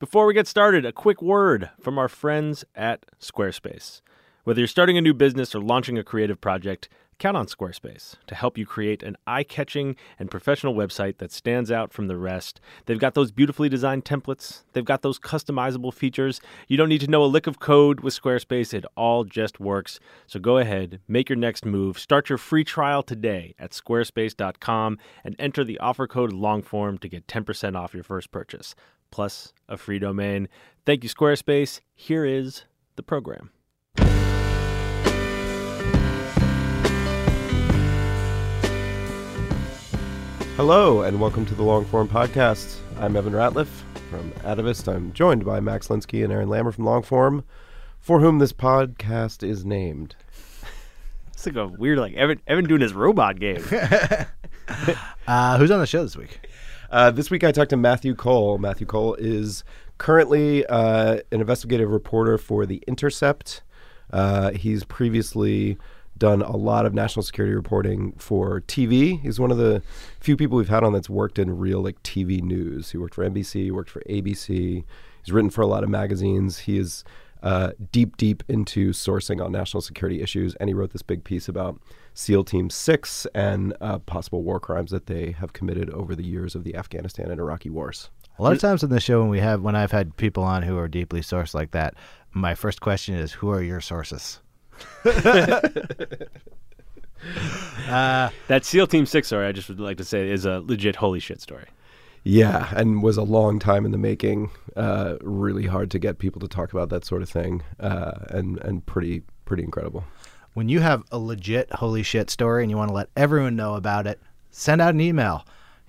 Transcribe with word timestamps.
Before 0.00 0.26
we 0.26 0.34
get 0.34 0.48
started, 0.48 0.84
a 0.84 0.92
quick 0.92 1.22
word 1.22 1.70
from 1.80 1.98
our 1.98 2.08
friends 2.08 2.64
at 2.74 3.06
Squarespace. 3.20 4.00
Whether 4.42 4.60
you're 4.60 4.66
starting 4.66 4.98
a 4.98 5.00
new 5.00 5.14
business 5.14 5.54
or 5.54 5.60
launching 5.60 5.96
a 5.96 6.02
creative 6.02 6.40
project, 6.40 6.88
count 7.20 7.36
on 7.36 7.46
Squarespace 7.46 8.16
to 8.26 8.34
help 8.34 8.58
you 8.58 8.66
create 8.66 9.04
an 9.04 9.16
eye 9.24 9.44
catching 9.44 9.94
and 10.18 10.32
professional 10.32 10.74
website 10.74 11.18
that 11.18 11.30
stands 11.30 11.70
out 11.70 11.92
from 11.92 12.08
the 12.08 12.16
rest. 12.16 12.60
They've 12.86 12.98
got 12.98 13.14
those 13.14 13.30
beautifully 13.30 13.68
designed 13.68 14.04
templates, 14.04 14.64
they've 14.72 14.84
got 14.84 15.02
those 15.02 15.20
customizable 15.20 15.94
features. 15.94 16.40
You 16.66 16.76
don't 16.76 16.88
need 16.88 17.00
to 17.02 17.10
know 17.10 17.22
a 17.22 17.26
lick 17.26 17.46
of 17.46 17.60
code 17.60 18.00
with 18.00 18.20
Squarespace, 18.20 18.74
it 18.74 18.84
all 18.96 19.22
just 19.22 19.60
works. 19.60 20.00
So 20.26 20.40
go 20.40 20.58
ahead, 20.58 20.98
make 21.06 21.28
your 21.28 21.38
next 21.38 21.64
move. 21.64 22.00
Start 22.00 22.28
your 22.28 22.38
free 22.38 22.64
trial 22.64 23.04
today 23.04 23.54
at 23.60 23.70
squarespace.com 23.70 24.98
and 25.22 25.36
enter 25.38 25.62
the 25.62 25.78
offer 25.78 26.08
code 26.08 26.32
LONGFORM 26.32 26.98
to 26.98 27.08
get 27.08 27.28
10% 27.28 27.76
off 27.76 27.94
your 27.94 28.02
first 28.02 28.32
purchase, 28.32 28.74
plus 29.14 29.52
a 29.68 29.76
free 29.76 30.00
domain. 30.00 30.48
Thank 30.84 31.04
you, 31.04 31.08
Squarespace. 31.08 31.78
Here 31.94 32.24
is 32.24 32.64
the 32.96 33.02
program. 33.04 33.50
Hello, 40.56 41.02
and 41.02 41.20
welcome 41.20 41.46
to 41.46 41.54
the 41.54 41.62
Longform 41.62 42.08
Podcast. 42.08 42.78
I'm 42.98 43.14
Evan 43.14 43.32
Ratliff 43.32 43.68
from 44.10 44.32
Atavist. 44.42 44.92
I'm 44.92 45.12
joined 45.12 45.44
by 45.44 45.60
Max 45.60 45.86
Linsky 45.88 46.24
and 46.24 46.32
Aaron 46.32 46.48
Lammer 46.48 46.74
from 46.74 46.84
Longform, 46.84 47.44
for 48.00 48.18
whom 48.18 48.40
this 48.40 48.52
podcast 48.52 49.48
is 49.48 49.64
named. 49.64 50.16
It's 51.32 51.46
like 51.46 51.54
a 51.54 51.68
weird, 51.68 51.98
like 51.98 52.14
Evan, 52.14 52.40
Evan 52.48 52.64
doing 52.64 52.80
his 52.80 52.92
robot 52.92 53.38
game. 53.38 53.64
Uh, 55.26 55.56
who's 55.56 55.70
on 55.70 55.80
the 55.80 55.86
show 55.86 56.02
this 56.02 56.16
week? 56.18 56.38
Uh, 56.90 57.10
this 57.10 57.30
week 57.30 57.44
I 57.44 57.52
talked 57.52 57.70
to 57.70 57.76
Matthew 57.76 58.14
Cole. 58.14 58.58
Matthew 58.58 58.86
Cole 58.86 59.14
is 59.14 59.64
currently 59.98 60.66
uh, 60.66 61.18
an 61.32 61.40
investigative 61.40 61.90
reporter 61.90 62.38
for 62.38 62.66
The 62.66 62.82
Intercept. 62.86 63.62
Uh, 64.12 64.50
he's 64.52 64.84
previously 64.84 65.78
done 66.16 66.42
a 66.42 66.56
lot 66.56 66.86
of 66.86 66.94
national 66.94 67.22
security 67.24 67.54
reporting 67.54 68.12
for 68.12 68.60
TV. 68.62 69.20
He's 69.20 69.40
one 69.40 69.50
of 69.50 69.56
the 69.56 69.82
few 70.20 70.36
people 70.36 70.56
we've 70.56 70.68
had 70.68 70.84
on 70.84 70.92
that's 70.92 71.10
worked 71.10 71.38
in 71.38 71.58
real 71.58 71.82
like 71.82 72.00
TV 72.02 72.40
news. 72.40 72.92
He 72.92 72.98
worked 72.98 73.14
for 73.14 73.28
NBC, 73.28 73.72
worked 73.72 73.90
for 73.90 74.02
ABC. 74.08 74.84
He's 75.24 75.32
written 75.32 75.50
for 75.50 75.62
a 75.62 75.66
lot 75.66 75.82
of 75.82 75.90
magazines. 75.90 76.60
He 76.60 76.78
is 76.78 77.02
uh, 77.44 77.72
deep, 77.92 78.16
deep 78.16 78.42
into 78.48 78.90
sourcing 78.90 79.44
on 79.44 79.52
national 79.52 79.82
security 79.82 80.22
issues, 80.22 80.54
and 80.56 80.68
he 80.68 80.74
wrote 80.74 80.92
this 80.92 81.02
big 81.02 81.22
piece 81.22 81.46
about 81.46 81.78
SEAL 82.14 82.44
Team 82.44 82.70
Six 82.70 83.26
and 83.34 83.76
uh, 83.82 83.98
possible 83.98 84.42
war 84.42 84.58
crimes 84.58 84.90
that 84.90 85.06
they 85.06 85.32
have 85.32 85.52
committed 85.52 85.90
over 85.90 86.16
the 86.16 86.24
years 86.24 86.54
of 86.54 86.64
the 86.64 86.74
Afghanistan 86.74 87.30
and 87.30 87.38
Iraqi 87.38 87.68
wars. 87.68 88.08
A 88.38 88.42
lot 88.42 88.54
of 88.54 88.60
times 88.60 88.82
in 88.82 88.88
the 88.88 88.98
show 88.98 89.20
when 89.20 89.28
we 89.28 89.40
have 89.40 89.60
when 89.60 89.76
I've 89.76 89.92
had 89.92 90.16
people 90.16 90.42
on 90.42 90.62
who 90.62 90.78
are 90.78 90.88
deeply 90.88 91.20
sourced 91.20 91.54
like 91.54 91.72
that, 91.72 91.94
my 92.32 92.54
first 92.54 92.80
question 92.80 93.14
is, 93.14 93.32
"Who 93.32 93.50
are 93.50 93.62
your 93.62 93.80
sources?" 93.80 94.40
uh, 95.04 95.20
that 98.48 98.64
SEAL 98.64 98.86
Team 98.88 99.06
6 99.06 99.26
story, 99.26 99.46
I 99.46 99.52
just 99.52 99.68
would 99.68 99.78
like 99.78 99.98
to 99.98 100.04
say, 100.04 100.30
is 100.30 100.46
a 100.46 100.60
legit 100.60 100.96
holy 100.96 101.20
shit 101.20 101.40
story. 101.40 101.66
Yeah, 102.26 102.72
and 102.74 103.02
was 103.02 103.18
a 103.18 103.22
long 103.22 103.58
time 103.58 103.84
in 103.84 103.90
the 103.92 103.98
making. 103.98 104.50
Uh, 104.74 105.16
really 105.20 105.66
hard 105.66 105.90
to 105.90 105.98
get 105.98 106.18
people 106.18 106.40
to 106.40 106.48
talk 106.48 106.72
about 106.72 106.88
that 106.88 107.04
sort 107.04 107.20
of 107.20 107.28
thing, 107.28 107.62
uh, 107.78 108.12
and 108.30 108.58
and 108.60 108.84
pretty 108.86 109.22
pretty 109.44 109.62
incredible. 109.62 110.04
when 110.54 110.68
you 110.68 110.80
have 110.80 111.02
a 111.12 111.18
legit 111.18 111.70
holy 111.72 112.02
shit 112.02 112.30
story 112.30 112.62
and 112.62 112.70
you 112.70 112.76
want 112.76 112.88
to 112.88 112.94
let 112.94 113.08
everyone 113.16 113.56
know 113.56 113.74
about 113.74 114.06
it, 114.06 114.20
send 114.50 114.80
out 114.80 114.94
an 114.94 115.00
email. 115.00 115.44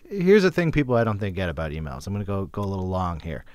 Here's 0.09 0.43
the 0.43 0.51
thing 0.51 0.71
people 0.71 0.95
I 0.95 1.03
don't 1.03 1.19
think 1.19 1.35
get 1.35 1.49
about 1.49 1.71
emails. 1.71 2.05
I'm 2.05 2.13
going 2.13 2.25
to 2.25 2.27
go 2.27 2.45
go 2.47 2.63
a 2.63 2.65
little 2.65 2.87
long 2.87 3.19
here. 3.21 3.45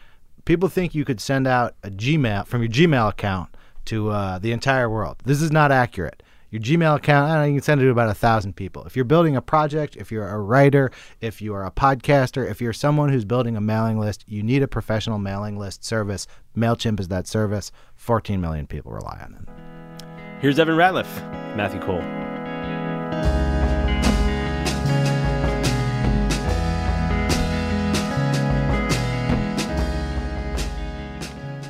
People 0.45 0.69
think 0.69 0.95
you 0.95 1.05
could 1.05 1.21
send 1.21 1.47
out 1.47 1.75
a 1.83 1.91
Gmail 1.91 2.47
from 2.47 2.63
your 2.63 2.71
Gmail 2.71 3.11
account 3.11 3.57
to 3.87 4.11
uh, 4.11 4.39
the 4.39 4.53
entire 4.53 4.89
world. 4.89 5.19
This 5.25 5.43
is 5.43 5.53
not 5.53 5.71
accurate. 5.71 6.23
Your 6.51 6.61
Gmail 6.61 6.97
account, 6.97 7.31
I 7.31 7.35
don't 7.35 7.43
know, 7.43 7.47
you 7.47 7.55
can 7.55 7.63
send 7.63 7.81
it 7.81 7.85
to 7.85 7.91
about 7.91 8.09
a 8.09 8.15
thousand 8.15 8.57
people. 8.57 8.83
If 8.85 8.97
you're 8.97 9.05
building 9.05 9.37
a 9.37 9.43
project, 9.43 9.95
if 9.95 10.11
you're 10.11 10.29
a 10.29 10.41
writer, 10.41 10.91
if 11.21 11.41
you 11.41 11.55
are 11.55 11.65
a 11.65 11.71
podcaster, 11.71 12.51
if 12.51 12.61
you're 12.61 12.73
someone 12.73 13.09
who's 13.09 13.25
building 13.25 13.57
a 13.57 13.61
mailing 13.61 14.01
list, 14.01 14.25
you 14.27 14.43
need 14.43 14.61
a 14.61 14.67
professional 14.67 15.21
mailing 15.21 15.57
list 15.57 15.85
service. 15.85 16.27
MailChimp 16.57 16.99
is 16.99 17.07
that 17.07 17.29
service. 17.29 17.71
14 17.95 18.41
million 18.41 18.67
people 18.67 18.91
rely 18.91 19.21
on 19.23 19.35
it. 19.35 20.03
Here's 20.41 20.59
Evan 20.59 20.75
Ratliff, 20.75 21.07
Matthew 21.55 21.81
Cole. 21.81 22.01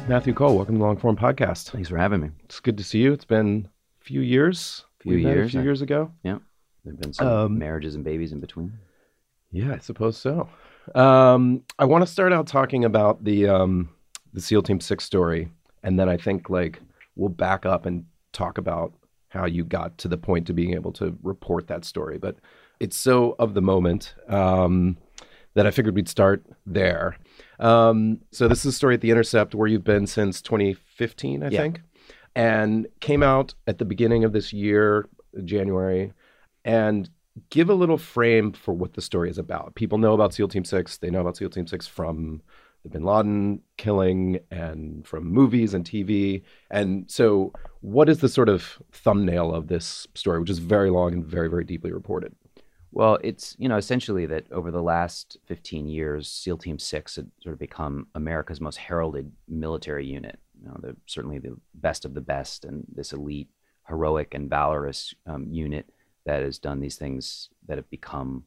Matthew 0.09 0.33
Cole, 0.33 0.57
welcome 0.57 0.77
to 0.77 0.79
the 0.79 0.85
Longform 0.85 1.19
Podcast. 1.19 1.71
Thanks 1.71 1.91
for 1.91 1.99
having 1.99 2.21
me. 2.23 2.31
It's 2.45 2.61
good 2.61 2.79
to 2.79 2.83
see 2.83 3.01
you. 3.01 3.13
It's 3.13 3.27
been 3.27 3.69
a 3.69 3.80
few 4.01 4.21
years. 4.21 4.85
Few 5.01 5.15
We 5.17 5.23
years, 5.25 5.49
A 5.49 5.51
few 5.53 5.61
I- 5.61 5.65
years 5.65 5.83
ago. 5.83 6.13
Yeah. 6.23 6.39
There 6.85 6.93
have 6.93 7.01
been 7.01 7.13
some 7.13 7.27
Um, 7.27 7.59
marriages 7.59 7.95
and 7.95 8.05
babies 8.05 8.33
in 8.33 8.41
between. 8.41 8.73
Yeah, 9.53 9.73
I 9.75 9.79
suppose 9.79 10.17
so. 10.17 10.49
Um, 10.95 11.63
I 11.79 11.85
want 11.85 12.03
to 12.03 12.11
start 12.11 12.33
out 12.33 12.47
talking 12.47 12.85
about 12.85 13.25
the 13.25 13.49
um, 13.49 13.91
the 14.33 14.41
SEAL 14.41 14.63
Team 14.63 14.81
Six 14.81 15.05
story, 15.05 15.49
and 15.83 15.99
then 15.99 16.09
I 16.09 16.17
think 16.17 16.49
like 16.51 16.81
we'll 17.17 17.29
back 17.29 17.67
up 17.67 17.85
and 17.87 18.05
talk 18.33 18.59
about 18.59 18.93
how 19.29 19.45
you 19.47 19.65
got 19.65 19.99
to 19.99 20.09
the 20.09 20.17
point 20.17 20.47
to 20.47 20.53
being 20.53 20.75
able 20.75 20.93
to 20.93 21.17
report 21.23 21.67
that 21.69 21.85
story. 21.85 22.19
But 22.19 22.37
it's 22.81 22.97
so 22.97 23.37
of 23.39 23.55
the 23.55 23.61
moment 23.63 24.15
um, 24.29 24.97
that 25.55 25.67
I 25.67 25.71
figured 25.71 25.95
we'd 25.95 26.09
start 26.09 26.45
there. 26.65 27.17
Um, 27.59 28.21
so 28.31 28.49
this 28.49 28.61
is 28.61 28.67
a 28.75 28.77
story 28.77 28.95
at 28.95 29.01
the 29.03 29.11
Intercept 29.11 29.55
where 29.55 29.69
you've 29.69 29.85
been 29.85 30.07
since 30.07 30.41
2015, 30.41 31.43
I 31.43 31.49
Yeah. 31.51 31.61
think, 31.63 31.83
and 32.35 32.87
came 33.01 33.23
out 33.23 33.55
at 33.67 33.79
the 33.79 33.85
beginning 33.85 34.25
of 34.25 34.33
this 34.33 34.53
year, 34.53 35.09
January, 35.45 36.13
and 36.65 37.09
give 37.51 37.71
a 37.71 37.75
little 37.75 37.99
frame 37.99 38.53
for 38.53 38.75
what 38.75 38.95
the 38.95 39.03
story 39.03 39.31
is 39.31 39.39
about. 39.39 39.75
People 39.75 39.99
know 39.99 40.15
about 40.15 40.35
SEAL 40.35 40.49
Team 40.49 40.65
Six. 40.65 40.99
They 40.99 41.11
know 41.11 41.21
about 41.21 41.37
SEAL 41.37 41.51
Team 41.51 41.67
Six 41.67 41.87
from 41.87 42.43
the 42.83 42.89
Bin 42.89 43.05
Laden 43.05 43.61
killing 43.77 44.41
and 44.51 45.07
from 45.07 45.25
movies 45.25 45.75
and 45.75 45.85
TV. 45.85 46.43
And 46.71 47.11
so, 47.11 47.53
what 47.81 48.09
is 48.09 48.21
the 48.21 48.29
sort 48.29 48.49
of 48.49 48.83
thumbnail 48.93 49.55
of 49.55 49.69
this 49.69 50.07
story, 50.15 50.41
which 50.41 50.51
is 50.51 50.59
very 50.59 50.91
long 50.91 51.13
and 51.13 51.25
very, 51.25 51.49
very 51.49 51.65
deeply 51.65 51.93
reported? 51.93 52.35
Well, 52.93 53.19
it's, 53.23 53.55
you 53.59 53.69
know, 53.69 53.77
essentially 53.77 54.27
that 54.27 54.51
over 54.51 54.71
the 54.71 54.83
last 54.83 55.37
15 55.47 55.87
years, 55.87 56.29
SEAL 56.29 56.59
Team 56.59 56.79
6 56.79 57.17
had 57.17 57.31
sort 57.41 57.53
of 57.53 57.59
become 57.59 58.09
America's 58.15 58.61
most 58.61 58.79
heralded 58.79 59.31
military 59.47 60.07
unit. 60.07 60.41
You 60.61 60.69
know, 60.69 60.95
certainly 61.07 61.39
the 61.39 61.57
best 61.75 62.05
of 62.05 62.15
the 62.15 62.21
best 62.21 62.65
and 62.65 62.85
this 62.95 63.13
elite, 63.13 63.49
heroic, 63.89 64.35
and 64.35 64.51
valorous 64.51 65.15
um, 65.27 65.47
unit 65.51 65.89
that 66.27 66.43
has 66.43 66.59
done 66.59 66.81
these 66.81 66.97
things 66.97 67.49
that 67.67 67.79
have 67.79 67.89
become, 67.91 68.45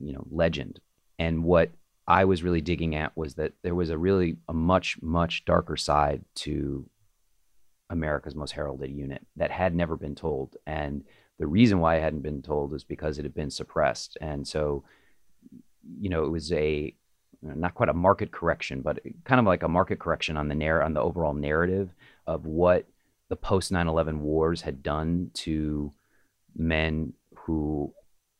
you 0.00 0.12
know, 0.12 0.26
legend. 0.30 0.80
And 1.18 1.44
what 1.44 1.70
I 2.06 2.24
was 2.24 2.42
really 2.42 2.60
digging 2.60 2.94
at 2.94 3.16
was 3.16 3.34
that 3.34 3.52
there 3.62 3.74
was 3.74 3.90
a 3.90 3.98
really 3.98 4.36
a 4.48 4.54
much 4.54 5.00
much 5.02 5.44
darker 5.44 5.76
side 5.76 6.24
to 6.36 6.88
America's 7.90 8.34
most 8.34 8.52
heralded 8.52 8.90
unit 8.90 9.26
that 9.36 9.50
had 9.50 9.74
never 9.74 9.96
been 9.96 10.14
told, 10.14 10.56
and 10.66 11.04
the 11.38 11.46
reason 11.46 11.80
why 11.80 11.96
it 11.96 12.02
hadn't 12.02 12.22
been 12.22 12.42
told 12.42 12.72
is 12.74 12.84
because 12.84 13.18
it 13.18 13.24
had 13.24 13.34
been 13.34 13.50
suppressed, 13.50 14.16
and 14.20 14.46
so 14.46 14.84
you 15.98 16.08
know 16.08 16.24
it 16.24 16.30
was 16.30 16.52
a 16.52 16.94
not 17.42 17.74
quite 17.74 17.88
a 17.88 17.94
market 17.94 18.32
correction, 18.32 18.80
but 18.80 18.98
kind 19.24 19.38
of 19.38 19.46
like 19.46 19.62
a 19.62 19.68
market 19.68 19.98
correction 19.98 20.36
on 20.36 20.48
the 20.48 20.54
narr- 20.54 20.82
on 20.82 20.94
the 20.94 21.00
overall 21.00 21.34
narrative 21.34 21.94
of 22.26 22.46
what 22.46 22.86
the 23.28 23.36
post 23.36 23.72
9/11 23.72 24.20
wars 24.20 24.62
had 24.62 24.82
done 24.82 25.30
to 25.34 25.92
men 26.54 27.12
who 27.34 27.92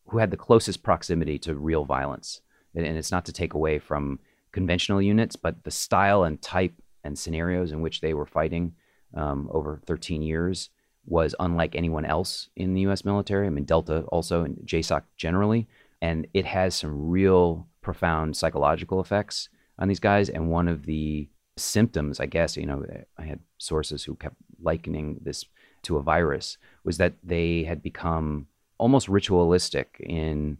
who 0.08 0.18
had 0.18 0.30
the 0.30 0.36
closest 0.36 0.82
proximity 0.82 1.38
to 1.40 1.54
real 1.54 1.84
violence. 1.84 2.40
And, 2.74 2.86
and 2.86 2.96
it's 2.96 3.10
not 3.10 3.24
to 3.26 3.32
take 3.32 3.54
away 3.54 3.78
from 3.78 4.20
conventional 4.52 5.02
units, 5.02 5.36
but 5.36 5.64
the 5.64 5.70
style 5.70 6.24
and 6.24 6.40
type 6.40 6.74
and 7.04 7.18
scenarios 7.18 7.72
in 7.72 7.80
which 7.80 8.00
they 8.00 8.14
were 8.14 8.26
fighting 8.26 8.74
um, 9.14 9.48
over 9.52 9.80
13 9.86 10.22
years 10.22 10.70
was 11.06 11.34
unlike 11.38 11.74
anyone 11.74 12.04
else 12.04 12.48
in 12.56 12.74
the 12.74 12.82
U.S. 12.82 13.04
military. 13.04 13.46
I 13.46 13.50
mean, 13.50 13.64
Delta 13.64 14.00
also 14.08 14.44
and 14.44 14.56
JSOC 14.64 15.02
generally, 15.16 15.68
and 16.02 16.26
it 16.34 16.44
has 16.44 16.74
some 16.74 17.08
real 17.08 17.68
profound 17.86 18.36
psychological 18.36 19.00
effects 19.00 19.48
on 19.78 19.86
these 19.86 20.00
guys. 20.00 20.28
And 20.28 20.50
one 20.50 20.66
of 20.66 20.86
the 20.86 21.28
symptoms, 21.56 22.18
I 22.18 22.26
guess, 22.26 22.56
you 22.56 22.66
know, 22.66 22.84
I 23.16 23.22
had 23.22 23.38
sources 23.58 24.02
who 24.02 24.16
kept 24.16 24.34
likening 24.60 25.20
this 25.22 25.44
to 25.84 25.96
a 25.96 26.02
virus, 26.02 26.58
was 26.84 26.98
that 26.98 27.14
they 27.22 27.62
had 27.62 27.84
become 27.84 28.48
almost 28.76 29.08
ritualistic 29.08 29.96
in 30.00 30.58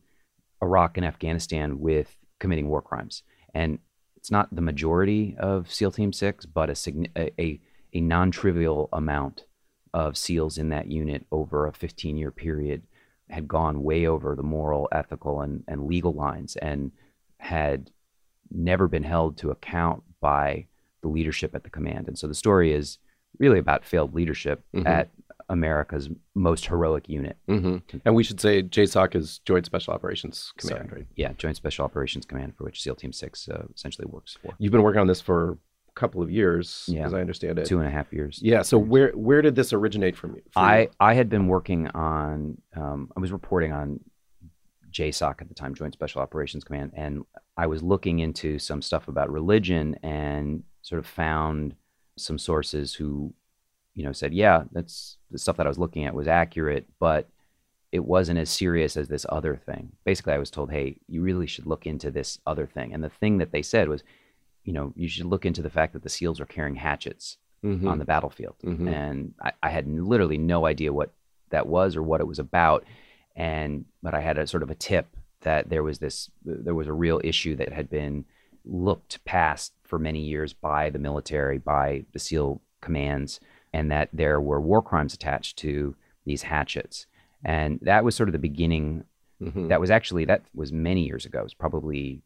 Iraq 0.63 0.97
and 0.97 1.05
Afghanistan 1.05 1.81
with 1.81 2.17
committing 2.39 2.69
war 2.69 2.81
crimes. 2.81 3.25
And 3.53 3.81
it's 4.17 4.31
not 4.31 4.55
the 4.55 4.63
majority 4.63 5.35
of 5.37 5.71
SEAL 5.71 5.93
Team 5.93 6.13
Six, 6.13 6.47
but 6.47 6.71
a 6.71 7.09
a, 7.17 7.61
a 7.93 8.01
non-trivial 8.01 8.89
amount 8.93 9.47
of 9.93 10.17
SEALs 10.17 10.59
in 10.59 10.69
that 10.69 10.87
unit 10.87 11.27
over 11.33 11.67
a 11.67 11.73
15-year 11.73 12.31
period 12.31 12.83
had 13.29 13.49
gone 13.49 13.83
way 13.83 14.07
over 14.07 14.37
the 14.37 14.43
moral, 14.45 14.89
ethical, 14.93 15.41
and, 15.41 15.65
and 15.67 15.89
legal 15.89 16.13
lines, 16.13 16.55
and 16.57 16.93
had 17.39 17.91
never 18.51 18.89
been 18.89 19.03
held 19.03 19.39
to 19.39 19.51
account 19.51 20.03
by 20.21 20.67
the 21.03 21.09
leadership 21.09 21.55
at 21.55 21.65
the 21.65 21.71
command. 21.71 22.09
And 22.09 22.19
so 22.19 22.27
the 22.27 22.35
story 22.35 22.73
is 22.73 22.99
really 23.39 23.59
about 23.59 23.85
failed 23.85 24.15
leadership 24.15 24.63
mm-hmm. 24.75 24.87
at 24.87 25.11
America's 25.49 26.09
most 26.35 26.67
heroic 26.67 27.09
unit. 27.09 27.37
Mm-hmm. 27.49 27.99
And 28.05 28.15
we 28.15 28.25
should 28.25 28.41
say 28.41 28.63
JSOC 28.63 29.15
is 29.15 29.39
Joint 29.45 29.67
Special 29.67 29.95
Operations 29.95 30.53
Command, 30.57 30.89
Sorry. 30.89 31.01
right? 31.01 31.09
Yeah, 31.15 31.33
Joint 31.39 31.57
Special 31.57 31.85
Operations 31.85 32.27
Command, 32.27 32.57
for 32.57 32.65
which 32.65 32.83
SEAL 32.83 32.97
Team 32.97 33.13
6 33.13 33.49
uh, 33.49 33.65
essentially 33.75 34.07
works 34.11 34.37
for. 34.43 34.55
You've 34.59 34.73
been 34.73 34.83
working 34.83 35.01
on 35.01 35.07
this 35.07 35.21
for 35.21 35.53
a 35.53 35.93
couple 35.95 36.23
of 36.23 36.31
years, 36.31 36.85
yeah. 36.89 37.07
as 37.07 37.15
I 37.15 37.21
understand 37.21 37.59
it. 37.59 37.67
Two 37.67 37.79
and 37.79 37.87
a 37.87 37.91
half 37.91 38.13
years. 38.13 38.41
Yeah, 38.43 38.63
so 38.63 38.79
where 38.79 39.13
where 39.13 39.43
did 39.43 39.55
this 39.55 39.73
originate 39.73 40.17
from? 40.17 40.37
I, 40.57 40.89
I 40.99 41.15
had 41.15 41.29
been 41.29 41.47
working 41.47 41.89
on, 41.89 42.61
um, 42.75 43.13
I 43.17 43.21
was 43.21 43.31
reporting 43.31 43.73
on 43.73 44.01
JSOC 44.97 45.43
at 45.43 45.49
the 45.49 45.55
time, 45.55 45.75
Joint 45.75 45.93
Special 45.93 46.23
Operations 46.23 46.65
Command, 46.65 46.93
and 46.95 47.25
I 47.57 47.67
was 47.67 47.83
looking 47.83 48.21
into 48.21 48.59
some 48.59 48.81
stuff 48.81 49.09
about 49.09 49.31
religion 49.31 49.99
and 50.03 50.63
sort 50.83 50.99
of 50.99 51.07
found 51.07 51.75
some 52.17 52.39
sources 52.39 52.95
who, 52.95 53.35
you 53.95 54.05
know, 54.05 54.13
said, 54.13 54.33
yeah, 54.33 54.65
that's 54.73 55.19
the 55.31 55.39
stuff 55.39 55.57
that 55.59 55.67
I 55.67 55.69
was 55.69 55.79
looking 55.79 56.05
at 56.05 56.15
was 56.15 56.29
accurate, 56.29 56.87
but 56.99 57.29
it 57.93 58.05
wasn't 58.05 58.39
as 58.39 58.51
serious 58.51 58.97
as 58.97 59.09
this 59.09 59.27
other 59.29 59.57
thing. 59.57 59.93
Basically, 60.05 60.33
I 60.33 60.39
was 60.39 60.51
told, 60.51 60.71
hey, 60.71 60.97
you 61.09 61.23
really 61.23 61.47
should 61.47 61.67
look 61.67 61.87
into 61.87 62.11
this 62.11 62.39
other 62.47 62.67
thing. 62.67 62.93
And 62.93 63.05
the 63.05 63.09
thing 63.09 63.39
that 63.39 63.53
they 63.53 63.63
said 63.63 63.89
was, 63.89 64.03
you 64.65 64.73
know, 64.73 64.93
you 64.97 65.09
should 65.09 65.27
look 65.27 65.47
into 65.47 65.63
the 65.63 65.71
fact 65.71 65.93
that 65.93 66.03
the 66.03 66.09
SEALs 66.09 66.41
are 66.41 66.47
carrying 66.47 66.77
hatchets 66.77 67.37
mm-hmm. 67.65 67.87
on 67.87 67.99
the 67.99 68.05
battlefield. 68.05 68.57
Mm-hmm. 68.65 68.89
And 68.89 69.35
I, 69.43 69.53
I 69.63 69.71
had 69.71 69.89
literally 69.89 70.39
no 70.39 70.67
idea 70.67 70.93
what 70.93 71.13
that 71.51 71.67
was 71.67 71.97
or 71.97 72.03
what 72.03 72.21
it 72.21 72.27
was 72.27 72.39
about. 72.39 72.85
And, 73.37 73.85
but 74.03 74.15
I 74.15 74.21
had 74.21 74.39
a 74.39 74.47
sort 74.47 74.63
of 74.63 74.71
a 74.71 74.75
tip 74.75 75.15
that 75.43 75.69
there 75.69 75.83
was 75.83 75.99
this 75.99 76.31
there 76.45 76.75
was 76.75 76.89
a 76.89 76.93
real 76.93 77.21
issue 77.23 77.55
that 77.57 77.73
had 77.73 77.89
been 77.89 78.25
looked 78.65 79.25
past 79.25 79.73
for 79.85 79.99
many 79.99 80.21
years 80.21 80.53
by 80.53 80.91
the 80.91 80.99
military, 80.99 81.59
by 81.59 82.05
the 82.13 82.19
SEAL 82.19 82.61
commands, 82.81 83.39
and 83.73 83.91
that 83.93 84.09
there 84.13 84.41
were 84.41 84.61
war 84.61 84.83
crimes 84.83 85.15
attached 85.15 85.57
to 85.59 85.95
these 86.25 86.43
hatchets. 86.43 87.07
And 87.45 87.79
that 87.83 88.03
was 88.03 88.17
sort 88.17 88.29
of 88.29 88.33
the 88.33 88.39
beginning. 88.39 89.05
Mm-hmm. 89.41 89.69
That 89.69 89.81
was 89.81 89.91
actually 89.91 90.25
that 90.25 90.43
was 90.55 90.73
many 90.73 91.05
years 91.05 91.27
ago. 91.27 91.41
It 91.41 91.45
was 91.45 91.55
probably 91.55 92.23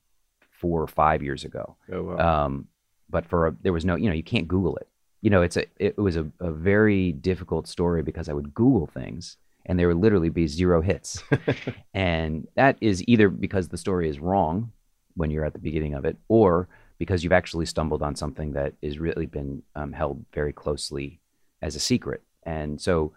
four 0.50 0.80
or 0.80 0.86
five 0.86 1.22
years 1.22 1.44
ago. 1.44 1.76
Oh 1.92 2.02
wow! 2.02 2.44
Um, 2.44 2.68
but 3.10 3.26
for 3.26 3.48
a, 3.48 3.56
there 3.60 3.72
was 3.72 3.84
no, 3.84 3.96
you 3.96 4.08
know, 4.08 4.14
you 4.14 4.22
can't 4.22 4.48
Google 4.48 4.76
it. 4.76 4.88
You 5.20 5.30
know, 5.30 5.42
it's 5.42 5.56
a 5.56 5.66
it 5.76 5.98
was 5.98 6.16
a, 6.16 6.30
a 6.38 6.52
very 6.52 7.12
difficult 7.12 7.66
story 7.66 8.02
because 8.02 8.28
I 8.28 8.32
would 8.32 8.54
Google 8.54 8.86
things 8.86 9.36
and 9.70 9.78
there 9.78 9.86
would 9.86 9.98
literally 9.98 10.30
be 10.30 10.48
zero 10.48 10.80
hits. 10.82 11.22
and 11.94 12.48
that 12.56 12.76
is 12.80 13.04
either 13.06 13.28
because 13.28 13.68
the 13.68 13.78
story 13.78 14.08
is 14.08 14.18
wrong 14.18 14.72
when 15.14 15.30
you're 15.30 15.44
at 15.44 15.52
the 15.52 15.60
beginning 15.60 15.94
of 15.94 16.04
it, 16.04 16.16
or 16.26 16.68
because 16.98 17.22
you've 17.22 17.32
actually 17.32 17.66
stumbled 17.66 18.02
on 18.02 18.16
something 18.16 18.50
that 18.54 18.74
has 18.82 18.98
really 18.98 19.26
been 19.26 19.62
um, 19.76 19.92
held 19.92 20.24
very 20.34 20.52
closely 20.52 21.20
as 21.62 21.76
a 21.76 21.80
secret. 21.80 22.20
And 22.42 22.80
so, 22.80 23.12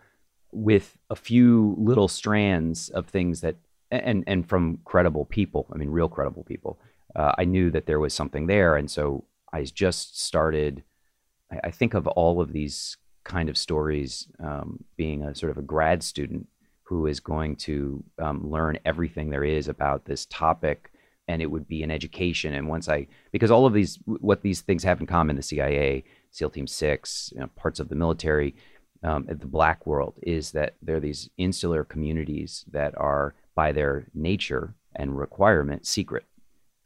with 0.51 0.95
a 1.09 1.15
few 1.15 1.73
little 1.79 2.07
strands 2.07 2.89
of 2.89 3.07
things 3.07 3.41
that, 3.41 3.55
and 3.89 4.23
and 4.27 4.47
from 4.47 4.77
credible 4.85 5.25
people, 5.25 5.65
I 5.73 5.77
mean, 5.77 5.89
real 5.89 6.07
credible 6.07 6.44
people, 6.44 6.77
uh, 7.15 7.31
I 7.35 7.45
knew 7.45 7.71
that 7.71 7.88
there 7.88 8.00
was 8.00 8.13
something 8.13 8.45
there, 8.45 8.75
and 8.75 8.91
so 8.91 9.23
I 9.51 9.63
just 9.63 10.21
started. 10.21 10.83
I, 11.51 11.61
I 11.63 11.71
think 11.71 11.95
of 11.95 12.05
all 12.05 12.41
of 12.41 12.53
these 12.53 12.97
kind 13.23 13.49
of 13.49 13.57
stories 13.57 14.27
um, 14.39 14.83
being 14.97 15.23
a 15.23 15.35
sort 15.35 15.51
of 15.51 15.57
a 15.57 15.61
grad 15.61 16.03
student 16.03 16.47
who 16.83 17.07
is 17.07 17.19
going 17.19 17.55
to 17.55 18.03
um, 18.19 18.49
learn 18.49 18.77
everything 18.85 19.29
there 19.29 19.43
is 19.43 19.67
about 19.67 20.05
this 20.05 20.25
topic 20.25 20.91
and 21.29 21.41
it 21.41 21.49
would 21.49 21.67
be 21.67 21.83
an 21.83 21.91
education. 21.91 22.53
And 22.53 22.67
once 22.67 22.89
i 22.89 23.07
because 23.31 23.51
all 23.51 23.65
of 23.65 23.73
these 23.73 23.97
what 24.05 24.41
these 24.41 24.61
things 24.61 24.83
have 24.83 24.99
in 24.99 25.07
common 25.07 25.35
the 25.35 25.41
cia 25.41 26.03
seal 26.31 26.49
team 26.49 26.67
6 26.67 27.33
you 27.33 27.39
know, 27.39 27.47
parts 27.55 27.79
of 27.79 27.89
the 27.89 27.95
military 27.95 28.55
um, 29.03 29.25
the 29.27 29.35
black 29.35 29.85
world 29.85 30.15
is 30.21 30.51
that 30.51 30.75
there 30.81 30.95
are 30.95 31.01
these 31.01 31.29
insular 31.37 31.83
communities 31.83 32.63
that 32.71 32.97
are 32.97 33.35
by 33.55 33.71
their 33.71 34.07
nature 34.13 34.75
and 34.95 35.17
requirement 35.17 35.85
secret 35.85 36.23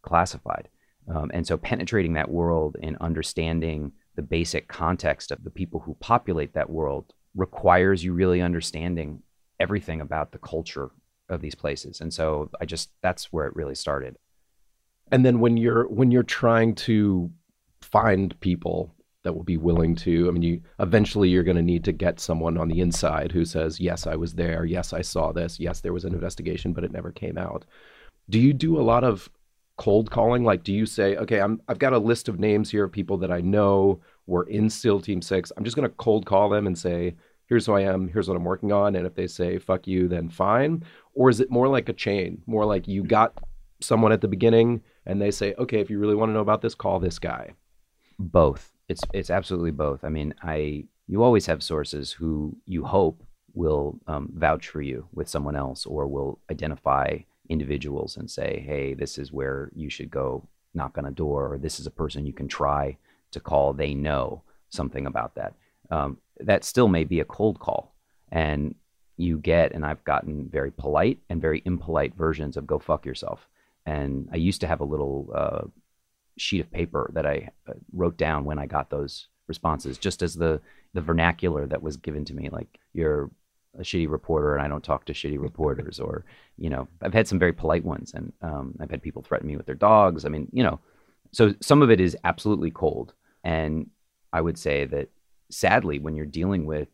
classified. 0.01 0.69
Um, 1.13 1.31
and 1.33 1.45
so 1.45 1.57
penetrating 1.57 2.13
that 2.13 2.31
world 2.31 2.75
and 2.81 2.97
understanding 2.97 3.93
the 4.17 4.21
basic 4.23 4.67
context 4.67 5.31
of 5.31 5.43
the 5.45 5.49
people 5.49 5.79
who 5.79 5.95
populate 6.01 6.53
that 6.53 6.69
world 6.69 7.13
requires 7.35 8.03
you 8.03 8.11
really 8.13 8.41
understanding 8.41 9.21
everything 9.59 10.01
about 10.01 10.31
the 10.31 10.39
culture 10.39 10.89
of 11.29 11.39
these 11.39 11.55
places. 11.55 12.01
And 12.01 12.13
so 12.13 12.49
I 12.59 12.65
just 12.65 12.89
that's 13.01 13.31
where 13.31 13.45
it 13.45 13.55
really 13.55 13.75
started. 13.75 14.17
And 15.11 15.25
then 15.25 15.39
when 15.39 15.55
you're 15.55 15.87
when 15.87 16.11
you're 16.11 16.23
trying 16.23 16.75
to 16.75 17.31
find 17.81 18.37
people 18.39 18.93
that 19.23 19.33
will 19.33 19.43
be 19.43 19.57
willing 19.57 19.95
to 19.95 20.27
I 20.27 20.31
mean 20.31 20.41
you 20.41 20.61
eventually 20.79 21.29
you're 21.29 21.43
going 21.43 21.57
to 21.57 21.63
need 21.63 21.83
to 21.85 21.91
get 21.91 22.19
someone 22.19 22.57
on 22.57 22.69
the 22.69 22.81
inside 22.81 23.31
who 23.31 23.45
says 23.45 23.79
yes 23.79 24.07
I 24.07 24.15
was 24.15 24.33
there, 24.33 24.65
yes 24.65 24.93
I 24.93 25.01
saw 25.01 25.31
this, 25.31 25.59
yes 25.59 25.81
there 25.81 25.93
was 25.93 26.05
an 26.05 26.13
investigation 26.13 26.73
but 26.73 26.83
it 26.83 26.91
never 26.91 27.11
came 27.11 27.37
out. 27.37 27.65
Do 28.29 28.39
you 28.39 28.51
do 28.51 28.79
a 28.79 28.81
lot 28.81 29.03
of 29.03 29.29
cold 29.77 30.11
calling? 30.11 30.43
Like, 30.43 30.63
do 30.63 30.73
you 30.73 30.85
say, 30.85 31.15
okay, 31.15 31.39
I'm 31.39 31.61
I've 31.67 31.79
got 31.79 31.93
a 31.93 31.99
list 31.99 32.27
of 32.27 32.39
names 32.39 32.69
here 32.69 32.83
of 32.83 32.91
people 32.91 33.17
that 33.19 33.31
I 33.31 33.41
know 33.41 34.01
were 34.25 34.43
in 34.43 34.69
SEAL 34.69 35.01
Team 35.01 35.21
Six. 35.21 35.51
I'm 35.55 35.63
just 35.63 35.75
gonna 35.75 35.89
cold 35.89 36.25
call 36.25 36.49
them 36.49 36.67
and 36.67 36.77
say, 36.77 37.15
here's 37.47 37.65
who 37.65 37.73
I 37.73 37.81
am, 37.81 38.07
here's 38.07 38.27
what 38.27 38.37
I'm 38.37 38.43
working 38.43 38.71
on, 38.71 38.95
and 38.95 39.07
if 39.07 39.15
they 39.15 39.27
say 39.27 39.57
fuck 39.57 39.87
you, 39.87 40.07
then 40.07 40.29
fine. 40.29 40.83
Or 41.13 41.29
is 41.29 41.39
it 41.39 41.49
more 41.49 41.67
like 41.67 41.89
a 41.89 41.93
chain? 41.93 42.41
More 42.45 42.65
like 42.65 42.87
you 42.87 43.03
got 43.03 43.33
someone 43.79 44.11
at 44.11 44.21
the 44.21 44.27
beginning 44.27 44.81
and 45.05 45.21
they 45.21 45.31
say, 45.31 45.53
okay, 45.57 45.79
if 45.79 45.89
you 45.89 45.99
really 45.99 46.15
want 46.15 46.29
to 46.29 46.33
know 46.33 46.41
about 46.41 46.61
this, 46.61 46.75
call 46.75 46.99
this 46.99 47.19
guy. 47.19 47.53
Both. 48.19 48.71
It's 48.89 49.01
it's 49.13 49.29
absolutely 49.29 49.71
both. 49.71 50.03
I 50.03 50.09
mean, 50.09 50.33
I 50.41 50.85
you 51.07 51.23
always 51.23 51.45
have 51.45 51.63
sources 51.63 52.11
who 52.11 52.55
you 52.65 52.83
hope 52.83 53.23
will 53.53 53.99
um, 54.07 54.29
vouch 54.33 54.67
for 54.67 54.81
you 54.81 55.07
with 55.13 55.27
someone 55.27 55.55
else 55.55 55.85
or 55.85 56.07
will 56.07 56.39
identify 56.51 57.17
individuals 57.49 58.17
and 58.17 58.29
say, 58.29 58.63
hey, 58.65 58.93
this 58.93 59.17
is 59.17 59.31
where 59.31 59.69
you 59.75 59.89
should 59.89 60.11
go 60.11 60.47
knock 60.73 60.97
on 60.97 61.05
a 61.05 61.11
door, 61.11 61.53
or 61.53 61.57
this 61.57 61.79
is 61.79 61.87
a 61.87 61.91
person 61.91 62.25
you 62.25 62.33
can 62.33 62.47
try 62.47 62.97
to 63.31 63.39
call. 63.39 63.73
They 63.73 63.93
know 63.93 64.41
something 64.69 65.05
about 65.05 65.35
that. 65.35 65.53
Um, 65.89 66.17
that 66.39 66.63
still 66.63 66.87
may 66.87 67.03
be 67.03 67.19
a 67.19 67.25
cold 67.25 67.59
call. 67.59 67.93
And 68.31 68.75
you 69.15 69.39
get, 69.39 69.71
and 69.71 69.85
I've 69.85 70.03
gotten 70.03 70.47
very 70.49 70.71
polite 70.71 71.19
and 71.29 71.41
very 71.41 71.61
impolite 71.65 72.15
versions 72.15 72.57
of 72.57 72.67
go 72.67 72.77
fuck 72.79 73.05
yourself. 73.05 73.47
And 73.85 74.29
I 74.31 74.35
used 74.35 74.61
to 74.61 74.67
have 74.67 74.81
a 74.81 74.85
little 74.85 75.31
uh, 75.33 75.61
sheet 76.37 76.61
of 76.61 76.71
paper 76.71 77.09
that 77.13 77.25
I 77.25 77.49
uh, 77.67 77.73
wrote 77.93 78.17
down 78.17 78.45
when 78.45 78.59
I 78.59 78.65
got 78.65 78.89
those 78.89 79.27
responses, 79.47 79.97
just 79.97 80.21
as 80.21 80.35
the 80.35 80.61
the 80.93 81.01
vernacular 81.01 81.65
that 81.67 81.83
was 81.83 81.97
given 81.97 82.25
to 82.25 82.33
me, 82.33 82.49
like 82.49 82.79
you're 82.93 83.29
a 83.77 83.81
shitty 83.81 84.09
reporter 84.09 84.55
and 84.55 84.63
I 84.63 84.67
don't 84.67 84.83
talk 84.83 85.05
to 85.05 85.13
shitty 85.13 85.39
reporters, 85.41 85.99
or 85.99 86.25
you 86.57 86.69
know, 86.69 86.87
I've 87.01 87.13
had 87.13 87.27
some 87.27 87.39
very 87.39 87.53
polite 87.53 87.85
ones, 87.85 88.13
and 88.13 88.33
um, 88.41 88.75
I've 88.79 88.89
had 88.91 89.01
people 89.01 89.21
threaten 89.21 89.47
me 89.47 89.57
with 89.57 89.65
their 89.65 89.75
dogs. 89.75 90.25
I 90.25 90.29
mean, 90.29 90.47
you 90.51 90.63
know, 90.63 90.79
so 91.31 91.53
some 91.61 91.81
of 91.81 91.91
it 91.91 91.99
is 92.01 92.17
absolutely 92.23 92.71
cold, 92.71 93.13
and 93.43 93.89
I 94.33 94.41
would 94.41 94.57
say 94.57 94.85
that 94.85 95.09
sadly, 95.49 95.99
when 95.99 96.15
you're 96.15 96.25
dealing 96.25 96.65
with 96.65 96.89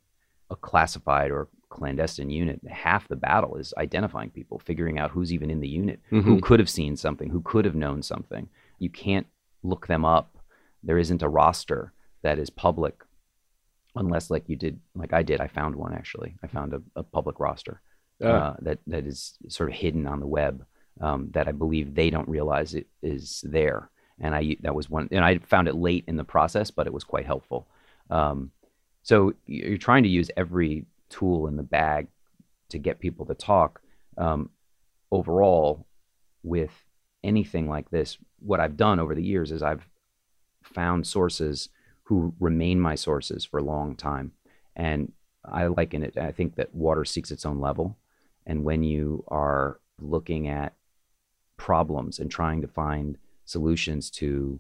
a 0.50 0.56
classified 0.56 1.32
or 1.32 1.48
clandestine 1.70 2.30
unit, 2.30 2.62
half 2.70 3.08
the 3.08 3.16
battle 3.16 3.56
is 3.56 3.74
identifying 3.78 4.30
people, 4.30 4.60
figuring 4.60 5.00
out 5.00 5.10
who's 5.12 5.34
even 5.34 5.50
in 5.50 5.60
the 5.60 5.68
unit, 5.68 6.00
who 6.10 6.22
Mhm. 6.38 6.42
could 6.44 6.60
have 6.60 6.70
seen 6.70 6.96
something, 6.96 7.30
who 7.32 7.42
could 7.42 7.66
have 7.66 7.74
known 7.76 8.04
something. 8.04 8.48
You 8.78 8.92
can't 8.92 9.26
look 9.64 9.88
them 9.88 10.06
up. 10.06 10.38
There 10.84 11.00
isn't 11.00 11.24
a 11.24 11.30
roster 11.30 11.92
that 12.22 12.38
is 12.38 12.52
public 12.52 13.04
unless 13.96 14.30
like 14.30 14.48
you 14.48 14.56
did 14.56 14.80
like 14.96 15.14
I 15.14 15.24
did. 15.24 15.42
I 15.42 15.48
found 15.48 15.76
one 15.76 15.94
actually. 15.94 16.36
I 16.44 16.48
found 16.48 16.74
a, 16.74 16.82
a 16.96 17.04
public 17.04 17.40
roster 17.40 17.82
Ah. 18.22 18.28
uh, 18.28 18.56
that 18.62 18.80
that 18.88 19.06
is 19.06 19.38
sort 19.48 19.70
of 19.70 19.76
hidden 19.76 20.08
on 20.08 20.20
the 20.20 20.28
web 20.28 20.66
um, 21.02 21.30
that 21.32 21.48
I 21.48 21.52
believe 21.52 21.94
they 21.96 22.10
don't 22.10 22.30
realize 22.30 22.74
it 22.74 22.88
is 23.02 23.44
there. 23.48 23.90
And 24.20 24.36
I 24.36 24.58
that 24.62 24.76
was 24.76 24.90
one, 24.90 25.10
and 25.12 25.26
I 25.26 25.40
found 25.40 25.68
it 25.68 25.76
late 25.76 26.06
in 26.08 26.18
the 26.18 26.24
process, 26.24 26.72
but 26.72 26.88
it 26.88 26.94
was 26.94 27.04
quite 27.04 27.26
helpful. 27.26 27.68
Um, 28.10 28.52
so 29.02 29.34
you're 29.48 29.78
trying 29.78 30.04
to 30.04 30.10
use 30.10 30.30
every 30.38 30.86
tool 31.10 31.48
in 31.48 31.58
the 31.58 31.64
bag 31.64 32.08
to 32.70 32.78
get 32.78 33.00
people 33.00 33.26
to 33.26 33.34
talk. 33.34 33.82
Um, 34.18 34.50
overall, 35.12 35.86
with 36.44 36.72
anything 37.24 37.68
like 37.68 37.90
this, 37.90 38.18
what 38.40 38.60
I've 38.60 38.78
done 38.78 39.00
over 39.00 39.16
the 39.16 39.24
years 39.24 39.52
is 39.52 39.64
I've 39.64 39.88
found 40.64 41.06
sources 41.08 41.70
who 42.04 42.34
remain 42.40 42.80
my 42.80 42.96
sources 42.96 43.46
for 43.46 43.60
a 43.60 43.64
long 43.64 43.96
time, 43.96 44.32
and 44.76 45.12
I 45.46 45.68
liken 45.68 46.04
it. 46.04 46.18
I 46.18 46.32
think 46.32 46.56
that 46.56 46.74
water 46.74 47.06
seeks 47.06 47.32
its 47.32 47.46
own 47.46 47.60
level, 47.60 47.98
and 48.46 48.64
when 48.64 48.84
you 48.84 49.24
are 49.28 49.80
looking 50.00 50.48
at 50.48 50.74
problems 51.58 52.20
and 52.20 52.30
trying 52.30 52.62
to 52.62 52.68
find 52.68 53.18
solutions 53.46 54.10
to 54.10 54.60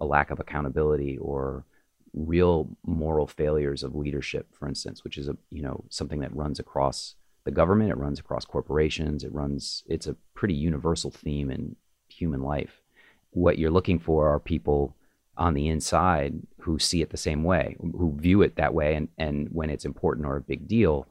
a 0.00 0.04
lack 0.04 0.30
of 0.30 0.38
accountability 0.40 1.16
or 1.18 1.64
real 2.12 2.68
moral 2.84 3.26
failures 3.26 3.82
of 3.82 3.94
leadership, 3.94 4.46
for 4.52 4.68
instance, 4.68 5.04
which 5.04 5.18
is 5.18 5.28
a 5.28 5.36
you 5.50 5.62
know 5.62 5.84
something 5.90 6.20
that 6.20 6.34
runs 6.34 6.58
across 6.58 7.14
the 7.44 7.50
government, 7.50 7.90
it 7.90 7.96
runs 7.96 8.18
across 8.18 8.44
corporations, 8.44 9.22
it 9.24 9.32
runs. 9.32 9.84
It's 9.86 10.06
a 10.06 10.16
pretty 10.34 10.54
universal 10.54 11.10
theme 11.10 11.50
in 11.50 11.76
human 12.08 12.42
life. 12.42 12.82
What 13.30 13.58
you're 13.58 13.70
looking 13.70 13.98
for 13.98 14.28
are 14.28 14.40
people 14.40 14.96
on 15.36 15.54
the 15.54 15.68
inside 15.68 16.34
who 16.60 16.78
see 16.78 17.02
it 17.02 17.10
the 17.10 17.16
same 17.16 17.42
way, 17.44 17.76
who 17.80 18.14
view 18.16 18.42
it 18.42 18.56
that 18.56 18.74
way, 18.74 18.94
and 18.94 19.08
and 19.18 19.48
when 19.50 19.70
it's 19.70 19.84
important 19.84 20.26
or 20.26 20.36
a 20.36 20.40
big 20.40 20.66
deal, 20.66 21.06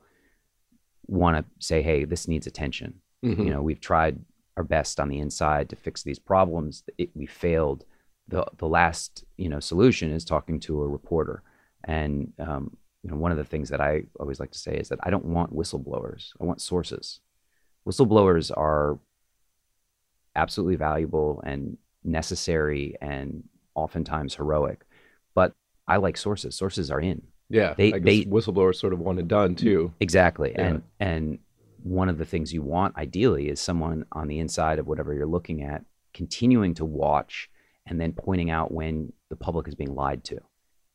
want 1.07 1.37
to 1.37 1.65
say, 1.65 1.81
hey, 1.81 2.05
this 2.05 2.27
needs 2.27 2.47
attention. 2.47 2.95
Mhm. 3.23 3.45
You 3.45 3.51
know, 3.51 3.61
we've 3.61 3.79
tried 3.79 4.19
our 4.57 4.63
best 4.63 4.99
on 4.99 5.09
the 5.09 5.19
inside 5.19 5.69
to 5.69 5.75
fix 5.75 6.03
these 6.03 6.19
problems. 6.19 6.83
It, 6.97 7.09
we 7.15 7.25
failed. 7.25 7.85
The 8.27 8.45
the 8.57 8.67
last 8.67 9.23
you 9.37 9.49
know 9.49 9.59
solution 9.59 10.11
is 10.11 10.25
talking 10.25 10.59
to 10.61 10.81
a 10.81 10.87
reporter. 10.87 11.43
And 11.83 12.33
um, 12.39 12.75
you 13.03 13.11
know, 13.11 13.17
one 13.17 13.31
of 13.31 13.37
the 13.37 13.43
things 13.43 13.69
that 13.69 13.81
I 13.81 14.03
always 14.19 14.39
like 14.39 14.51
to 14.51 14.57
say 14.57 14.75
is 14.75 14.89
that 14.89 14.99
I 15.03 15.11
don't 15.11 15.25
want 15.25 15.53
whistleblowers. 15.55 16.31
I 16.41 16.43
want 16.45 16.59
sources. 16.61 17.19
Whistleblowers 17.87 18.51
are 18.57 18.97
absolutely 20.35 20.75
valuable 20.75 21.41
and 21.45 21.77
necessary 22.03 22.95
and 23.01 23.43
oftentimes 23.75 24.35
heroic. 24.35 24.85
But 25.33 25.53
I 25.87 25.97
like 25.97 26.17
sources. 26.17 26.55
Sources 26.55 26.89
are 26.89 26.99
in. 26.99 27.21
Yeah, 27.49 27.73
They- 27.75 27.93
I 27.93 27.99
guess 27.99 28.03
they- 28.05 28.25
whistleblowers 28.25 28.75
sort 28.75 28.93
of 28.93 28.99
one 28.99 29.19
and 29.19 29.27
done 29.27 29.55
too. 29.55 29.93
Exactly. 29.99 30.51
Yeah. 30.53 30.61
And 30.67 30.83
and 30.99 31.39
one 31.83 32.09
of 32.09 32.17
the 32.17 32.25
things 32.25 32.51
you 32.51 32.63
want 32.63 32.97
ideally 32.97 33.47
is 33.49 33.59
someone 33.61 34.05
on 34.11 34.27
the 34.27 34.39
inside 34.39 34.79
of 34.79 34.87
whatever 34.87 35.13
you're 35.13 35.27
looking 35.27 35.61
at 35.61 35.85
continuing 36.15 36.73
to 36.73 36.83
watch 36.85 37.47
and 37.85 38.01
then 38.01 38.11
pointing 38.13 38.49
out 38.49 38.71
when 38.71 39.13
the 39.29 39.35
public 39.35 39.67
is 39.67 39.75
being 39.75 39.93
lied 39.93 40.23
to. 40.23 40.39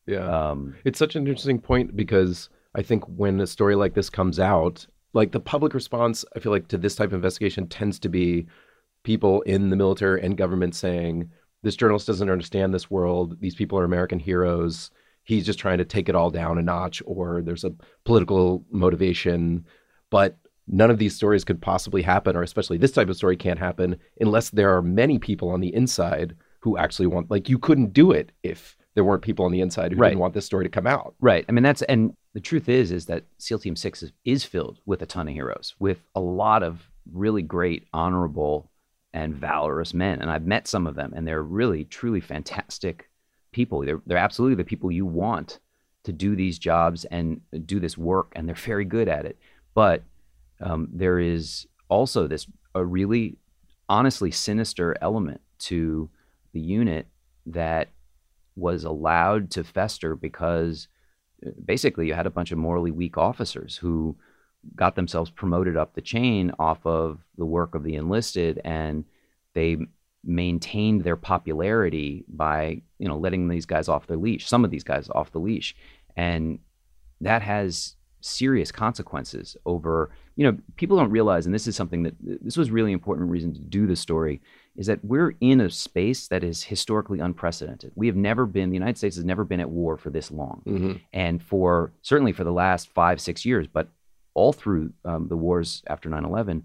Yeah, 0.07 0.27
Um, 0.51 0.75
it's 0.85 0.99
such 0.99 1.15
an 1.15 1.29
interesting 1.29 1.61
point 1.61 1.95
because 1.95 2.49
I 2.75 2.83
think 2.83 3.05
when 3.05 3.39
a 3.41 3.47
story 3.47 3.77
like 3.77 3.95
this 3.95 4.11
comes 4.11 4.41
out, 4.41 4.85
like 5.13 5.31
the 5.31 5.39
public 5.39 5.75
response, 5.75 6.25
I 6.35 6.41
feel 6.41 6.51
like 6.51 6.67
to 6.69 6.79
this 6.79 6.97
type 6.97 7.09
of 7.11 7.15
investigation 7.15 7.69
tends 7.69 8.01
to 8.01 8.09
be 8.09 8.49
people 9.05 9.43
in 9.43 9.71
the 9.71 9.77
military 9.77 10.21
and 10.23 10.37
government 10.37 10.75
saying 10.75 11.31
this 11.63 11.77
journalist 11.77 12.07
doesn't 12.07 12.31
understand 12.31 12.73
this 12.73 12.91
world. 12.91 13.41
These 13.41 13.55
people 13.55 13.79
are 13.79 13.85
American 13.85 14.19
heroes. 14.19 14.91
He's 15.25 15.45
just 15.47 15.59
trying 15.59 15.79
to 15.79 15.85
take 15.85 16.09
it 16.09 16.15
all 16.15 16.31
down 16.31 16.59
a 16.59 16.63
notch, 16.63 17.03
or 17.07 17.43
there's 17.43 17.65
a 17.65 17.73
political 18.05 18.65
motivation. 18.71 19.65
But 20.11 20.39
none 20.67 20.91
of 20.91 20.99
these 20.99 21.15
stories 21.15 21.45
could 21.45 21.61
possibly 21.61 22.03
happen, 22.03 22.37
or 22.37 22.43
especially 22.43 22.79
this 22.79 22.93
type 22.93 23.09
of 23.09 23.17
story 23.17 23.37
can't 23.37 23.59
happen 23.59 23.97
unless 24.21 24.51
there 24.51 24.75
are 24.77 24.83
many 24.83 25.19
people 25.19 25.51
on 25.51 25.61
the 25.61 25.75
inside 25.75 26.35
who 26.61 26.77
actually 26.79 27.07
want. 27.07 27.31
Like 27.31 27.49
you 27.49 27.59
couldn't 27.59 27.93
do 27.93 28.11
it 28.13 28.33
if 28.43 28.77
there 28.95 29.05
weren't 29.05 29.23
people 29.23 29.45
on 29.45 29.53
the 29.53 29.61
inside 29.61 29.93
who 29.93 29.99
Right. 29.99 30.09
didn't 30.11 30.21
want 30.21 30.35
this 30.35 30.47
story 30.47 30.65
to 30.65 30.71
come 30.71 30.87
out. 30.87 31.15
Right. 31.21 31.45
I 31.49 31.53
mean, 31.53 31.63
that's 31.63 31.83
and 31.83 32.15
the 32.35 32.41
truth 32.41 32.69
is, 32.69 32.91
is 32.93 33.07
that 33.07 33.25
SEAL 33.39 33.61
Team 33.61 33.77
Six 33.77 34.03
is, 34.03 34.13
is 34.25 34.45
filled 34.45 34.79
with 34.87 35.03
a 35.03 35.07
ton 35.07 35.29
of 35.29 35.35
heroes, 35.35 35.75
with 35.79 36.03
a 36.15 36.21
lot 36.21 36.63
of 36.63 36.89
really 37.13 37.43
great, 37.43 37.87
honorable, 37.93 38.71
and 39.13 39.35
valorous 39.35 39.93
men. 39.95 40.21
And 40.21 40.31
I've 40.31 40.47
met 40.47 40.69
some 40.69 40.87
of 40.87 40.95
them, 40.95 41.13
and 41.15 41.27
they're 41.27 41.43
really, 41.43 41.85
truly 41.85 42.21
fantastic 42.21 43.11
people. 43.53 43.81
They're 43.85 44.01
they're 44.07 44.19
absolutely 44.19 44.57
the 44.57 44.69
people 44.69 44.91
you 44.91 45.07
want 45.07 45.59
to 46.05 46.13
do 46.13 46.35
these 46.35 46.59
jobs 46.59 47.05
and 47.07 47.41
do 47.67 47.81
this 47.81 47.99
work, 47.99 48.33
and 48.35 48.49
they're 48.49 48.55
very 48.55 48.85
good 48.85 49.09
at 49.09 49.27
it. 49.27 49.39
But 49.75 50.03
um, 50.61 50.89
there 50.93 51.19
is 51.19 51.67
also 51.89 52.27
this 52.27 52.47
a 52.75 52.85
really, 52.85 53.37
honestly 53.89 54.31
sinister 54.31 54.97
element 55.01 55.41
to 55.59 56.09
the 56.53 56.61
unit 56.61 57.07
that 57.47 57.89
was 58.57 58.85
allowed 58.85 59.51
to 59.51 59.65
fester 59.65 60.15
because 60.15 60.89
uh, 61.47 61.51
basically 61.65 62.07
you 62.07 62.15
had 62.15 62.27
a 62.27 62.31
bunch 62.31 62.53
of 62.53 62.59
morally 62.59 62.91
weak 62.91 63.17
officers 63.17 63.77
who 63.77 64.17
got 64.77 64.95
themselves 64.95 65.31
promoted 65.31 65.77
up 65.77 65.95
the 65.95 66.01
chain 66.01 66.53
off 66.59 66.85
of 66.87 67.21
the 67.39 67.45
work 67.45 67.75
of 67.75 67.83
the 67.83 67.95
enlisted 67.95 68.61
and 68.65 69.05
they 69.55 69.77
maintained 70.23 71.03
their 71.03 71.17
popularity 71.17 72.25
by 72.29 72.83
you 72.99 73.09
know 73.09 73.17
letting 73.17 73.49
these 73.49 73.67
guys 73.67 73.89
off 73.89 74.07
their 74.07 74.17
leash 74.17 74.47
some 74.47 74.65
of 74.65 74.71
these 74.71 74.85
guys 74.85 75.09
off 75.15 75.33
the 75.33 75.39
leash. 75.39 75.75
And 76.17 76.59
that 77.21 77.43
has 77.43 77.97
serious 78.23 78.71
consequences 78.71 79.57
over 79.65 80.11
you 80.37 80.45
know 80.45 80.59
people 80.77 80.99
don't 80.99 81.11
realize 81.11 81.47
and 81.47 81.55
this 81.55 81.67
is 81.67 81.75
something 81.75 82.03
that 82.03 82.15
this 82.21 82.57
was 82.57 82.71
really 82.71 82.93
important 82.93 83.31
reason 83.31 83.55
to 83.55 83.61
do 83.61 83.87
this 83.87 84.01
story 84.01 84.43
is 84.77 84.87
that 84.87 85.03
we're 85.03 85.35
in 85.41 85.61
a 85.61 85.71
space 85.71 86.29
that 86.29 86.45
is 86.45 86.63
historically 86.63 87.19
unprecedented. 87.19 87.93
We 87.95 88.07
have 88.07 88.17
never 88.17 88.45
been 88.45 88.69
the 88.69 88.77
united 88.77 88.99
states 88.99 89.17
has 89.17 89.25
never 89.25 89.45
been 89.45 89.61
at 89.61 89.71
war 89.71 89.97
for 89.97 90.11
this 90.11 90.31
long. 90.31 90.63
Mm-hmm. 90.67 90.93
and 91.15 91.43
for 91.43 91.93
certainly 92.03 92.33
for 92.33 92.45
the 92.45 92.53
last 92.53 92.89
five 92.89 93.21
six 93.21 93.47
years 93.47 93.67
but 93.67 93.89
all 94.35 94.53
through 94.53 94.93
um, 95.05 95.29
the 95.29 95.37
wars 95.37 95.83
after 95.87 96.09
9-11 96.09 96.63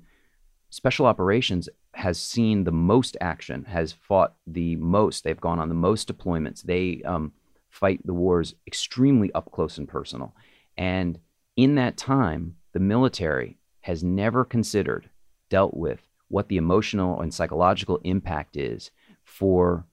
special 0.76 1.06
operations 1.06 1.70
has 1.94 2.20
seen 2.20 2.64
the 2.64 2.72
most 2.72 3.16
action 3.22 3.64
has 3.64 3.94
fought 3.94 4.36
the 4.46 4.76
most 4.76 5.24
they've 5.24 5.40
gone 5.40 5.60
on 5.60 5.70
the 5.70 5.76
most 5.76 6.12
deployments. 6.12 6.64
They 6.64 7.02
um, 7.06 7.32
fight 7.70 8.06
the 8.06 8.14
wars 8.14 8.56
extremely 8.68 9.32
up 9.34 9.52
close 9.52 9.78
and 9.78 9.88
personal. 9.88 10.36
And 10.78 11.20
in 11.56 11.76
that 11.76 11.96
time 11.96 12.58
the 12.74 12.80
military 12.82 13.58
has 13.82 14.04
never 14.04 14.44
considered 14.44 15.10
dealt 15.50 15.76
with 15.76 16.02
what 16.28 16.50
the 16.50 16.58
emotional 16.58 17.22
and 17.22 17.34
psychological 17.34 18.02
impact 18.04 18.58
is 18.58 18.92
for 19.24 19.86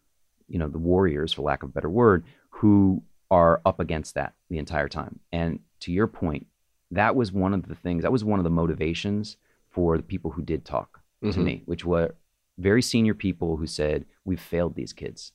you 0.49 0.59
know 0.59 0.69
the 0.69 0.79
warriors 0.79 1.33
for 1.33 1.43
lack 1.43 1.63
of 1.63 1.69
a 1.69 1.73
better 1.73 1.91
word 1.91 2.25
who 2.51 3.03
are 3.31 3.63
up 3.65 3.79
against 3.79 4.15
that 4.15 4.35
the 4.51 4.59
entire 4.59 4.89
time. 4.89 5.21
And 5.31 5.61
to 5.81 5.93
your 5.93 6.09
point 6.09 6.47
that 6.93 7.17
was 7.17 7.33
one 7.33 7.53
of 7.55 7.67
the 7.69 7.75
things 7.75 8.03
that 8.03 8.13
was 8.13 8.25
one 8.25 8.39
of 8.41 8.45
the 8.45 8.51
motivations 8.63 9.37
for 9.71 9.97
the 9.97 10.03
people 10.13 10.31
who 10.31 10.43
did 10.43 10.65
talk 10.65 11.01
to 11.23 11.29
Mhm. 11.29 11.45
me 11.45 11.63
which 11.67 11.85
were 11.85 12.15
very 12.59 12.83
senior 12.83 13.15
people 13.15 13.57
who 13.57 13.67
said 13.67 14.05
we've 14.25 14.41
failed 14.55 14.75
these 14.75 14.93
kids 14.93 15.33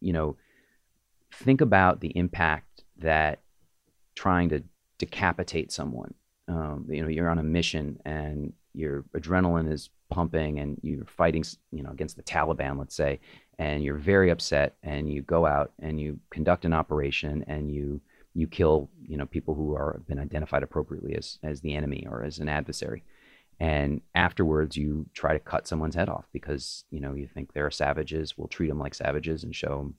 you 0.00 0.12
know 0.12 0.36
think 1.32 1.60
about 1.60 2.00
the 2.00 2.12
impact 2.16 2.84
that 2.98 3.40
trying 4.14 4.48
to 4.50 4.62
decapitate 4.98 5.72
someone 5.72 6.14
um, 6.48 6.86
you 6.88 7.02
know 7.02 7.08
you're 7.08 7.28
on 7.30 7.38
a 7.38 7.42
mission 7.42 8.00
and 8.04 8.52
your 8.74 9.02
adrenaline 9.14 9.70
is 9.70 9.90
pumping 10.10 10.58
and 10.58 10.78
you're 10.82 11.04
fighting 11.06 11.44
you 11.72 11.82
know 11.82 11.90
against 11.90 12.16
the 12.16 12.22
taliban 12.22 12.78
let's 12.78 12.94
say 12.94 13.18
and 13.58 13.82
you're 13.84 13.96
very 13.96 14.30
upset 14.30 14.76
and 14.82 15.10
you 15.12 15.22
go 15.22 15.46
out 15.46 15.72
and 15.78 16.00
you 16.00 16.18
conduct 16.30 16.64
an 16.64 16.72
operation 16.72 17.44
and 17.46 17.70
you 17.72 18.00
you 18.34 18.46
kill 18.46 18.88
you 19.06 19.16
know 19.16 19.26
people 19.26 19.54
who 19.54 19.74
are 19.74 20.00
been 20.06 20.18
identified 20.18 20.62
appropriately 20.62 21.14
as 21.16 21.38
as 21.42 21.60
the 21.60 21.74
enemy 21.74 22.06
or 22.10 22.22
as 22.24 22.38
an 22.38 22.48
adversary. 22.48 23.02
And 23.58 24.00
afterwards 24.14 24.76
you 24.76 25.06
try 25.12 25.34
to 25.34 25.38
cut 25.38 25.66
someone's 25.68 25.94
head 25.94 26.08
off 26.08 26.26
because 26.32 26.84
you 26.90 27.00
know 27.00 27.14
you 27.14 27.26
think 27.26 27.52
they're 27.52 27.70
savages. 27.70 28.38
We'll 28.38 28.48
treat 28.48 28.68
them 28.68 28.78
like 28.78 28.94
savages 28.94 29.44
and 29.44 29.54
show 29.54 29.76
them 29.76 29.94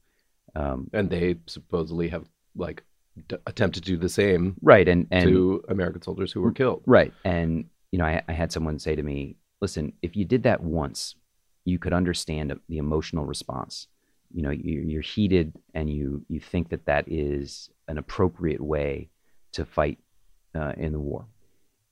um, 0.64 0.90
And 0.94 1.10
they 1.10 1.36
supposedly 1.46 2.10
have 2.10 2.26
like 2.56 2.84
d- 3.28 3.38
attempt 3.46 3.76
to 3.76 3.82
do 3.82 3.98
the 3.98 4.10
same 4.10 4.56
right 4.62 4.88
and 4.88 5.08
and 5.12 5.30
to 5.30 5.64
American 5.70 6.02
soldiers 6.02 6.32
who 6.32 6.42
were 6.42 6.52
killed. 6.52 6.82
right 6.86 7.14
and 7.24 7.66
you 7.92 8.00
know 8.00 8.06
I, 8.06 8.22
I 8.28 8.34
had 8.34 8.52
someone 8.52 8.80
say 8.80 8.96
to 8.96 9.04
me 9.04 9.36
listen 9.62 9.94
if 10.02 10.16
you 10.16 10.26
did 10.26 10.44
that 10.44 10.62
once 10.64 11.16
you 11.64 11.78
could 11.78 11.94
understand 11.94 12.60
the 12.70 12.78
emotional 12.80 13.26
response. 13.26 13.88
You 14.34 14.42
know 14.44 14.50
you, 14.50 14.82
you're 14.82 15.02
heated 15.02 15.54
and 15.74 15.90
you 15.90 16.26
you 16.30 16.40
think 16.40 16.70
that 16.70 16.86
that 16.86 17.04
is 17.08 17.70
an 17.92 17.98
appropriate 17.98 18.62
way 18.62 19.10
to 19.52 19.66
fight 19.66 20.00
uh, 20.56 20.72
in 20.78 20.94
the 20.94 21.00
war. 21.00 21.26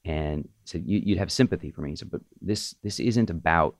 And 0.06 0.48
said 0.64 0.84
you, 0.86 1.02
you'd 1.04 1.20
have 1.20 1.32
sympathy 1.32 1.72
for 1.72 1.82
me. 1.82 1.92
He 1.92 1.96
said 1.98 2.10
but 2.10 2.22
this 2.42 2.74
this 2.82 3.00
isn't 3.00 3.30
about 3.30 3.76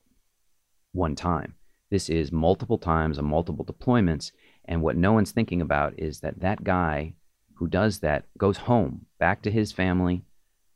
one 0.92 1.16
time. 1.16 1.54
This 1.90 2.10
is 2.10 2.30
multiple 2.30 2.78
times 2.78 3.16
and 3.16 3.26
multiple 3.26 3.64
deployments. 3.64 4.32
And 4.66 4.82
what 4.82 4.96
no 4.96 5.12
one's 5.12 5.32
thinking 5.32 5.62
about 5.62 5.98
is 5.98 6.20
that 6.20 6.40
that 6.40 6.62
guy 6.62 7.14
who 7.54 7.66
does 7.66 8.00
that 8.00 8.26
goes 8.38 8.58
home 8.58 9.06
back 9.18 9.42
to 9.42 9.50
his 9.50 9.72
family 9.72 10.22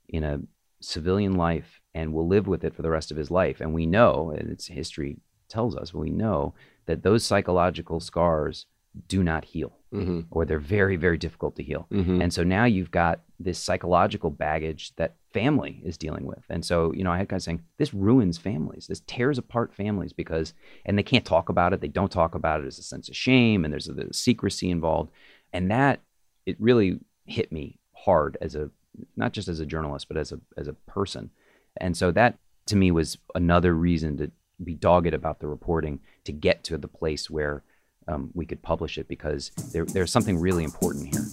in 0.09 0.25
a 0.25 0.41
civilian 0.81 1.35
life 1.35 1.81
and 1.95 2.13
will 2.13 2.27
live 2.27 2.47
with 2.47 2.65
it 2.65 2.75
for 2.75 2.83
the 2.83 2.91
rest 2.91 3.11
of 3.11 3.19
his 3.19 3.31
life. 3.31 3.61
And 3.61 3.75
we 3.75 3.85
know 3.85 4.35
and 4.37 4.51
it's 4.51 4.67
history 4.69 5.19
tells 5.49 5.77
us 5.77 5.93
we 5.93 6.11
know 6.11 6.55
that 6.87 7.03
those 7.03 7.25
psychological 7.25 8.01
scars 8.01 8.67
do 9.09 9.23
not 9.23 9.45
heal 9.45 9.79
Mm-hmm. 9.95 10.21
or 10.31 10.45
they're 10.45 10.59
very 10.59 10.97
very 10.97 11.19
difficult 11.19 11.57
to 11.57 11.63
heal. 11.63 11.87
Mm-hmm. 11.93 12.21
and 12.23 12.33
so 12.33 12.43
now 12.43 12.65
you've 12.65 12.91
got 12.91 13.21
this 13.41 13.59
psychological 13.59 14.31
baggage 14.31 14.95
that 14.97 15.17
family 15.33 15.81
is 15.85 15.97
dealing 15.97 16.25
with. 16.25 16.45
And 16.49 16.65
so 16.65 16.93
you 16.93 17.05
know 17.05 17.13
i 17.13 17.19
had 17.19 17.29
guys 17.29 17.45
saying 17.45 17.63
this 17.79 17.95
ruins 17.95 18.39
families. 18.39 18.87
This 18.87 19.03
tears 19.07 19.39
apart 19.39 19.75
families 19.75 20.13
because 20.13 20.55
and 20.85 20.97
they 20.97 21.03
can't 21.03 21.25
talk 21.25 21.49
about 21.49 21.73
it. 21.73 21.81
They 21.81 21.89
don't 21.89 22.13
talk 22.13 22.35
about 22.35 22.61
it 22.61 22.63
there's 22.63 22.79
a 22.79 22.83
sense 22.83 23.09
of 23.09 23.17
shame 23.17 23.65
and 23.65 23.73
there's 23.73 23.89
a, 23.89 23.93
there's 23.93 24.19
secrecy 24.19 24.71
involved. 24.71 25.11
And 25.53 25.71
that 25.71 26.01
it 26.47 26.57
really 26.61 27.01
hit 27.27 27.53
me 27.53 27.79
hard 27.93 28.37
as 28.41 28.55
a 28.55 28.71
not 29.17 29.33
just 29.33 29.49
as 29.49 29.61
a 29.61 29.67
journalist 29.67 30.09
but 30.09 30.17
as 30.17 30.33
a 30.33 30.41
as 30.57 30.69
a 30.69 30.75
person. 30.87 31.31
And 31.77 31.97
so 31.97 32.11
that 32.13 32.39
to 32.67 32.77
me 32.77 32.91
was 32.91 33.19
another 33.35 33.75
reason 33.75 34.17
to 34.19 34.31
be 34.63 34.75
dogged 34.75 35.15
about 35.15 35.41
the 35.41 35.49
reporting 35.49 36.01
to 36.25 36.33
get 36.33 36.63
to 36.65 36.79
the 36.79 36.89
place 36.89 37.29
where 37.29 37.63
um, 38.09 38.31
we 38.35 38.47
could 38.47 38.63
publish 38.63 38.99
it 38.99 39.09
because 39.09 39.51
there, 39.73 39.85
there's 39.85 40.13
something 40.13 40.39
really 40.39 40.65
important 40.65 41.15
here. 41.15 41.25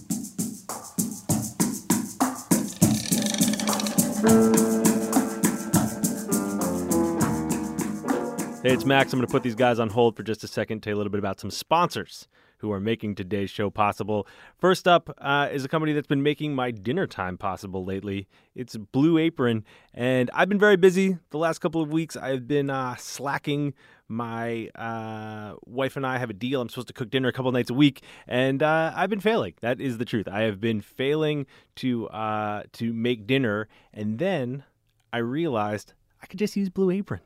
Hey, 8.64 8.76
it's 8.76 8.86
Max. 8.86 9.12
I'm 9.12 9.18
going 9.18 9.28
to 9.28 9.32
put 9.32 9.42
these 9.42 9.56
guys 9.56 9.80
on 9.80 9.90
hold 9.90 10.16
for 10.16 10.22
just 10.22 10.44
a 10.44 10.48
second, 10.48 10.82
tell 10.82 10.92
you 10.92 10.96
a 10.96 11.00
little 11.00 11.12
bit 11.12 11.18
about 11.18 11.40
some 11.40 11.50
sponsors 11.50 12.28
who 12.62 12.72
are 12.72 12.80
making 12.80 13.16
today's 13.16 13.50
show 13.50 13.70
possible. 13.70 14.28
First 14.58 14.88
up 14.88 15.14
uh, 15.18 15.50
is 15.52 15.66
a 15.66 15.68
company 15.68 15.94
that's 15.94 16.08
been 16.08 16.24
making 16.24 16.54
my 16.56 16.72
dinner 16.72 17.08
time 17.08 17.38
possible 17.38 17.84
lately. 17.84 18.28
It's 18.56 18.78
Blue 18.78 19.18
Apron, 19.18 19.66
and 19.94 20.30
I've 20.34 20.48
been 20.48 20.60
very 20.60 20.78
busy 20.78 21.18
the 21.32 21.38
last 21.38 21.60
couple 21.60 21.82
of 21.82 21.92
weeks. 21.92 22.16
I've 22.16 22.48
been 22.48 22.70
uh, 22.70 22.96
slacking. 22.96 23.74
My 24.08 24.68
uh, 24.76 25.56
wife 25.66 25.96
and 25.96 26.06
I 26.06 26.18
have 26.18 26.30
a 26.30 26.34
deal. 26.34 26.60
I'm 26.60 26.68
supposed 26.68 26.90
to 26.90 26.94
cook 26.94 27.10
dinner 27.10 27.30
a 27.30 27.32
couple 27.32 27.50
nights 27.54 27.70
a 27.70 27.74
week, 27.74 28.04
and 28.28 28.62
uh, 28.62 28.92
I've 28.94 29.10
been 29.10 29.22
failing. 29.22 29.54
That 29.62 29.80
is 29.80 30.00
the 30.00 30.06
truth. 30.06 30.28
I 30.28 30.42
have 30.42 30.60
been 30.60 30.82
failing 30.82 31.46
to 31.78 32.10
uh, 32.10 32.64
to 32.74 32.92
make 32.94 33.26
dinner, 33.26 33.70
and 33.94 34.20
then 34.20 34.66
I 35.14 35.20
realized 35.20 35.94
I 36.22 36.26
could 36.26 36.40
just 36.40 36.58
use 36.58 36.70
Blue 36.70 36.92
Apron. 36.92 37.22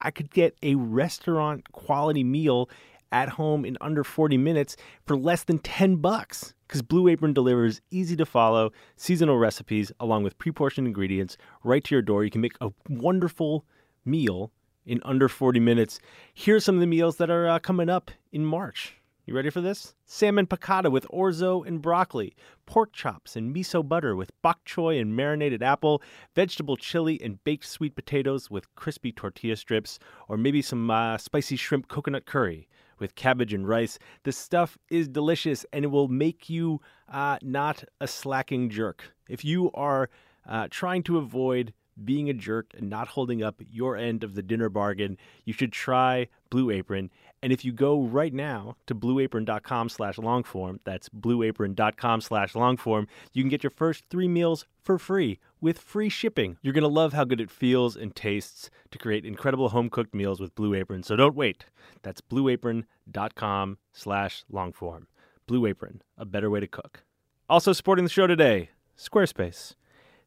I 0.00 0.10
could 0.10 0.30
get 0.30 0.56
a 0.62 0.76
restaurant 0.76 1.72
quality 1.72 2.24
meal 2.24 2.70
at 3.12 3.30
home 3.30 3.64
in 3.64 3.76
under 3.80 4.04
40 4.04 4.36
minutes 4.38 4.76
for 5.04 5.16
less 5.16 5.44
than 5.44 5.58
10 5.58 5.96
bucks 5.96 6.54
because 6.66 6.82
Blue 6.82 7.08
Apron 7.08 7.32
delivers 7.32 7.80
easy 7.90 8.14
to 8.16 8.24
follow 8.24 8.70
seasonal 8.96 9.38
recipes 9.38 9.90
along 9.98 10.22
with 10.22 10.38
pre-portioned 10.38 10.86
ingredients 10.86 11.36
right 11.64 11.82
to 11.82 11.94
your 11.94 12.02
door. 12.02 12.24
You 12.24 12.30
can 12.30 12.40
make 12.40 12.56
a 12.60 12.70
wonderful 12.88 13.64
meal 14.04 14.52
in 14.86 15.00
under 15.04 15.28
40 15.28 15.60
minutes. 15.60 16.00
Here 16.32 16.56
are 16.56 16.60
some 16.60 16.76
of 16.76 16.80
the 16.80 16.86
meals 16.86 17.16
that 17.16 17.30
are 17.30 17.48
uh, 17.48 17.58
coming 17.58 17.88
up 17.88 18.10
in 18.32 18.44
March. 18.44 18.94
You 19.26 19.36
ready 19.36 19.50
for 19.50 19.60
this? 19.60 19.94
Salmon 20.06 20.46
piccata 20.46 20.90
with 20.90 21.06
orzo 21.08 21.64
and 21.64 21.80
broccoli, 21.80 22.34
pork 22.66 22.92
chops 22.92 23.36
and 23.36 23.54
miso 23.54 23.86
butter 23.86 24.16
with 24.16 24.32
bok 24.42 24.58
choy 24.64 25.00
and 25.00 25.14
marinated 25.14 25.62
apple, 25.62 26.02
vegetable 26.34 26.76
chili 26.76 27.20
and 27.22 27.42
baked 27.44 27.66
sweet 27.66 27.94
potatoes 27.94 28.50
with 28.50 28.74
crispy 28.74 29.12
tortilla 29.12 29.54
strips, 29.54 29.98
or 30.28 30.36
maybe 30.36 30.62
some 30.62 30.90
uh, 30.90 31.16
spicy 31.16 31.54
shrimp 31.54 31.86
coconut 31.86 32.26
curry 32.26 32.66
with 33.00 33.14
cabbage 33.14 33.52
and 33.52 33.66
rice. 33.66 33.98
The 34.24 34.32
stuff 34.32 34.78
is 34.90 35.08
delicious 35.08 35.66
and 35.72 35.84
it 35.84 35.88
will 35.88 36.08
make 36.08 36.48
you 36.48 36.80
uh, 37.08 37.38
not 37.42 37.84
a 38.00 38.06
slacking 38.06 38.70
jerk. 38.70 39.14
If 39.28 39.44
you 39.44 39.70
are 39.72 40.10
uh, 40.48 40.68
trying 40.70 41.02
to 41.04 41.18
avoid 41.18 41.72
being 42.04 42.30
a 42.30 42.34
jerk 42.34 42.72
and 42.76 42.88
not 42.88 43.08
holding 43.08 43.42
up 43.42 43.60
your 43.70 43.96
end 43.96 44.24
of 44.24 44.34
the 44.34 44.42
dinner 44.42 44.68
bargain, 44.68 45.18
you 45.44 45.52
should 45.52 45.72
try 45.72 46.28
Blue 46.48 46.70
Apron. 46.70 47.10
And 47.42 47.52
if 47.52 47.64
you 47.64 47.72
go 47.72 48.02
right 48.02 48.34
now 48.34 48.76
to 48.86 48.94
blueapron.com 48.94 49.88
slash 49.88 50.16
longform, 50.16 50.80
that's 50.84 51.08
blueapron.com 51.08 52.20
slash 52.20 52.52
longform, 52.52 53.06
you 53.32 53.42
can 53.42 53.48
get 53.48 53.62
your 53.62 53.70
first 53.70 54.04
three 54.10 54.28
meals 54.28 54.66
for 54.82 54.98
free 54.98 55.38
with 55.60 55.78
free 55.78 56.08
shipping. 56.08 56.58
You're 56.62 56.74
going 56.74 56.82
to 56.82 56.88
love 56.88 57.12
how 57.12 57.24
good 57.24 57.40
it 57.40 57.50
feels 57.50 57.96
and 57.96 58.14
tastes 58.14 58.70
to 58.90 58.98
create 58.98 59.24
incredible 59.24 59.70
home 59.70 59.88
cooked 59.88 60.14
meals 60.14 60.40
with 60.40 60.54
Blue 60.54 60.74
Apron. 60.74 61.02
So 61.02 61.16
don't 61.16 61.34
wait. 61.34 61.64
That's 62.02 62.20
blueapron.com 62.20 63.78
slash 63.92 64.44
longform. 64.52 65.04
Blue 65.46 65.66
Apron, 65.66 66.02
a 66.18 66.24
better 66.24 66.50
way 66.50 66.60
to 66.60 66.68
cook. 66.68 67.04
Also 67.48 67.72
supporting 67.72 68.04
the 68.04 68.10
show 68.10 68.26
today, 68.26 68.70
Squarespace. 68.96 69.74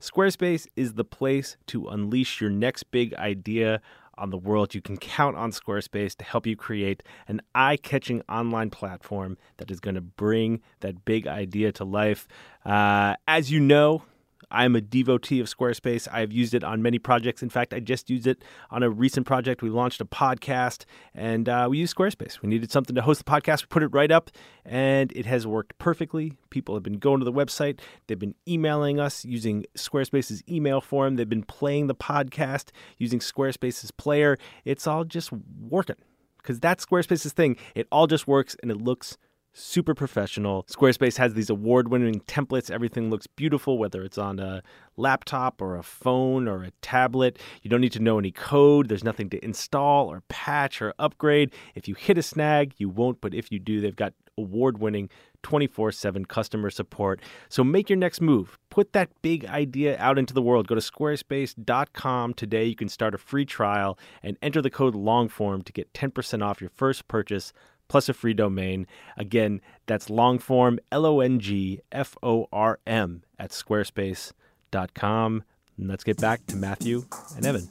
Squarespace 0.01 0.67
is 0.75 0.95
the 0.95 1.05
place 1.05 1.55
to 1.67 1.87
unleash 1.87 2.41
your 2.41 2.49
next 2.49 2.91
big 2.91 3.13
idea 3.13 3.79
on 4.17 4.29
the 4.29 4.37
world. 4.37 4.73
You 4.75 4.81
can 4.81 4.97
count 4.97 5.35
on 5.37 5.51
Squarespace 5.51 6.15
to 6.17 6.25
help 6.25 6.45
you 6.45 6.55
create 6.55 7.03
an 7.27 7.41
eye 7.53 7.77
catching 7.77 8.21
online 8.29 8.69
platform 8.69 9.37
that 9.57 9.71
is 9.71 9.79
going 9.79 9.95
to 9.95 10.01
bring 10.01 10.61
that 10.81 11.05
big 11.05 11.27
idea 11.27 11.71
to 11.73 11.83
life. 11.83 12.27
Uh, 12.65 13.15
as 13.27 13.51
you 13.51 13.59
know, 13.59 14.03
I'm 14.53 14.75
a 14.75 14.81
devotee 14.81 15.39
of 15.39 15.47
Squarespace. 15.47 16.07
I've 16.11 16.31
used 16.31 16.53
it 16.53 16.63
on 16.63 16.81
many 16.81 16.99
projects. 16.99 17.41
In 17.41 17.49
fact, 17.49 17.73
I 17.73 17.79
just 17.79 18.09
used 18.09 18.27
it 18.27 18.43
on 18.69 18.83
a 18.83 18.89
recent 18.89 19.25
project. 19.25 19.63
We 19.63 19.69
launched 19.69 19.99
a 19.99 20.05
podcast 20.05 20.85
and 21.13 21.49
uh, 21.49 21.67
we 21.69 21.79
used 21.79 21.95
Squarespace. 21.95 22.41
We 22.41 22.49
needed 22.49 22.71
something 22.71 22.95
to 22.95 23.01
host 23.01 23.25
the 23.25 23.29
podcast. 23.29 23.63
We 23.63 23.67
put 23.67 23.83
it 23.83 23.87
right 23.87 24.11
up 24.11 24.29
and 24.63 25.11
it 25.15 25.25
has 25.25 25.47
worked 25.47 25.77
perfectly. 25.79 26.37
People 26.51 26.75
have 26.75 26.83
been 26.83 26.99
going 26.99 27.19
to 27.19 27.25
the 27.25 27.33
website, 27.33 27.79
they've 28.07 28.19
been 28.19 28.35
emailing 28.47 28.99
us 28.99 29.25
using 29.25 29.65
Squarespace's 29.75 30.43
email 30.47 30.79
form, 30.81 31.15
they've 31.15 31.27
been 31.27 31.43
playing 31.43 31.87
the 31.87 31.95
podcast 31.95 32.69
using 32.99 33.19
Squarespace's 33.19 33.89
player. 33.89 34.37
It's 34.65 34.85
all 34.85 35.03
just 35.03 35.31
working 35.59 35.95
because 36.37 36.59
that's 36.59 36.85
Squarespace's 36.85 37.33
thing. 37.33 37.57
It 37.73 37.87
all 37.91 38.05
just 38.05 38.27
works 38.27 38.55
and 38.61 38.69
it 38.69 38.77
looks 38.77 39.17
super 39.53 39.93
professional. 39.93 40.63
Squarespace 40.63 41.17
has 41.17 41.33
these 41.33 41.49
award 41.49 41.87
winning 41.87 42.21
templates. 42.21 42.71
Everything 42.71 43.09
looks 43.09 43.27
beautiful, 43.27 43.77
whether 43.77 44.03
it's 44.03 44.17
on 44.17 44.39
a 44.39 44.63
laptop 44.97 45.61
or 45.61 45.75
a 45.75 45.83
phone 45.83 46.47
or 46.47 46.63
a 46.63 46.71
tablet. 46.81 47.39
You 47.61 47.69
don't 47.69 47.81
need 47.81 47.91
to 47.93 48.01
know 48.01 48.19
any 48.19 48.31
code. 48.31 48.89
There's 48.89 49.03
nothing 49.03 49.29
to 49.29 49.45
install 49.45 50.07
or 50.07 50.21
patch 50.27 50.81
or 50.81 50.93
upgrade. 50.99 51.53
If 51.75 51.87
you 51.87 51.95
hit 51.95 52.17
a 52.17 52.23
snag, 52.23 52.73
you 52.77 52.89
won't, 52.89 53.21
but 53.21 53.33
if 53.33 53.51
you 53.51 53.59
do, 53.59 53.79
they've 53.79 53.95
got 53.95 54.13
award 54.37 54.79
winning 54.79 55.09
24 55.43 55.91
7 55.91 56.25
customer 56.25 56.69
support. 56.69 57.21
So 57.49 57.63
make 57.63 57.89
your 57.89 57.97
next 57.97 58.21
move. 58.21 58.57
Put 58.69 58.93
that 58.93 59.09
big 59.21 59.45
idea 59.45 59.97
out 59.99 60.17
into 60.17 60.33
the 60.33 60.41
world. 60.41 60.67
Go 60.67 60.75
to 60.75 60.81
squarespace.com 60.81 62.33
today. 62.33 62.65
You 62.65 62.75
can 62.75 62.89
start 62.89 63.13
a 63.13 63.17
free 63.17 63.45
trial 63.45 63.99
and 64.23 64.37
enter 64.41 64.61
the 64.61 64.69
code 64.69 64.95
LONGFORM 64.95 65.63
to 65.65 65.73
get 65.73 65.93
10% 65.93 66.43
off 66.43 66.61
your 66.61 66.71
first 66.71 67.07
purchase 67.07 67.53
plus 67.93 68.09
a 68.09 68.13
free 68.13 68.33
domain. 68.33 68.87
Again, 69.17 69.61
that's 69.85 70.07
longform, 70.07 70.79
L 70.91 71.05
O 71.05 71.19
N 71.19 71.39
G 71.39 71.79
F 71.91 72.17
O 72.23 72.47
R 72.51 72.79
M, 72.87 73.21
at 73.37 73.51
squarespace.com. 73.51 75.43
And 75.77 75.87
let's 75.87 76.03
get 76.03 76.17
back 76.19 76.43
to 76.47 76.55
Matthew 76.55 77.05
and 77.37 77.45
Evan. 77.45 77.69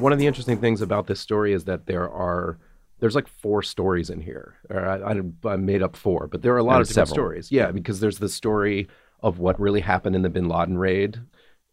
One 0.00 0.12
of 0.12 0.18
the 0.18 0.26
interesting 0.26 0.58
things 0.58 0.80
about 0.80 1.06
this 1.06 1.20
story 1.20 1.52
is 1.52 1.64
that 1.66 1.84
there 1.86 2.08
are 2.10 2.58
there's 3.00 3.14
like 3.14 3.28
four 3.28 3.62
stories 3.62 4.08
in 4.10 4.20
here. 4.20 4.54
Or 4.70 4.86
I, 4.86 5.12
I, 5.12 5.52
I 5.52 5.56
made 5.56 5.82
up 5.82 5.94
four, 5.94 6.26
but 6.26 6.42
there 6.42 6.54
are 6.54 6.58
a 6.58 6.62
lot 6.62 6.76
And 6.76 6.82
of 6.82 6.88
different 6.88 7.08
several. 7.08 7.24
stories. 7.26 7.52
Yeah, 7.52 7.70
because 7.70 8.00
there's 8.00 8.18
the 8.18 8.28
story 8.28 8.88
of 9.22 9.38
what 9.38 9.60
really 9.60 9.80
happened 9.80 10.16
in 10.16 10.22
the 10.22 10.28
Bin 10.28 10.48
Laden 10.48 10.78
raid. 10.78 11.20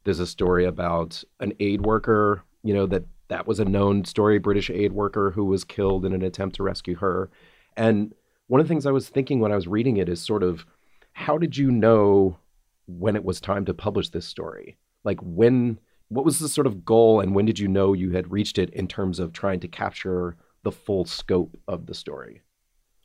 There's 0.04 0.20
a 0.20 0.28
story 0.28 0.66
about 0.66 1.24
an 1.40 1.54
aid 1.60 1.82
worker. 1.82 2.44
You 2.64 2.74
know 2.74 2.86
that 2.88 3.06
that 3.28 3.48
was 3.48 3.60
a 3.60 3.66
known 3.66 4.06
story, 4.06 4.40
British 4.40 4.70
aid 4.70 4.94
worker 4.94 5.32
who 5.32 5.46
was 5.46 5.64
killed 5.64 6.06
in 6.06 6.14
an 6.14 6.22
attempt 6.22 6.56
to 6.58 6.64
rescue 6.64 6.96
her. 6.96 7.30
And 7.76 8.14
one 8.48 8.62
of 8.62 8.68
the 8.68 8.74
things 8.74 8.86
I 8.86 8.92
was 8.92 9.10
thinking 9.10 9.40
when 9.40 9.52
I 9.52 9.56
was 9.56 9.68
reading 9.68 9.98
it 9.98 10.10
is 10.10 10.22
sort 10.22 10.44
of 10.44 10.66
how 11.14 11.38
did 11.38 11.58
you 11.58 11.72
know 11.72 12.38
when 12.86 13.16
it 13.16 13.26
was 13.26 13.42
time 13.42 13.66
to 13.66 13.74
publish 13.74 14.10
this 14.10 14.26
story? 14.26 14.78
Like 15.04 15.20
when 15.22 15.80
what 16.10 16.26
was 16.26 16.40
the 16.40 16.48
sort 16.48 16.68
of 16.68 16.86
goal, 16.86 17.20
and 17.20 17.36
when 17.36 17.46
did 17.46 17.60
you 17.60 17.68
know 17.68 17.94
you 17.94 18.12
had 18.12 18.32
reached 18.32 18.58
it 18.58 18.70
in 18.70 18.88
terms 18.88 19.20
of 19.20 19.34
trying 19.34 19.60
to 19.60 19.68
capture 19.68 20.38
the 20.64 20.72
full 20.72 21.06
scope 21.06 21.58
of 21.68 21.86
the 21.86 21.94
story? 21.94 22.42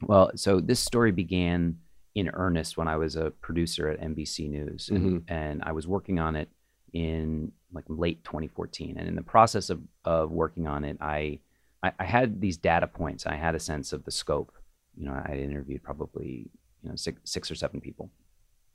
Well, 0.03 0.31
so 0.37 0.61
this 0.61 0.81
story 0.81 1.11
began 1.11 1.79
in 2.15 2.29
earnest 2.35 2.77
when 2.77 2.89
I 2.89 2.97
was 2.97 3.17
a 3.17 3.31
producer 3.31 3.89
at 3.89 4.01
NBC 4.01 4.51
News, 4.51 4.91
and, 4.91 5.25
and 5.29 5.63
I 5.65 5.73
was 5.73 5.87
working 5.87 6.19
on 6.19 6.37
it 6.37 6.49
in 6.93 7.53
like 7.73 7.85
late 7.89 8.23
2014. 8.25 8.99
And 8.99 9.09
in 9.09 9.15
the 9.17 9.23
process 9.23 9.71
of, 9.71 9.81
of 10.05 10.31
working 10.31 10.67
on 10.67 10.85
it, 10.85 10.99
I, 11.01 11.39
I 11.83 11.93
I 11.99 12.05
had 12.05 12.41
these 12.41 12.57
data 12.59 12.87
points. 12.87 13.27
I 13.27 13.35
had 13.37 13.55
a 13.55 13.61
sense 13.61 13.93
of 13.93 14.05
the 14.05 14.11
scope. 14.11 14.53
You 14.97 15.07
know, 15.07 15.23
I 15.27 15.37
interviewed 15.37 15.83
probably 15.83 16.51
you 16.83 16.89
know 16.91 16.97
six 16.97 17.19
six 17.25 17.51
or 17.51 17.55
seven 17.55 17.81
people. 17.81 18.11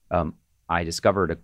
Um, 0.10 0.34
I 0.68 0.84
discovered 0.84 1.32
a, 1.32 1.38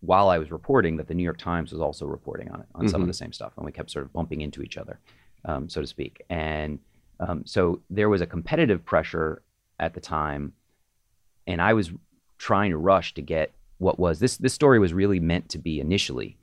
while 0.00 0.28
I 0.30 0.38
was 0.38 0.50
reporting 0.50 0.96
that 0.96 1.06
the 1.06 1.14
New 1.14 1.22
York 1.22 1.38
Times 1.38 1.70
was 1.72 1.80
also 1.80 2.06
reporting 2.06 2.50
on 2.50 2.60
it 2.60 2.66
on 2.74 2.88
some 2.88 3.02
of 3.02 3.06
Mhm. 3.06 3.10
the 3.10 3.14
same 3.14 3.32
stuff, 3.32 3.52
and 3.56 3.64
we 3.64 3.70
kept 3.72 3.90
sort 3.90 4.04
of 4.04 4.12
bumping 4.12 4.40
into 4.40 4.62
each 4.62 4.76
other, 4.78 4.98
um, 5.44 5.68
so 5.68 5.80
to 5.80 5.86
speak. 5.86 6.22
And 6.28 6.80
um, 7.20 7.44
so 7.46 7.82
there 7.90 8.08
was 8.08 8.20
a 8.20 8.26
competitive 8.26 8.84
pressure 8.84 9.42
at 9.78 9.94
the 9.94 10.00
time, 10.00 10.52
and 11.50 11.60
I 11.60 11.72
was 11.74 11.92
trying 12.38 12.70
to 12.70 12.76
rush 12.78 13.14
to 13.14 13.22
get 13.22 13.52
what 13.78 13.98
was 13.98 14.18
this. 14.20 14.36
This 14.36 14.54
story 14.54 14.78
was 14.78 14.92
really 14.92 15.20
meant 15.20 15.48
to 15.50 15.58
be 15.58 15.80
initially 15.80 16.36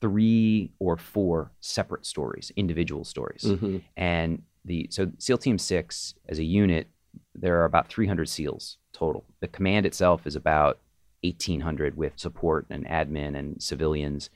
three 0.00 0.70
or 0.78 0.96
four 0.96 1.50
separate 1.60 2.04
stories, 2.06 2.52
individual 2.56 3.04
stories, 3.04 3.44
Mm-hmm. 3.44 3.78
and 3.96 4.42
the 4.64 4.86
so 4.90 5.10
SEAL 5.18 5.38
Team 5.38 5.58
Six 5.58 6.14
as 6.28 6.38
a 6.38 6.44
unit, 6.44 6.88
there 7.34 7.60
are 7.60 7.64
about 7.66 7.88
300 7.88 8.28
SEALs 8.28 8.78
total. 8.92 9.24
The 9.40 9.48
command 9.48 9.84
itself 9.86 10.26
is 10.26 10.36
about 10.36 10.78
1,800 11.22 11.96
with 11.96 12.12
support 12.16 12.66
and 12.70 12.86
admin 12.86 13.36
and 13.38 13.62
civilians, 13.62 14.30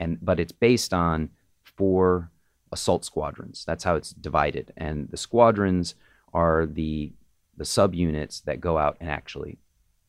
and 0.00 0.18
but 0.24 0.38
it's 0.40 0.52
based 0.52 0.92
on 0.94 1.30
four 1.62 2.30
assault 2.70 3.04
squadrons. 3.04 3.64
That's 3.66 3.84
how 3.84 3.96
it's 3.96 4.10
divided, 4.12 4.72
and 4.76 5.08
the 5.10 5.16
squadrons 5.16 5.94
are 6.32 6.64
the 6.66 7.12
the 7.56 7.64
subunits 7.64 8.42
that 8.44 8.60
go 8.60 8.78
out 8.78 8.96
and 9.00 9.10
actually 9.10 9.58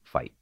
fight 0.03 0.34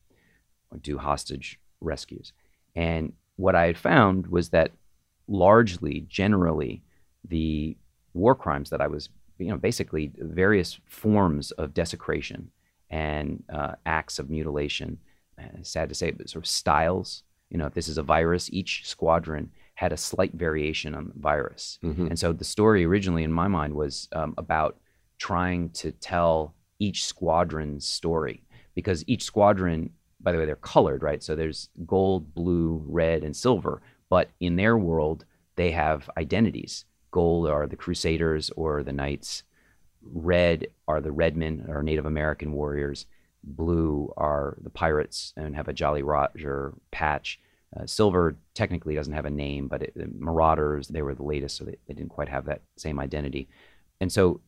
or 0.71 0.77
do 0.77 0.97
hostage 0.97 1.59
rescues. 1.79 2.33
And 2.75 3.13
what 3.35 3.55
I 3.55 3.65
had 3.67 3.77
found 3.77 4.27
was 4.27 4.49
that 4.49 4.71
largely, 5.27 6.05
generally, 6.07 6.83
the 7.27 7.77
war 8.13 8.35
crimes 8.35 8.69
that 8.69 8.81
I 8.81 8.87
was, 8.87 9.09
you 9.37 9.47
know, 9.47 9.57
basically 9.57 10.11
various 10.17 10.79
forms 10.85 11.51
of 11.51 11.73
desecration 11.73 12.51
and 12.89 13.43
uh, 13.51 13.73
acts 13.85 14.19
of 14.19 14.29
mutilation. 14.29 14.99
Uh, 15.39 15.63
sad 15.63 15.89
to 15.89 15.95
say, 15.95 16.11
but 16.11 16.29
sort 16.29 16.43
of 16.43 16.49
styles. 16.49 17.23
You 17.49 17.57
know, 17.57 17.65
if 17.65 17.73
this 17.73 17.87
is 17.87 17.97
a 17.97 18.03
virus, 18.03 18.49
each 18.51 18.87
squadron 18.87 19.51
had 19.75 19.91
a 19.91 19.97
slight 19.97 20.33
variation 20.33 20.93
on 20.93 21.07
the 21.07 21.19
virus. 21.19 21.79
Mm-hmm. 21.83 22.07
And 22.07 22.19
so 22.19 22.33
the 22.33 22.43
story 22.43 22.85
originally 22.85 23.23
in 23.23 23.31
my 23.31 23.47
mind 23.47 23.73
was 23.73 24.07
um, 24.13 24.33
about 24.37 24.77
trying 25.17 25.69
to 25.71 25.91
tell 25.91 26.53
each 26.81 27.05
squadron's 27.05 27.85
story 27.85 28.43
because 28.73 29.03
each 29.07 29.23
squadron, 29.23 29.91
by 30.19 30.31
the 30.31 30.37
way, 30.39 30.45
they're 30.45 30.55
colored, 30.55 31.03
right? 31.03 31.21
So 31.21 31.35
there's 31.35 31.69
gold, 31.85 32.33
blue, 32.33 32.83
red, 32.87 33.23
and 33.23 33.35
silver. 33.35 33.81
But 34.09 34.31
in 34.39 34.55
their 34.55 34.77
world, 34.77 35.25
they 35.55 35.71
have 35.71 36.09
identities. 36.17 36.85
Gold 37.11 37.47
are 37.47 37.67
the 37.67 37.75
Crusaders 37.75 38.49
or 38.57 38.83
the 38.83 38.93
Knights. 38.93 39.43
Red 40.01 40.67
are 40.87 41.01
the 41.01 41.11
Redmen 41.11 41.65
or 41.69 41.83
Native 41.83 42.05
American 42.05 42.51
warriors. 42.51 43.05
Blue 43.43 44.11
are 44.17 44.57
the 44.61 44.69
pirates 44.69 45.33
and 45.37 45.55
have 45.55 45.67
a 45.67 45.73
Jolly 45.73 46.01
Roger 46.01 46.73
patch. 46.89 47.39
Uh, 47.77 47.85
silver 47.85 48.35
technically 48.53 48.95
doesn't 48.95 49.13
have 49.13 49.25
a 49.25 49.29
name, 49.29 49.67
but 49.67 49.83
it, 49.83 49.93
the 49.95 50.09
Marauders, 50.17 50.87
they 50.87 51.01
were 51.01 51.15
the 51.15 51.23
latest, 51.23 51.57
so 51.57 51.63
they, 51.63 51.77
they 51.87 51.93
didn't 51.93 52.09
quite 52.09 52.29
have 52.29 52.45
that 52.45 52.61
same 52.75 52.99
identity. 52.99 53.47
And 53.99 54.11
so 54.11 54.41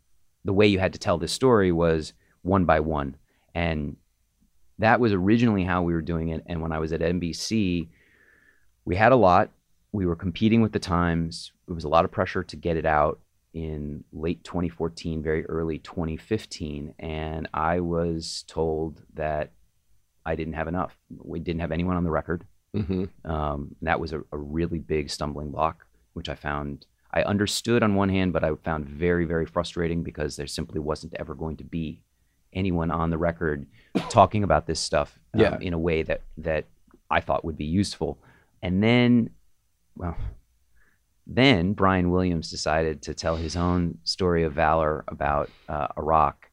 the 0.43 0.54
way 0.54 0.67
you 0.67 0.80
had 0.80 0.93
to 0.93 1.00
tell 1.00 1.17
this 1.17 1.32
story 1.32 1.72
was 1.72 2.13
one 2.44 2.66
by 2.66 2.80
one. 2.80 3.16
And 3.56 3.98
that 4.80 5.00
was 5.00 5.14
originally 5.14 5.64
how 5.64 5.82
we 5.82 5.94
were 5.94 6.02
doing 6.02 6.30
it. 6.30 6.44
And 6.46 6.62
when 6.62 6.72
I 6.72 6.80
was 6.80 6.94
at 6.94 7.02
NBC, 7.02 7.90
we 8.86 8.96
had 8.96 9.12
a 9.12 9.18
lot. 9.18 9.52
We 9.92 10.06
were 10.06 10.16
competing 10.16 10.62
with 10.62 10.72
the 10.72 10.80
Times. 10.80 11.52
It 11.68 11.74
was 11.74 11.84
a 11.84 11.90
lot 11.90 12.06
of 12.06 12.12
pressure 12.12 12.44
to 12.44 12.56
get 12.56 12.78
it 12.78 12.86
out 12.86 13.20
in 13.54 14.04
late 14.12 14.44
2014, 14.44 15.22
very 15.22 15.46
early 15.46 15.80
2015. 15.80 16.96
And 17.00 17.48
I 17.54 17.80
was 17.80 18.44
told 18.48 19.02
that 19.14 19.52
I 20.26 20.36
didn't 20.36 20.54
have 20.54 20.68
enough. 20.68 20.98
We 21.18 21.40
didn't 21.40 21.62
have 21.62 21.72
anyone 21.72 21.96
on 21.96 22.04
the 22.04 22.10
record. 22.10 22.46
Mm-hmm. 22.76 23.30
Um, 23.30 23.76
that 23.84 24.00
was 24.00 24.14
a, 24.14 24.24
a 24.32 24.38
really 24.38 24.80
big 24.80 25.10
stumbling 25.10 25.52
block, 25.52 25.86
which 26.14 26.30
I 26.30 26.36
found 26.36 26.88
I 27.14 27.22
understood 27.22 27.84
on 27.84 27.94
one 27.94 28.10
hand, 28.10 28.34
but 28.34 28.44
I 28.44 28.56
found 28.64 28.90
very, 28.90 29.26
very 29.26 29.46
frustrating 29.46 30.02
because 30.02 30.36
there 30.36 30.48
simply 30.48 30.80
wasn't 30.80 31.14
ever 31.20 31.36
going 31.36 31.58
to 31.58 31.64
be 31.64 32.02
anyone 32.54 32.92
on 32.92 33.10
the 33.10 33.18
record 33.18 33.66
talking 34.10 34.44
about 34.44 34.66
this 34.68 34.80
stuff 34.80 35.20
um, 35.34 35.39
Yeah. 35.42 35.58
in 35.62 35.74
a 35.74 35.80
way 35.80 36.04
that 36.04 36.22
that 36.38 36.66
I 37.10 37.20
thought 37.22 37.46
would 37.46 37.58
be 37.58 37.66
useful. 37.66 38.18
And 38.62 38.82
then, 38.82 39.30
well, 39.96 40.16
then 41.26 41.74
Brian 41.74 42.12
Williams 42.12 42.50
decided 42.50 43.02
to 43.04 43.13
tell 43.13 43.36
his 43.36 43.56
own 43.56 43.98
story 44.04 44.44
of 44.44 44.54
valor 44.54 45.04
about 45.08 45.50
uh, 45.70 45.88
Iraq, 45.98 46.50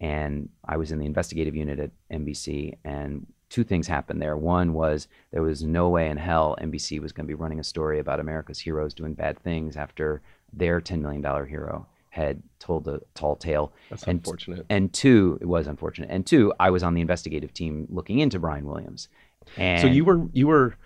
and 0.00 0.48
I 0.64 0.76
was 0.76 0.92
in 0.92 0.98
the 0.98 1.06
investigative 1.06 1.54
unit 1.54 1.78
at 1.78 1.90
NBC, 2.10 2.74
and 2.84 3.26
two 3.50 3.64
things 3.64 3.86
happened 3.86 4.22
there. 4.22 4.36
One 4.36 4.72
was 4.72 5.08
there 5.30 5.42
was 5.42 5.62
no 5.62 5.88
way 5.88 6.08
in 6.08 6.16
hell 6.16 6.56
NBC 6.60 7.00
was 7.00 7.12
going 7.12 7.26
to 7.26 7.28
be 7.28 7.34
running 7.42 7.60
a 7.60 7.64
story 7.64 7.98
about 7.98 8.20
America's 8.20 8.58
heroes 8.58 8.94
doing 8.94 9.14
bad 9.14 9.38
things 9.40 9.76
after 9.76 10.22
their 10.52 10.80
$10 10.80 11.00
million 11.00 11.22
hero 11.46 11.86
had 12.14 12.40
told 12.60 12.86
a 12.86 13.00
tall 13.14 13.34
tale. 13.34 13.72
That's 13.90 14.04
And- 14.04 14.18
unfortunate. 14.18 14.64
And 14.70 14.92
two, 14.92 15.36
it 15.40 15.46
was 15.46 15.66
unfortunate. 15.66 16.10
And 16.12 16.24
two, 16.24 16.52
I 16.60 16.70
was 16.70 16.84
on 16.84 16.94
the 16.94 17.00
investigative 17.00 17.52
team 17.52 17.88
looking 17.90 18.20
into 18.20 18.38
Brian 18.38 18.66
Williams. 18.66 19.08
And 19.56 19.80
so 19.80 19.88
you 19.88 20.04
were 20.04 20.28
you 20.32 20.46
were 20.46 20.76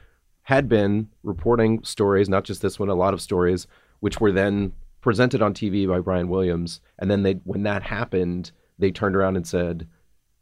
had 0.44 0.70
been 0.70 1.08
reporting 1.22 1.84
stories, 1.84 2.30
not 2.30 2.44
just 2.44 2.62
this 2.62 2.78
one, 2.78 2.88
a 2.88 2.94
lot 2.94 3.12
of 3.12 3.20
stories, 3.20 3.66
which 4.00 4.20
were 4.20 4.32
then 4.32 4.72
presented 5.02 5.42
on 5.42 5.52
TV 5.52 5.86
by 5.86 6.00
Brian 6.00 6.28
Williams, 6.30 6.80
and 6.98 7.10
then 7.10 7.22
they 7.22 7.34
when 7.44 7.62
that 7.64 7.82
happened, 7.82 8.50
they 8.78 8.90
turned 8.90 9.14
around 9.14 9.36
and 9.36 9.46
said, 9.46 9.86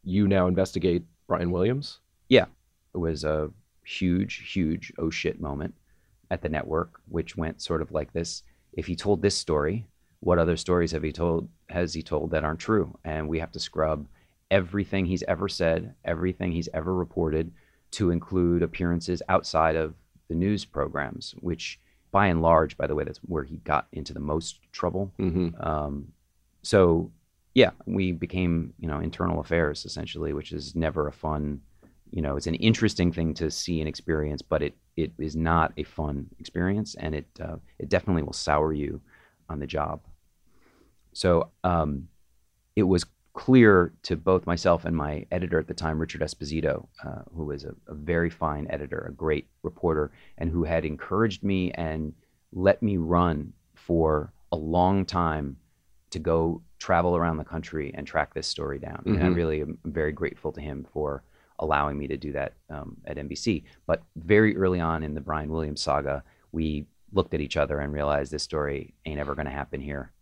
"You 0.05 0.29
now 0.29 0.47
investigate 0.47 1.03
Brian 1.27 1.51
Williams." 1.51 1.99
Yeah. 2.29 2.47
It 2.95 2.99
was 2.99 3.25
a 3.25 3.51
huge, 3.85 4.53
huge 4.53 4.93
oh 4.99 5.11
shit 5.11 5.41
moment 5.41 5.75
at 6.31 6.43
the 6.43 6.49
network, 6.49 7.01
which 7.09 7.37
went 7.37 7.61
sort 7.61 7.83
of 7.83 7.91
like 7.91 8.13
this. 8.13 8.45
If 8.73 8.87
he 8.87 8.95
told 8.95 9.21
this 9.21 9.37
story, 9.37 9.85
what 10.27 10.41
other 10.41 10.57
stories 10.57 10.91
have 10.91 11.05
he 11.05 11.13
told 11.13 11.49
has 11.69 11.95
he 11.95 12.03
told 12.03 12.33
that 12.33 12.43
aren't 12.43 12.59
true? 12.59 12.99
And 13.05 13.29
we 13.29 13.39
have 13.39 13.53
to 13.53 13.61
scrub 13.61 14.09
everything 14.51 15.07
he's 15.07 15.23
ever 15.29 15.49
said, 15.49 15.95
everything 16.05 16.51
he's 16.51 16.69
ever 16.75 16.93
reported, 16.93 17.53
to 17.93 18.11
include 18.11 18.65
appearances 18.65 19.23
outside 19.29 19.77
of 19.77 19.95
the 20.29 20.35
news 20.35 20.65
programs, 20.65 21.37
which 21.39 21.79
by 22.11 22.27
and 22.27 22.43
large, 22.43 22.77
by 22.77 22.89
the 22.89 22.95
way, 22.97 23.05
that's 23.05 23.21
where 23.21 23.45
he 23.45 23.59
got 23.59 23.87
into 23.93 24.13
the 24.13 24.19
most 24.19 24.59
trouble. 24.73 25.13
Mm-hmm. 25.21 25.63
Um, 25.65 26.09
so 26.63 27.13
yeah, 27.55 27.71
we 27.87 28.11
became 28.11 28.75
you 28.81 28.89
know 28.89 28.99
internal 28.99 29.39
affairs 29.39 29.85
essentially, 29.85 30.33
which 30.33 30.51
is 30.51 30.75
never 30.75 31.07
a 31.07 31.13
fun. 31.13 31.61
You 32.11 32.23
know, 32.23 32.35
it's 32.35 32.49
an 32.49 32.57
interesting 32.57 33.13
thing 33.13 33.33
to 33.35 33.49
see 33.49 33.79
and 33.79 33.89
experience, 33.89 34.43
but 34.43 34.61
it 34.61 34.75
it 34.97 35.13
is 35.21 35.37
not 35.37 35.73
a 35.77 35.85
fun 35.85 36.27
experience, 36.41 36.97
and 36.97 37.15
it 37.15 37.29
uh, 37.41 37.59
it 37.79 37.89
definitely 37.89 38.25
will 38.25 38.33
sour 38.33 38.73
you 38.73 39.01
on 39.49 39.61
the 39.61 39.69
job. 39.69 40.01
So 41.17 41.51
um, 41.65 42.09
it 42.77 42.83
was 42.83 43.07
clear 43.33 43.93
to 44.03 44.17
both 44.17 44.47
myself 44.47 44.85
and 44.85 44.95
my 44.95 45.27
editor 45.31 45.59
at 45.59 45.67
the 45.67 45.75
time, 45.75 45.99
Richard 45.99 46.21
Esposito, 46.21 46.87
uh, 47.05 47.23
who 47.35 47.45
was 47.47 47.65
a, 47.65 47.75
a 47.87 47.95
very 47.95 48.29
fine 48.29 48.67
editor, 48.69 49.07
a 49.09 49.13
great 49.13 49.47
reporter, 49.63 50.13
and 50.37 50.51
who 50.51 50.65
had 50.65 50.85
encouraged 50.85 51.43
me 51.43 51.71
and 51.73 52.13
let 52.53 52.83
me 52.83 52.99
run 52.99 53.53
for 53.75 54.33
a 54.53 54.57
long 54.57 55.07
time 55.07 55.57
to 56.11 56.19
go 56.19 56.61
travel 56.79 57.17
around 57.17 57.39
the 57.39 57.45
country 57.45 57.93
and 57.95 58.07
track 58.07 58.35
this 58.35 58.47
story 58.47 58.79
down. 58.79 59.03
And 59.07 59.19
I 59.25 59.29
Mhm. 59.29 59.35
really 59.35 59.61
am 59.63 59.79
very 59.87 60.13
grateful 60.13 60.53
to 60.53 60.61
him 60.61 60.87
for 60.93 61.23
allowing 61.59 61.97
me 61.99 62.07
to 62.09 62.19
do 62.19 62.33
that 62.33 62.53
um, 62.69 62.99
at 63.07 63.17
NBC. 63.17 63.65
But 63.87 64.03
very 64.17 64.55
early 64.57 64.81
on 64.81 65.03
in 65.03 65.15
the 65.15 65.23
Brian 65.23 65.49
Williams 65.51 65.81
saga, 65.81 66.23
we 66.53 66.87
looked 67.13 67.33
at 67.33 67.41
each 67.41 67.57
other 67.57 67.81
and 67.81 67.93
realized 67.93 68.31
this 68.33 68.43
story 68.43 68.93
ain't 69.07 69.19
ever 69.19 69.35
going 69.35 69.47
to 69.47 69.53
happen 69.53 69.81
here. 69.81 70.13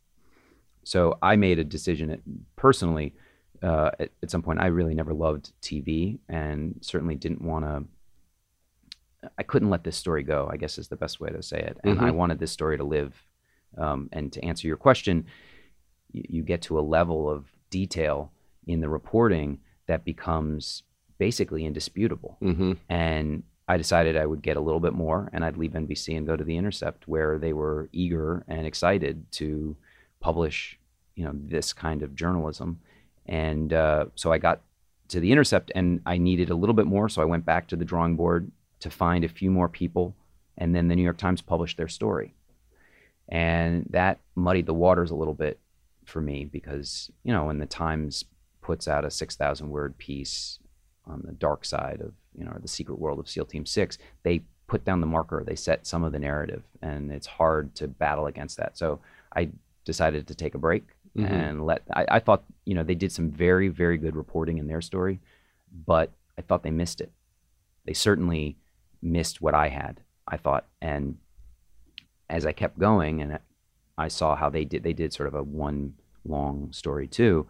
So 0.84 1.18
I 1.22 1.36
made 1.36 1.58
a 1.58 1.64
decision 1.64 2.20
personally. 2.56 3.14
Uh, 3.62 3.90
at, 3.98 4.10
at 4.22 4.30
some 4.30 4.42
point, 4.42 4.60
I 4.60 4.66
really 4.66 4.94
never 4.94 5.14
loved 5.14 5.52
TV, 5.62 6.18
and 6.28 6.76
certainly 6.82 7.14
didn't 7.14 7.40
want 7.42 7.64
to. 7.64 7.84
I 9.38 9.42
couldn't 9.42 9.70
let 9.70 9.84
this 9.84 9.96
story 9.96 10.22
go. 10.22 10.48
I 10.52 10.56
guess 10.58 10.76
is 10.78 10.88
the 10.88 10.96
best 10.96 11.18
way 11.20 11.30
to 11.30 11.42
say 11.42 11.58
it. 11.60 11.78
And 11.82 11.98
I 11.98 12.10
Mhm. 12.10 12.14
wanted 12.16 12.38
this 12.38 12.52
story 12.52 12.76
to 12.76 12.84
live. 12.84 13.26
Um, 13.78 14.08
and 14.12 14.32
to 14.34 14.44
answer 14.44 14.68
your 14.68 14.76
question, 14.76 15.24
y- 16.12 16.22
you 16.28 16.42
get 16.42 16.62
to 16.62 16.78
a 16.78 16.82
level 16.82 17.28
of 17.30 17.46
detail 17.70 18.30
in 18.66 18.80
the 18.80 18.88
reporting 18.88 19.58
that 19.86 20.04
becomes 20.04 20.82
basically 21.18 21.64
indisputable 21.64 22.36
Mm-hmm. 22.42 22.72
and 22.88 23.42
I 23.68 23.76
decided 23.78 24.16
I 24.16 24.26
would 24.26 24.42
get 24.42 24.56
a 24.56 24.60
little 24.60 24.80
bit 24.80 24.92
more 24.92 25.30
and 25.32 25.42
I'd 25.44 25.56
leave 25.56 25.72
NBC 25.74 26.14
and 26.16 26.26
go 26.26 26.36
to 26.36 26.44
The 26.44 26.56
Intercept, 26.56 27.08
where 27.08 27.38
they 27.38 27.52
were 27.54 27.88
eager 27.92 28.44
and 28.46 28.66
excited 28.66 29.30
to 29.32 29.76
publish, 30.24 30.78
you 31.16 31.24
know, 31.24 31.32
this 31.34 31.74
kind 31.74 32.02
of 32.02 32.16
journalism. 32.16 32.80
And 33.26 33.74
uh, 33.74 34.06
so 34.14 34.32
I 34.32 34.38
got 34.38 34.62
to 35.08 35.20
The 35.20 35.30
Intercept 35.30 35.70
and 35.74 36.00
I 36.06 36.16
needed 36.16 36.48
a 36.48 36.54
little 36.54 36.74
bit 36.74 36.86
more. 36.86 37.10
So 37.10 37.20
I 37.20 37.26
went 37.26 37.44
back 37.44 37.68
to 37.68 37.76
the 37.76 37.84
drawing 37.84 38.16
board 38.16 38.50
to 38.80 38.88
find 38.88 39.22
a 39.22 39.28
few 39.28 39.50
more 39.50 39.68
people. 39.68 40.14
And 40.56 40.74
then 40.74 40.88
the 40.88 40.96
New 40.96 41.02
York 41.02 41.18
Times 41.18 41.42
published 41.42 41.76
their 41.76 41.88
story. 41.88 42.32
And 43.28 43.86
that 43.90 44.20
muddied 44.34 44.64
the 44.64 44.72
waters 44.72 45.10
a 45.10 45.14
little 45.14 45.34
bit 45.34 45.58
for 46.06 46.22
me 46.22 46.46
because, 46.46 47.10
you 47.22 47.32
know, 47.32 47.44
when 47.44 47.58
the 47.58 47.66
Times 47.66 48.24
puts 48.62 48.88
out 48.88 49.04
a 49.04 49.10
6,000 49.10 49.68
word 49.68 49.98
piece 49.98 50.58
on 51.06 51.22
the 51.26 51.32
dark 51.32 51.66
side 51.66 52.00
of 52.00 52.14
you 52.34 52.44
know 52.44 52.56
the 52.62 52.68
secret 52.68 52.98
world 52.98 53.18
of 53.18 53.28
SEAL 53.28 53.46
Team 53.46 53.66
Six, 53.66 53.98
they 54.22 54.42
put 54.66 54.84
down 54.84 55.00
the 55.00 55.06
marker. 55.06 55.44
They 55.46 55.54
set 55.54 55.86
some 55.86 56.02
of 56.02 56.12
the 56.12 56.18
narrative, 56.18 56.62
and 56.82 57.12
it's 57.12 57.26
hard 57.26 57.74
to 57.76 57.88
battle 57.88 58.26
against 58.26 58.56
that. 58.56 58.78
So 58.78 59.00
I 59.36 59.50
decided 59.84 60.26
to 60.28 60.34
take 60.34 60.54
a 60.54 60.58
break 60.58 60.84
mm-hmm. 61.16 61.32
and 61.32 61.66
let. 61.66 61.82
I, 61.92 62.06
I 62.10 62.20
thought 62.20 62.44
you 62.64 62.74
know 62.74 62.82
they 62.82 62.94
did 62.94 63.12
some 63.12 63.30
very 63.30 63.68
very 63.68 63.98
good 63.98 64.16
reporting 64.16 64.58
in 64.58 64.66
their 64.66 64.80
story, 64.80 65.20
but 65.86 66.12
I 66.38 66.42
thought 66.42 66.62
they 66.62 66.70
missed 66.70 67.00
it. 67.00 67.12
They 67.84 67.94
certainly 67.94 68.56
missed 69.02 69.40
what 69.40 69.54
I 69.54 69.68
had. 69.68 70.00
I 70.26 70.36
thought, 70.38 70.66
and 70.80 71.18
as 72.30 72.46
I 72.46 72.52
kept 72.52 72.78
going, 72.78 73.20
and 73.20 73.38
I 73.96 74.08
saw 74.08 74.34
how 74.36 74.50
they 74.50 74.64
did. 74.64 74.82
They 74.82 74.92
did 74.92 75.12
sort 75.12 75.28
of 75.28 75.34
a 75.34 75.42
one 75.42 75.94
long 76.24 76.72
story 76.72 77.06
too. 77.06 77.46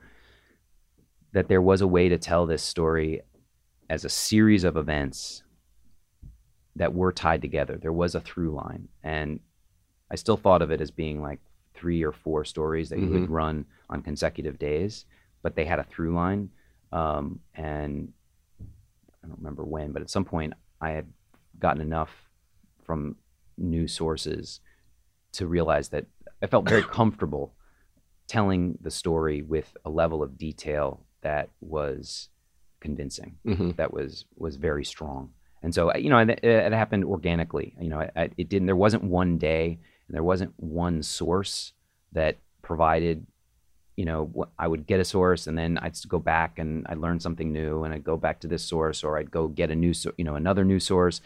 That 1.33 1.49
there 1.49 1.63
was 1.63 1.81
a 1.81 1.87
way 1.87 2.09
to 2.09 2.19
tell 2.19 2.47
this 2.47 2.63
story 2.63 3.23
as 3.89 4.05
a 4.05 4.09
series 4.09 4.65
of 4.65 4.77
events 4.77 5.43
that 6.77 6.95
were 6.95 7.13
tied 7.13 7.43
together. 7.43 7.77
There 7.77 7.93
was 7.93 8.15
a 8.15 8.21
through 8.21 8.55
line. 8.55 8.89
And 9.03 9.41
I 10.11 10.17
still 10.17 10.37
thought 10.37 10.63
of 10.63 10.71
it 10.71 10.81
as 10.81 10.91
being 10.91 11.23
like 11.23 11.41
three 11.85 12.03
or 12.03 12.13
four 12.13 12.47
stories 12.47 12.89
that 12.89 12.97
mm-hmm. 12.97 13.05
you 13.05 13.13
would 13.13 13.23
mm-hmm. 13.25 13.35
run 13.35 13.67
on 13.91 14.01
consecutive 14.01 14.59
days, 14.59 15.05
but 15.43 15.55
they 15.55 15.67
had 15.67 15.79
a 15.79 15.85
through 15.85 16.15
line. 16.15 16.49
Um, 16.93 17.41
and 17.55 18.11
I 19.23 19.27
don't 19.27 19.37
remember 19.37 19.65
when, 19.65 19.93
but 19.93 20.01
at 20.01 20.09
some 20.09 20.25
point 20.25 20.55
I 20.81 20.93
had 20.93 21.07
gotten 21.59 21.83
enough 21.83 22.11
from 22.85 23.17
new 23.59 23.87
sources 23.87 24.61
to 25.33 25.47
realize 25.47 25.91
that 25.91 26.07
I 26.43 26.47
felt 26.47 26.67
very 26.67 26.83
comfortable 27.01 27.53
telling 28.29 28.79
the 28.81 28.91
story 28.91 29.43
with 29.43 29.77
a 29.85 29.91
level 29.91 30.23
of 30.23 30.39
detail 30.39 31.05
that 31.21 31.51
was 31.61 32.31
convincing. 32.81 33.37
Mm-hmm. 33.47 33.73
That 33.73 33.93
was 33.93 34.25
was 34.37 34.57
very 34.57 34.87
strong. 34.87 35.33
And 35.63 35.75
so 35.75 35.95
you 35.95 36.09
know, 36.09 36.19
it, 36.19 36.41
it 36.43 36.73
happened 36.73 37.05
organically. 37.05 37.77
You 37.79 37.91
know, 37.91 38.01
it, 38.01 38.33
it 38.39 38.49
didn't. 38.49 38.65
There 38.65 38.75
wasn't 38.75 39.05
one 39.05 39.37
day, 39.37 39.79
and 40.09 40.15
there 40.15 40.23
wasn't 40.23 40.55
one 40.57 41.03
source 41.03 41.74
that 42.15 42.39
provided. 42.63 43.27
You 43.97 44.07
know, 44.07 44.49
I 44.59 44.67
would 44.67 44.87
get 44.89 44.99
a 44.99 45.05
source, 45.05 45.47
and 45.47 45.57
then 45.57 45.79
I'd 45.79 45.97
go 46.09 46.19
back 46.19 46.59
and 46.59 46.85
I'd 46.89 46.99
learn 46.99 47.21
something 47.21 47.53
new, 47.53 47.85
and 47.85 47.95
I'd 47.95 48.03
go 48.03 48.17
back 48.17 48.41
to 48.41 48.49
this 48.49 48.65
source, 48.65 49.05
or 49.05 49.19
I'd 49.19 49.31
go 49.31 49.47
get 49.47 49.71
a 49.71 49.77
new, 49.77 49.95
you 50.17 50.25
know, 50.25 50.35
another 50.35 50.65
new 50.65 50.81
source. 50.81 51.21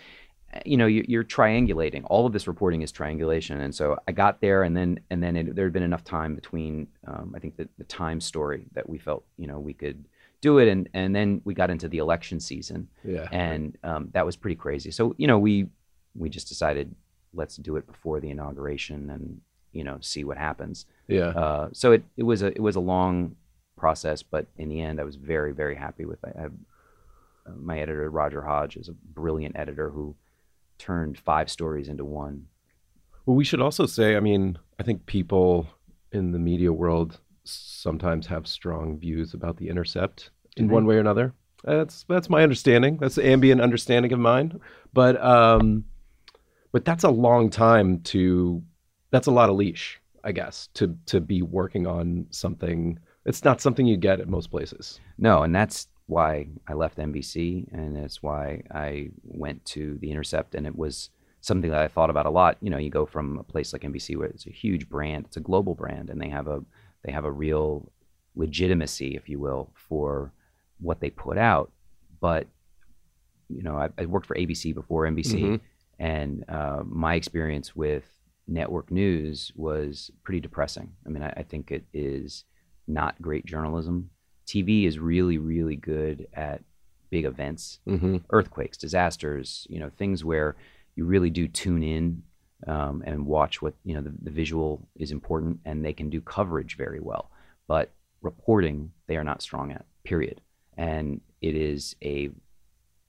You 0.67 0.77
know, 0.77 0.87
you, 0.87 1.19
are 1.19 1.25
triangulating. 1.25 2.05
All 2.07 2.27
of 2.27 2.33
this 2.33 2.47
reporting 2.47 2.83
is 2.83 2.93
triangulation, 2.93 3.61
and 3.61 3.75
so 3.75 3.99
I 4.07 4.13
got 4.13 4.43
there, 4.43 4.65
and 4.65 4.77
then 4.77 5.01
and 5.09 5.23
then 5.23 5.37
it, 5.37 5.55
there 5.55 5.65
had 5.65 5.73
been 5.73 5.83
enough 5.83 6.05
time 6.05 6.35
between. 6.35 6.89
Um, 7.07 7.33
I 7.35 7.39
think 7.39 7.57
the 7.57 7.69
the 7.79 7.85
time 7.85 8.21
story 8.21 8.67
that 8.73 8.87
we 8.87 8.99
felt, 8.99 9.25
you 9.39 9.47
know, 9.47 9.59
we 9.59 9.73
could 9.73 10.05
do 10.41 10.59
it. 10.59 10.69
And 10.69 10.89
and 10.95 11.15
then 11.15 11.41
we 11.45 11.55
got 11.55 11.71
into 11.71 11.89
the 11.89 11.99
election 11.99 12.41
season. 12.41 12.89
Yeah. 13.05 13.29
And 13.33 13.77
um, 13.83 14.09
that 14.13 14.27
was 14.27 14.37
pretty 14.37 14.57
crazy. 14.57 14.91
So 14.91 15.15
you 15.19 15.27
know 15.27 15.39
we 15.39 15.69
we 16.15 16.29
just 16.29 16.49
decided 16.49 16.95
let's 17.35 17.57
do 17.57 17.77
it 17.77 17.87
before 17.87 18.21
the 18.21 18.31
inauguration 18.31 19.11
and 19.11 19.41
you 19.73 19.85
know 19.85 19.99
see 20.01 20.25
what 20.25 20.39
happens. 20.39 20.87
Yeah. 21.07 21.29
Uh, 21.29 21.69
so 21.73 21.93
it 21.93 22.03
it 22.17 22.25
was 22.25 22.43
a 22.43 22.49
it 22.49 22.61
was 22.61 22.77
a 22.77 22.81
long 22.81 23.37
process, 23.77 24.23
but 24.23 24.47
in 24.57 24.69
the 24.69 24.81
end, 24.81 25.01
I 25.01 25.05
was 25.05 25.17
very 25.17 25.53
very 25.53 25.77
happy 25.77 26.05
with 26.05 26.23
it. 26.25 26.35
I 26.37 26.43
have, 26.43 26.53
uh, 27.47 27.53
my 27.57 27.79
editor 27.79 28.11
Roger 28.11 28.43
Hodge 28.43 28.77
is 28.77 28.89
a 28.89 28.93
brilliant 28.93 29.57
editor 29.57 29.91
who 29.91 30.15
turned 30.79 31.19
five 31.19 31.51
stories 31.51 31.89
into 31.89 32.05
one. 32.05 32.47
Well, 33.27 33.37
we 33.37 33.45
should 33.45 33.61
also 33.61 33.87
say, 33.87 34.17
I 34.17 34.21
mean, 34.21 34.59
I 34.79 34.83
think 34.83 35.07
people 35.07 35.67
in 36.13 36.33
the 36.33 36.39
media 36.39 36.73
world 36.73 37.21
sometimes 37.45 38.27
have 38.27 38.47
strong 38.47 38.99
views 38.99 39.35
about 39.35 39.57
the 39.57 39.69
intercept 39.69 40.31
in 40.57 40.65
mm-hmm. 40.65 40.75
one 40.75 40.87
way 40.87 40.97
or 40.97 41.01
another. 41.01 41.35
That's 41.65 42.05
that's 42.09 42.31
my 42.31 42.43
understanding. 42.43 42.99
That's 42.99 43.17
the 43.17 43.27
ambient 43.27 43.61
understanding 43.61 44.13
of 44.13 44.21
mine. 44.21 44.61
But 44.93 45.23
um, 45.23 45.85
but 46.73 46.85
that's 46.85 47.05
a 47.05 47.11
long 47.11 47.51
time 47.51 48.01
to. 48.03 48.63
That's 49.11 49.27
a 49.27 49.33
lot 49.33 49.49
of 49.49 49.57
leash, 49.57 50.01
I 50.25 50.33
guess, 50.33 50.69
to 50.75 50.97
to 51.07 51.21
be 51.21 51.43
working 51.43 51.87
on 51.87 52.27
something. 52.31 52.99
It's 53.25 53.45
not 53.45 53.61
something 53.61 53.87
you 53.87 53.97
get 53.97 54.21
at 54.21 54.29
most 54.29 54.51
places. 54.51 55.01
No, 55.19 55.43
and 55.43 55.55
that's 55.55 55.89
why 56.07 56.49
I 56.67 56.73
left 56.73 56.99
NBC, 56.99 57.73
and 57.73 57.97
that's 57.97 58.23
why 58.23 58.63
I 58.71 59.11
went 59.25 59.65
to 59.67 59.99
the 60.01 60.11
Intercept, 60.11 60.55
and 60.55 60.67
it 60.67 60.77
was 60.77 61.11
something 61.41 61.71
that 61.71 61.83
I 61.83 61.89
thought 61.89 62.11
about 62.11 62.27
a 62.27 62.31
lot. 62.31 62.57
You 62.61 62.71
know, 62.71 62.79
you 62.79 62.91
go 62.91 63.07
from 63.07 63.39
a 63.39 63.43
place 63.43 63.73
like 63.73 63.83
NBC 63.83 64.17
where 64.17 64.29
it's 64.29 64.47
a 64.47 64.51
huge 64.51 64.89
brand, 64.89 65.27
it's 65.27 65.37
a 65.37 65.41
global 65.41 65.75
brand, 65.75 66.11
and 66.11 66.21
they 66.21 66.29
have 66.29 66.49
a 66.49 66.63
they 67.05 67.13
have 67.13 67.25
a 67.25 67.31
real 67.31 67.93
legitimacy, 68.35 69.15
if 69.17 69.29
you 69.29 69.39
will, 69.39 69.71
for 69.75 70.33
what 70.81 71.01
they 71.01 71.11
put 71.11 71.39
out. 71.39 71.71
But 72.21 72.47
you 73.49 73.63
know, 73.63 73.77
I, 73.77 73.89
I 73.99 74.07
worked 74.07 74.27
for 74.27 74.35
ABC 74.35 74.75
before 74.75 75.05
NBC, 75.05 75.35
mm-hmm. 75.43 75.57
and 75.99 76.45
uh, 76.49 76.83
my 76.85 77.15
experience 77.15 77.77
with 77.77 78.05
network 78.49 78.91
news 78.91 79.53
was 79.55 80.11
pretty 80.25 80.41
depressing. 80.41 80.93
I 81.07 81.11
mean, 81.11 81.23
I, 81.23 81.33
I 81.37 81.43
think 81.43 81.71
it 81.71 81.85
is 81.93 82.45
not 82.87 83.21
great 83.21 83.47
journalism. 83.47 84.11
TV 84.47 84.87
is 84.87 84.99
really, 84.99 85.39
really 85.39 85.77
good 85.77 86.27
at 86.33 86.63
big 87.11 87.25
events, 87.25 87.81
mm-hmm. 87.87 88.17
earthquakes, 88.31 88.77
disasters, 88.77 89.67
you 89.69 89.79
know, 89.79 89.91
things 89.97 90.25
where 90.25 90.57
you 90.97 91.05
really 91.05 91.31
do 91.31 91.47
tune 91.47 91.83
in 91.83 92.23
um, 92.67 93.03
and 93.07 93.25
watch 93.25 93.63
what 93.63 93.75
you 93.85 93.95
know 93.95 94.01
the, 94.01 94.13
the 94.23 94.31
visual 94.31 94.89
is 94.97 95.13
important 95.13 95.61
and 95.65 95.85
they 95.85 95.93
can 95.93 96.11
do 96.11 96.21
coverage 96.21 96.77
very 96.77 96.99
well 97.01 97.31
but 97.69 97.93
reporting 98.21 98.91
they 99.07 99.17
are 99.17 99.25
not 99.25 99.43
strong 99.43 99.71
at 99.71 99.85
period 100.05 100.41
and 100.77 101.21
it 101.41 101.55
is 101.55 101.95
a, 102.03 102.31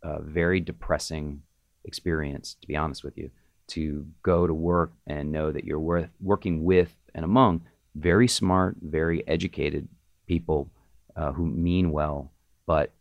a 0.03 0.21
very 0.21 0.59
depressing 0.59 1.41
experience 1.85 2.55
to 2.61 2.67
be 2.67 2.75
honest 2.75 3.03
with 3.03 3.17
you 3.17 3.31
to 3.69 4.05
go 4.23 4.45
to 4.45 4.53
work 4.53 4.91
and 5.07 5.31
know 5.31 5.51
that 5.51 5.65
you're 5.65 5.79
worth, 5.79 6.09
working 6.21 6.63
with 6.63 6.95
and 7.15 7.25
among 7.25 7.61
very 7.95 8.27
smart 8.27 8.75
very 8.81 9.27
educated 9.27 9.87
people 10.27 10.69
uh, 11.15 11.31
who 11.31 11.45
mean 11.45 11.91
well 11.91 12.31
but 12.65 12.91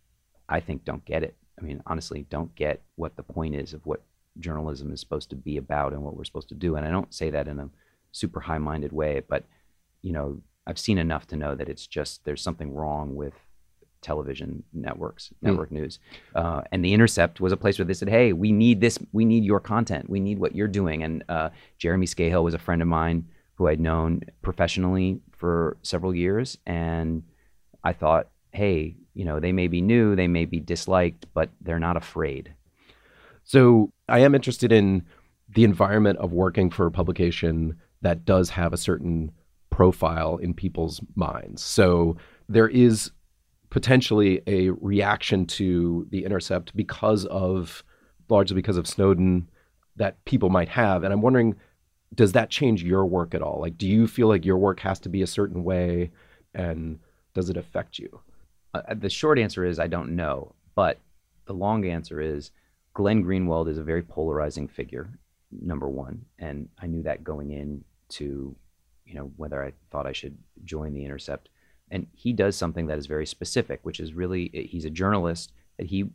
i 0.49 0.61
think 0.61 0.85
don't 0.85 1.05
get 1.05 1.23
it 1.23 1.37
i 1.59 1.63
mean 1.63 1.83
honestly 1.87 2.27
don't 2.31 2.55
get 2.55 2.83
what 2.97 3.17
the 3.17 3.23
point 3.23 3.55
is 3.55 3.75
of 3.75 3.85
what 3.85 4.03
journalism 4.41 4.93
is 4.93 5.01
supposed 5.01 5.31
to 5.31 5.37
be 5.37 5.57
about 5.57 5.93
and 5.93 6.03
what 6.03 6.17
we're 6.17 6.25
supposed 6.25 6.49
to 6.49 6.55
do. 6.55 6.77
And 6.77 6.87
I 6.87 6.91
don't 6.91 7.13
say 7.13 7.31
that 7.31 7.49
in 7.49 7.59
a 7.59 7.69
super 8.13 8.41
high 8.41 8.59
minded 8.59 8.93
way, 8.93 9.23
but 9.27 9.45
you 10.03 10.13
know, 10.13 10.41
I've 10.67 10.79
seen 10.79 10.99
enough 10.99 11.27
to 11.29 11.37
know 11.37 11.55
that 11.55 11.69
it's 11.69 11.87
just 11.87 12.25
there's 12.25 12.43
something 12.43 12.73
wrong 12.73 13.15
with 13.15 13.35
television 14.01 14.63
networks, 14.73 15.29
hmm. 15.41 15.47
network 15.47 15.71
mm. 15.71 15.75
news. 15.75 15.99
Uh, 16.35 16.63
and 16.73 16.85
The 16.85 16.93
Intercept 16.93 17.41
was 17.41 17.53
a 17.53 17.57
place 17.57 17.79
where 17.79 17.87
they 17.87 17.95
said, 17.95 18.09
hey, 18.09 18.33
we 18.33 18.53
need 18.53 18.81
this, 18.81 18.99
we 19.13 19.25
need 19.25 19.45
your 19.45 19.61
content, 19.61 20.09
we 20.09 20.21
need 20.21 20.39
what 20.39 20.55
you're 20.55 20.69
doing. 20.69 21.03
And 21.03 21.25
uh, 21.29 21.51
Jeremy 21.79 22.07
Scahill 22.07 22.45
was 22.45 22.55
a 22.55 22.59
friend 22.59 22.83
of 22.83 22.89
mine 22.89 23.29
who 23.55 23.69
I'd 23.69 23.81
known 23.81 24.23
professionally 24.43 25.21
for 25.33 25.77
several 25.83 26.15
years. 26.15 26.59
And 26.67 27.25
I 27.83 27.93
thought, 27.93 28.29
hey, 28.53 28.97
you 29.15 29.25
know, 29.25 29.41
they 29.41 29.53
may 29.53 29.67
be 29.67 29.81
new, 29.81 30.15
they 30.15 30.29
may 30.29 30.45
be 30.45 30.61
disliked, 30.61 31.27
but 31.35 31.51
they're 31.61 31.81
not 31.81 31.97
afraid. 31.97 32.55
So 33.43 33.93
I 34.09 34.21
am 34.21 34.35
interested 34.35 34.71
in 34.71 35.05
the 35.55 35.65
environment 35.65 36.19
of 36.19 36.33
working 36.33 36.71
for 36.71 36.87
a 36.87 36.91
publication 36.91 37.79
that 38.03 38.25
does 38.25 38.51
have 38.51 38.73
a 38.73 38.77
certain 38.77 39.33
profile 39.71 40.37
in 40.37 40.55
people's 40.55 41.01
minds. 41.15 41.63
So 41.63 42.17
there 42.49 42.69
is 42.69 43.11
potentially 43.71 44.43
a 44.47 44.71
reaction 44.71 45.47
to 45.47 46.07
the 46.11 46.25
intercept 46.25 46.77
because 46.77 47.25
of 47.27 47.83
largely 48.29 48.55
because 48.55 48.77
of 48.77 48.87
Snowden 48.87 49.49
that 49.97 50.25
people 50.25 50.51
might 50.51 50.69
have. 50.69 51.03
And 51.03 51.13
I'm 51.13 51.23
wondering, 51.23 51.57
does 52.15 52.33
that 52.33 52.51
change 52.51 52.83
your 52.83 53.05
work 53.07 53.35
at 53.35 53.43
all? 53.43 53.61
Like, 53.61 53.77
do 53.77 53.87
you 53.87 54.07
feel 54.07 54.29
like 54.29 54.45
your 54.45 54.59
work 54.59 54.81
has 54.81 54.99
to 55.01 55.09
be 55.09 55.23
a 55.23 55.27
certain 55.27 55.65
way 55.65 56.11
and 56.55 56.99
does 57.35 57.51
it 57.51 57.57
affect 57.57 57.99
you? 57.99 58.21
Uh, 58.75 58.95
the 58.95 59.11
short 59.11 59.39
answer 59.39 59.65
is 59.65 59.79
I 59.79 59.87
don't 59.87 60.17
know. 60.17 60.55
But 60.75 61.01
the 61.47 61.55
long 61.55 61.85
answer 61.85 62.21
is 62.21 62.53
Glenn 62.95 63.25
Greenwald 63.25 63.69
is 63.69 63.79
a 63.79 63.83
very 63.83 64.03
polarizing 64.03 64.69
figure, 64.69 65.09
number 65.51 65.89
one, 65.89 66.25
and 66.39 66.69
I 66.81 66.87
knew 66.87 67.03
that 67.03 67.25
going 67.25 67.51
in 67.51 67.85
to, 68.11 68.55
you 69.05 69.15
know, 69.15 69.33
whether 69.37 69.63
I 69.65 69.73
thought 69.91 70.07
I 70.07 70.13
should 70.13 70.37
join 70.65 70.95
the 70.95 71.05
Intercept. 71.05 71.49
And 71.91 72.07
he 72.15 72.33
does 72.33 72.57
something 72.57 72.87
that 72.87 72.99
is 72.99 73.07
very 73.07 73.27
specific, 73.27 73.81
which 73.83 74.01
is 74.01 74.13
really 74.13 74.51
eh, 74.55 74.63
he's 74.63 74.85
a 74.85 74.91
journalist 74.91 75.53
that 75.79 75.87
he 75.87 76.11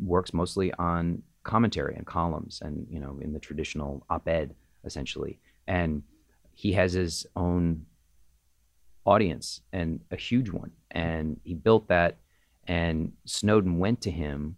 works 0.00 0.32
mostly 0.32 0.72
on 0.74 1.22
commentary 1.42 1.94
and 1.96 2.06
columns, 2.06 2.60
and 2.62 2.86
you 2.90 3.00
know, 3.00 3.18
in 3.20 3.32
the 3.32 3.40
traditional 3.40 4.04
op-ed, 4.08 4.54
essentially. 4.84 5.38
And 5.66 6.02
he 6.54 6.72
has 6.72 6.92
his 6.92 7.26
own 7.34 7.86
audience 9.04 9.60
and 9.72 10.00
a 10.10 10.16
huge 10.16 10.50
one, 10.50 10.72
and 10.90 11.40
he 11.44 11.54
built 11.54 11.88
that. 11.88 12.18
And 12.68 13.12
Snowden 13.24 13.78
went 13.78 14.00
to 14.02 14.10
him 14.10 14.56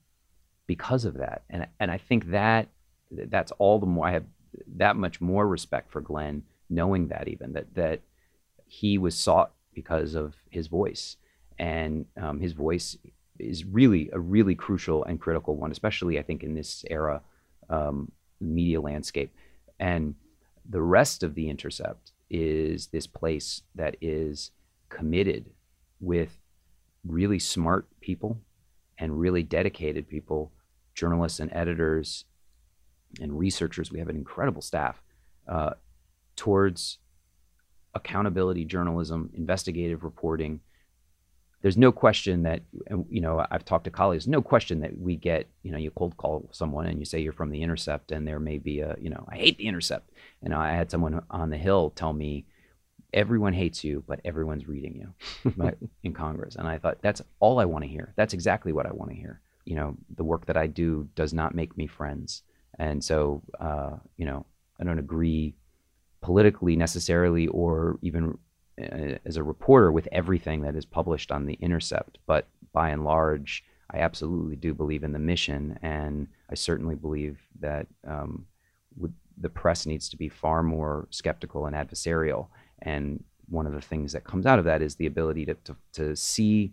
because 0.67 1.05
of 1.05 1.15
that, 1.15 1.43
and 1.49 1.67
and 1.81 1.91
I 1.91 1.99
think 1.99 2.31
that 2.31 2.69
that's 3.11 3.53
all 3.53 3.79
the 3.79 3.87
more 3.87 4.07
I 4.07 4.13
have 4.13 4.25
that 4.77 4.97
much 4.97 5.21
more 5.21 5.47
respect 5.47 5.91
for 5.91 6.01
Glenn, 6.01 6.43
knowing 6.69 7.09
that 7.09 7.29
even 7.29 7.55
that 7.55 7.75
that 7.75 8.01
he 8.67 8.99
was 8.99 9.15
sought 9.15 9.53
because 9.75 10.15
of 10.15 10.35
his 10.51 10.67
voice, 10.67 11.17
and 11.59 12.07
um, 12.21 12.41
his 12.41 12.53
voice 12.53 12.97
is 13.39 13.65
really 13.65 14.11
a 14.13 14.21
really 14.21 14.55
crucial 14.55 15.05
and 15.05 15.21
critical 15.21 15.57
one, 15.57 15.73
especially 15.73 16.19
I 16.19 16.23
think 16.23 16.43
in 16.43 16.55
this 16.55 16.85
era 16.89 17.23
um, 17.69 18.13
media 18.41 18.81
landscape. 18.81 19.35
And 19.79 20.15
the 20.69 20.83
rest 20.83 21.23
of 21.23 21.35
the 21.35 21.49
Intercept 21.49 22.13
is 22.31 22.89
this 22.89 23.07
place 23.07 23.63
that 23.75 23.97
is 24.01 24.51
committed 24.89 25.51
with 26.01 26.39
really 27.07 27.39
smart 27.39 27.87
people 28.01 28.41
and 28.99 29.19
really 29.19 29.43
dedicated 29.43 30.09
people, 30.09 30.53
journalists 30.95 31.41
and 31.41 31.53
editors 31.53 32.25
and 33.21 33.39
researchers. 33.39 33.91
We 33.91 33.99
have 33.99 34.09
an 34.09 34.17
incredible 34.17 34.63
staff 34.63 35.03
uh, 35.49 35.75
towards 36.37 36.99
accountability 37.95 38.65
journalism, 38.65 39.31
investigative 39.35 40.05
reporting. 40.05 40.61
There's 41.63 41.77
no 41.79 41.93
question 41.93 42.43
that, 42.43 42.63
you 43.09 43.21
know, 43.21 43.45
I've 43.51 43.65
talked 43.65 43.85
to 43.85 43.91
colleagues, 43.91 44.29
no 44.29 44.43
question 44.43 44.81
that 44.81 44.99
we 44.99 45.17
get, 45.17 45.49
you 45.63 45.73
know, 45.73 45.79
you 45.79 45.91
cold 45.91 46.17
call 46.17 46.51
someone 46.53 46.87
and 46.87 46.99
you 46.99 47.07
say 47.07 47.21
you're 47.21 47.33
from 47.33 47.51
The 47.51 47.63
Intercept 47.63 48.13
and 48.13 48.29
there 48.29 48.39
may 48.39 48.59
be 48.59 48.81
a, 48.81 48.97
you 49.01 49.09
know, 49.09 49.27
I 49.31 49.37
hate 49.37 49.57
The 49.57 49.67
Intercept. 49.67 50.11
And 50.43 50.53
I 50.53 50.73
had 50.73 50.91
someone 50.91 51.23
on 51.31 51.49
the 51.49 51.57
Hill 51.57 51.91
tell 51.91 52.13
me, 52.13 52.45
everyone 53.15 53.55
hates 53.55 53.83
you, 53.83 54.05
but 54.07 54.21
everyone's 54.25 54.69
reading 54.69 54.95
you 54.97 55.53
in 56.03 56.13
Congress. 56.13 56.57
And 56.57 56.69
I 56.69 56.79
thought, 56.79 56.99
that's 57.01 57.23
all 57.41 57.61
I 57.61 57.65
want 57.65 57.85
to 57.85 57.91
hear. 57.91 58.13
That's 58.17 58.35
exactly 58.35 58.73
what 58.73 58.87
I 58.87 58.93
want 58.93 59.11
to 59.11 59.17
hear. 59.17 59.41
You 59.65 59.77
know, 59.77 59.97
the 60.15 60.25
work 60.25 60.47
that 60.47 60.59
I 60.59 60.67
do 60.67 61.09
does 61.15 61.33
not 61.33 61.55
make 61.55 61.79
me 61.79 61.87
friends. 61.87 62.43
And 62.79 63.03
so, 63.03 63.43
uh, 63.59 63.97
you 64.19 64.27
know, 64.27 64.45
I 64.79 64.85
don't 64.85 64.99
agree 64.99 65.55
politically 66.25 66.75
necessarily 66.75 67.47
or 67.49 67.99
even 68.01 68.39
uh, 68.81 69.19
as 69.27 69.37
a 69.37 69.43
reporter 69.43 69.93
with 69.93 70.09
everything 70.11 70.63
that 70.63 70.75
is 70.75 70.87
published 70.87 71.31
on 71.31 71.45
The 71.45 71.59
Intercept. 71.61 72.17
But 72.27 72.49
by 72.73 72.89
and 72.89 73.05
large, 73.05 73.63
I 73.91 73.99
absolutely 73.99 74.57
do 74.57 74.73
believe 74.73 75.05
in 75.05 75.13
the 75.13 75.19
mission. 75.19 75.79
And 75.83 76.27
I 76.51 76.55
certainly 76.55 76.95
believe 76.95 77.39
that 77.61 77.87
um, 78.09 78.47
the 79.37 79.51
press 79.51 79.85
needs 79.85 80.09
to 80.09 80.17
be 80.17 80.31
far 80.31 80.63
more 80.63 81.09
skeptical 81.11 81.67
and 81.67 81.77
adversarial. 81.77 82.49
And 82.81 83.23
one 83.51 83.67
of 83.67 83.75
the 83.75 83.83
things 83.83 84.13
that 84.13 84.25
comes 84.25 84.47
out 84.47 84.59
of 84.59 84.65
that 84.65 84.81
is 84.81 84.95
the 84.95 85.07
ability 85.07 85.45
to, 85.45 85.55
to, 85.65 85.77
to 85.93 86.17
see 86.17 86.73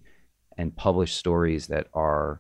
and 0.58 0.74
publish 0.78 1.16
stories 1.16 1.68
that 1.68 1.88
are 1.94 2.40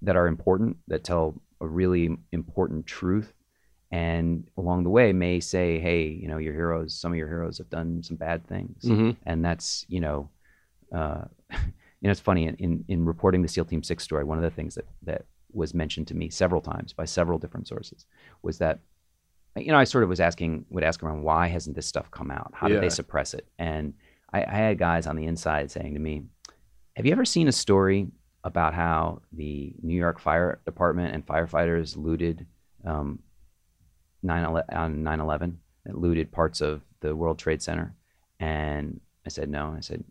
that 0.00 0.16
are 0.16 0.26
important, 0.26 0.76
that 0.88 1.04
tell 1.04 1.34
a 1.60 1.66
really 1.66 2.16
important 2.32 2.86
truth 2.86 3.32
and 3.94 4.44
along 4.56 4.82
the 4.82 4.90
way 4.90 5.12
may 5.12 5.38
say 5.38 5.78
hey 5.78 6.04
you 6.04 6.26
know 6.26 6.38
your 6.38 6.52
heroes 6.52 6.92
some 6.92 7.12
of 7.12 7.16
your 7.16 7.28
heroes 7.28 7.58
have 7.58 7.70
done 7.70 8.02
some 8.02 8.16
bad 8.16 8.44
things 8.48 8.82
mm-hmm. 8.82 9.10
and 9.24 9.44
that's 9.44 9.86
you 9.88 10.00
know 10.00 10.28
uh, 10.92 11.22
you 11.52 11.56
know 12.02 12.10
it's 12.10 12.20
funny 12.20 12.46
in, 12.46 12.84
in 12.88 13.04
reporting 13.04 13.40
the 13.40 13.48
seal 13.48 13.64
team 13.64 13.84
6 13.84 14.02
story 14.02 14.24
one 14.24 14.36
of 14.36 14.42
the 14.42 14.50
things 14.50 14.74
that 14.74 14.86
that 15.02 15.26
was 15.52 15.72
mentioned 15.72 16.08
to 16.08 16.16
me 16.16 16.28
several 16.28 16.60
times 16.60 16.92
by 16.92 17.04
several 17.04 17.38
different 17.38 17.68
sources 17.68 18.04
was 18.42 18.58
that 18.58 18.80
you 19.56 19.70
know 19.70 19.78
i 19.78 19.84
sort 19.84 20.02
of 20.02 20.10
was 20.10 20.18
asking 20.18 20.66
would 20.70 20.82
ask 20.82 21.00
around 21.00 21.22
why 21.22 21.46
hasn't 21.46 21.76
this 21.76 21.86
stuff 21.86 22.10
come 22.10 22.32
out 22.32 22.50
how 22.52 22.66
yeah. 22.66 22.74
did 22.74 22.82
they 22.82 22.88
suppress 22.88 23.32
it 23.32 23.46
and 23.60 23.94
I, 24.32 24.42
I 24.42 24.56
had 24.56 24.78
guys 24.78 25.06
on 25.06 25.14
the 25.14 25.26
inside 25.26 25.70
saying 25.70 25.94
to 25.94 26.00
me 26.00 26.24
have 26.96 27.06
you 27.06 27.12
ever 27.12 27.24
seen 27.24 27.46
a 27.46 27.52
story 27.52 28.08
about 28.42 28.74
how 28.74 29.22
the 29.32 29.74
New 29.82 29.96
York 29.96 30.20
Fire 30.20 30.60
Department 30.66 31.14
and 31.14 31.26
firefighters 31.26 31.96
looted 31.96 32.46
um, 32.84 33.20
9 34.24 34.62
on 34.72 35.02
9 35.02 35.20
11, 35.20 35.58
looted 35.92 36.32
parts 36.32 36.60
of 36.60 36.82
the 37.00 37.14
World 37.14 37.38
Trade 37.38 37.62
Center. 37.62 37.94
And 38.40 39.00
I 39.26 39.28
said, 39.28 39.48
no. 39.48 39.74
I 39.76 39.80
said, 39.80 40.02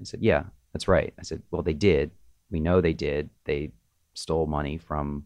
I 0.00 0.04
said, 0.04 0.20
yeah, 0.22 0.44
that's 0.72 0.88
right. 0.88 1.14
I 1.18 1.22
said, 1.22 1.42
well, 1.50 1.62
they 1.62 1.72
did. 1.72 2.10
We 2.50 2.60
know 2.60 2.80
they 2.80 2.92
did. 2.92 3.30
They 3.44 3.72
stole 4.14 4.46
money 4.46 4.76
from 4.76 5.24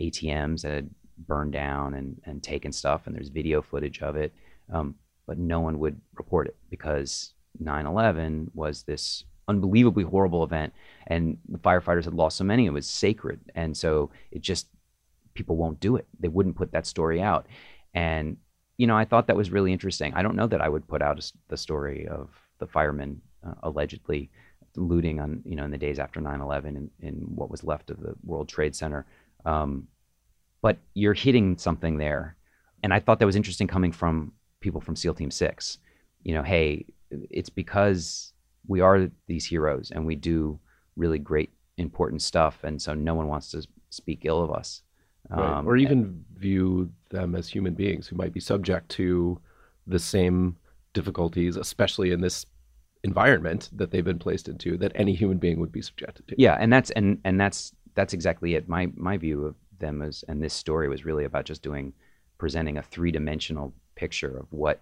ATMs 0.00 0.62
that 0.62 0.72
had 0.72 0.90
burned 1.26 1.52
down 1.52 1.94
and, 1.94 2.20
and 2.24 2.42
taken 2.42 2.72
stuff, 2.72 3.06
and 3.06 3.14
there's 3.14 3.28
video 3.28 3.62
footage 3.62 4.02
of 4.02 4.16
it. 4.16 4.32
Um, 4.72 4.96
but 5.26 5.38
no 5.38 5.60
one 5.60 5.78
would 5.78 6.00
report 6.14 6.46
it 6.46 6.56
because 6.70 7.34
9 7.60 7.86
11 7.86 8.50
was 8.54 8.82
this 8.82 9.24
unbelievably 9.46 10.04
horrible 10.04 10.44
event, 10.44 10.72
and 11.06 11.38
the 11.48 11.58
firefighters 11.58 12.04
had 12.04 12.14
lost 12.14 12.36
so 12.36 12.44
many. 12.44 12.66
It 12.66 12.72
was 12.72 12.88
sacred, 12.88 13.40
and 13.54 13.76
so 13.76 14.10
it 14.30 14.42
just 14.42 14.68
people 15.38 15.56
won't 15.56 15.80
do 15.80 15.96
it. 15.96 16.06
They 16.20 16.28
wouldn't 16.28 16.56
put 16.56 16.72
that 16.72 16.86
story 16.86 17.22
out, 17.22 17.46
and 17.94 18.36
you 18.76 18.86
know 18.86 18.96
I 18.96 19.04
thought 19.04 19.28
that 19.28 19.36
was 19.36 19.50
really 19.50 19.72
interesting. 19.72 20.12
I 20.14 20.22
don't 20.22 20.36
know 20.36 20.46
that 20.48 20.60
I 20.60 20.68
would 20.68 20.86
put 20.86 21.00
out 21.00 21.18
a, 21.18 21.32
the 21.48 21.56
story 21.56 22.06
of 22.08 22.28
the 22.58 22.66
firemen 22.66 23.22
uh, 23.46 23.54
allegedly 23.62 24.30
looting 24.76 25.20
on 25.20 25.42
you 25.44 25.56
know 25.56 25.64
in 25.64 25.70
the 25.70 25.78
days 25.78 25.98
after 25.98 26.20
9/11 26.20 26.66
in, 26.66 26.90
in 27.00 27.14
what 27.34 27.50
was 27.50 27.64
left 27.64 27.90
of 27.90 28.00
the 28.00 28.14
World 28.24 28.48
Trade 28.48 28.74
Center. 28.76 29.06
Um, 29.46 29.88
but 30.60 30.76
you're 30.94 31.14
hitting 31.14 31.56
something 31.56 31.96
there, 31.96 32.36
and 32.82 32.92
I 32.92 33.00
thought 33.00 33.20
that 33.20 33.26
was 33.26 33.36
interesting 33.36 33.68
coming 33.68 33.92
from 33.92 34.32
people 34.60 34.80
from 34.80 34.96
SEAL 34.96 35.14
Team 35.14 35.30
Six. 35.30 35.78
You 36.24 36.34
know, 36.34 36.42
hey, 36.42 36.84
it's 37.30 37.48
because 37.48 38.32
we 38.66 38.80
are 38.80 39.10
these 39.26 39.46
heroes 39.46 39.90
and 39.90 40.04
we 40.06 40.14
do 40.14 40.58
really 40.96 41.18
great 41.18 41.50
important 41.78 42.22
stuff 42.22 42.58
and 42.64 42.80
so 42.80 42.92
no 42.92 43.14
one 43.14 43.28
wants 43.28 43.50
to 43.50 43.66
speak 43.90 44.20
ill 44.24 44.42
of 44.42 44.50
us 44.50 44.82
right. 45.30 45.58
um, 45.58 45.68
or 45.68 45.76
even 45.76 45.98
and, 45.98 46.24
view 46.36 46.90
them 47.10 47.34
as 47.34 47.48
human 47.48 47.74
beings 47.74 48.06
who 48.06 48.16
might 48.16 48.32
be 48.32 48.40
subject 48.40 48.88
to 48.88 49.38
the 49.86 49.98
same 49.98 50.56
difficulties 50.92 51.56
especially 51.56 52.12
in 52.12 52.20
this 52.20 52.46
environment 53.04 53.70
that 53.72 53.90
they've 53.90 54.04
been 54.04 54.18
placed 54.18 54.48
into 54.48 54.76
that 54.76 54.92
any 54.94 55.14
human 55.14 55.38
being 55.38 55.60
would 55.60 55.72
be 55.72 55.82
subjected 55.82 56.26
to 56.26 56.34
yeah 56.38 56.56
and 56.60 56.72
that's 56.72 56.90
and 56.92 57.18
and 57.24 57.40
that's 57.40 57.72
that's 57.94 58.12
exactly 58.12 58.54
it 58.54 58.68
my 58.68 58.90
my 58.96 59.16
view 59.16 59.44
of 59.44 59.54
them 59.78 60.02
is 60.02 60.24
and 60.28 60.42
this 60.42 60.54
story 60.54 60.88
was 60.88 61.04
really 61.04 61.24
about 61.24 61.44
just 61.44 61.62
doing 61.62 61.92
presenting 62.38 62.78
a 62.78 62.82
three-dimensional 62.82 63.72
picture 63.94 64.38
of 64.38 64.46
what 64.50 64.80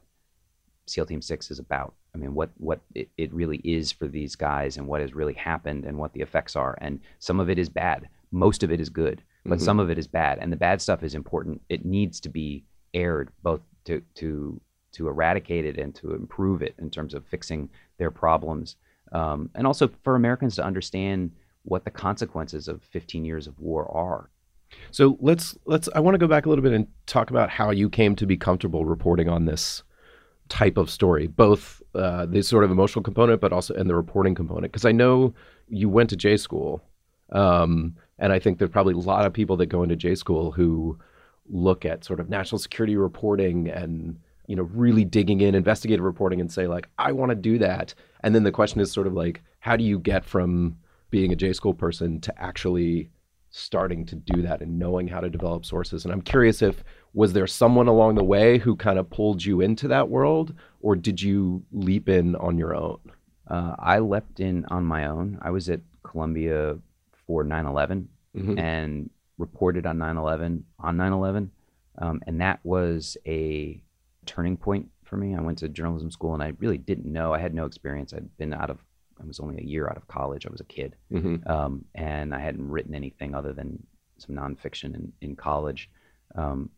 SEAL 0.86 1.06
Team 1.06 1.22
Six 1.22 1.50
is 1.50 1.58
about. 1.58 1.94
I 2.14 2.18
mean, 2.18 2.34
what 2.34 2.50
what 2.58 2.80
it, 2.94 3.08
it 3.16 3.32
really 3.32 3.58
is 3.58 3.90
for 3.92 4.06
these 4.06 4.36
guys, 4.36 4.76
and 4.76 4.86
what 4.86 5.00
has 5.00 5.14
really 5.14 5.34
happened, 5.34 5.84
and 5.84 5.98
what 5.98 6.12
the 6.12 6.20
effects 6.20 6.56
are. 6.56 6.78
And 6.80 7.00
some 7.18 7.40
of 7.40 7.50
it 7.50 7.58
is 7.58 7.68
bad. 7.68 8.08
Most 8.30 8.62
of 8.62 8.70
it 8.70 8.80
is 8.80 8.88
good, 8.88 9.22
but 9.48 9.56
mm-hmm. 9.56 9.64
some 9.64 9.80
of 9.80 9.90
it 9.90 9.98
is 9.98 10.06
bad. 10.06 10.38
And 10.40 10.52
the 10.52 10.56
bad 10.56 10.80
stuff 10.80 11.02
is 11.02 11.14
important. 11.14 11.60
It 11.68 11.84
needs 11.84 12.20
to 12.20 12.28
be 12.28 12.64
aired, 12.94 13.30
both 13.42 13.60
to 13.84 14.02
to 14.16 14.60
to 14.92 15.08
eradicate 15.08 15.66
it 15.66 15.78
and 15.78 15.94
to 15.94 16.14
improve 16.14 16.62
it 16.62 16.74
in 16.78 16.90
terms 16.90 17.12
of 17.12 17.26
fixing 17.26 17.68
their 17.98 18.10
problems, 18.10 18.76
um, 19.12 19.50
and 19.54 19.66
also 19.66 19.90
for 20.02 20.16
Americans 20.16 20.56
to 20.56 20.64
understand 20.64 21.32
what 21.62 21.84
the 21.84 21.90
consequences 21.90 22.68
of 22.68 22.82
15 22.82 23.24
years 23.24 23.46
of 23.46 23.58
war 23.58 23.90
are. 23.90 24.30
So 24.90 25.18
let's 25.20 25.56
let's. 25.66 25.88
I 25.94 26.00
want 26.00 26.14
to 26.14 26.18
go 26.18 26.26
back 26.26 26.46
a 26.46 26.48
little 26.48 26.62
bit 26.62 26.72
and 26.72 26.86
talk 27.06 27.30
about 27.30 27.50
how 27.50 27.70
you 27.70 27.88
came 27.88 28.16
to 28.16 28.26
be 28.26 28.36
comfortable 28.36 28.84
reporting 28.84 29.28
on 29.28 29.44
this 29.44 29.82
type 30.48 30.76
of 30.76 30.90
story, 30.90 31.26
both 31.26 31.82
uh, 31.94 32.26
the 32.26 32.42
sort 32.42 32.64
of 32.64 32.70
emotional 32.70 33.02
component, 33.02 33.40
but 33.40 33.52
also 33.52 33.74
and 33.74 33.88
the 33.88 33.94
reporting 33.94 34.34
component. 34.34 34.72
Because 34.72 34.84
I 34.84 34.92
know 34.92 35.34
you 35.68 35.88
went 35.88 36.10
to 36.10 36.16
J 36.16 36.36
school, 36.36 36.82
um, 37.32 37.96
and 38.18 38.32
I 38.32 38.38
think 38.38 38.58
there's 38.58 38.70
probably 38.70 38.94
a 38.94 38.98
lot 38.98 39.26
of 39.26 39.32
people 39.32 39.56
that 39.58 39.66
go 39.66 39.82
into 39.82 39.96
J 39.96 40.14
school 40.14 40.52
who 40.52 40.98
look 41.48 41.84
at 41.84 42.04
sort 42.04 42.20
of 42.20 42.28
national 42.28 42.58
security 42.58 42.96
reporting 42.96 43.68
and 43.68 44.18
you 44.46 44.56
know 44.56 44.64
really 44.74 45.04
digging 45.04 45.40
in 45.40 45.54
investigative 45.54 46.04
reporting 46.04 46.40
and 46.40 46.50
say 46.50 46.66
like 46.66 46.88
I 46.98 47.12
want 47.12 47.30
to 47.30 47.36
do 47.36 47.58
that. 47.58 47.94
And 48.20 48.34
then 48.34 48.44
the 48.44 48.52
question 48.52 48.80
is 48.80 48.90
sort 48.90 49.06
of 49.06 49.12
like 49.12 49.42
how 49.60 49.76
do 49.76 49.84
you 49.84 49.98
get 49.98 50.24
from 50.24 50.78
being 51.10 51.32
a 51.32 51.36
J 51.36 51.52
school 51.52 51.74
person 51.74 52.20
to 52.20 52.42
actually 52.42 53.10
starting 53.50 54.04
to 54.04 54.14
do 54.14 54.42
that 54.42 54.60
and 54.60 54.78
knowing 54.78 55.08
how 55.08 55.20
to 55.20 55.30
develop 55.30 55.64
sources. 55.64 56.04
And 56.04 56.12
I'm 56.12 56.20
curious 56.20 56.60
if 56.60 56.84
was 57.14 57.32
there 57.32 57.46
someone 57.46 57.88
along 57.88 58.16
the 58.16 58.24
way 58.24 58.58
who 58.58 58.76
kind 58.76 58.98
of 58.98 59.08
pulled 59.08 59.42
you 59.44 59.62
into 59.62 59.88
that 59.88 60.10
world, 60.10 60.54
or 60.80 60.94
did 60.94 61.22
you 61.22 61.64
leap 61.72 62.08
in 62.08 62.36
on 62.36 62.58
your 62.58 62.74
own? 62.74 62.98
Uh, 63.48 63.74
I 63.78 64.00
leapt 64.00 64.40
in 64.40 64.66
on 64.66 64.84
my 64.84 65.06
own. 65.06 65.38
I 65.40 65.50
was 65.50 65.70
at 65.70 65.80
Columbia 66.02 66.76
for 67.26 67.44
9/11 67.44 68.06
mm-hmm. 68.36 68.58
and 68.58 69.10
reported 69.38 69.86
on 69.86 69.98
9/11 69.98 70.62
on 70.78 70.96
9/11, 70.96 71.48
um, 71.98 72.20
and 72.26 72.40
that 72.40 72.60
was 72.64 73.16
a 73.26 73.80
turning 74.24 74.56
point 74.56 74.88
for 75.04 75.16
me. 75.16 75.34
I 75.34 75.40
went 75.40 75.58
to 75.58 75.68
journalism 75.68 76.10
school 76.10 76.34
and 76.34 76.42
I 76.42 76.52
really 76.58 76.78
didn't 76.78 77.10
know. 77.10 77.32
I 77.32 77.38
had 77.38 77.54
no 77.54 77.64
experience. 77.64 78.12
I'd 78.12 78.36
been 78.38 78.52
out 78.52 78.70
of 78.70 78.78
I 79.20 79.24
was 79.24 79.40
only 79.40 79.58
a 79.58 79.64
year 79.64 79.88
out 79.88 79.96
of 79.96 80.06
college. 80.08 80.46
I 80.46 80.50
was 80.50 80.60
a 80.60 80.64
kid, 80.64 80.94
mm-hmm. 81.10 81.48
um, 81.50 81.84
and 81.94 82.34
I 82.34 82.40
hadn't 82.40 82.68
written 82.68 82.94
anything 82.94 83.34
other 83.34 83.52
than 83.52 83.82
some 84.18 84.36
nonfiction 84.36 84.94
in, 84.94 85.12
in 85.22 85.36
college. 85.36 85.88
Um, 86.34 86.70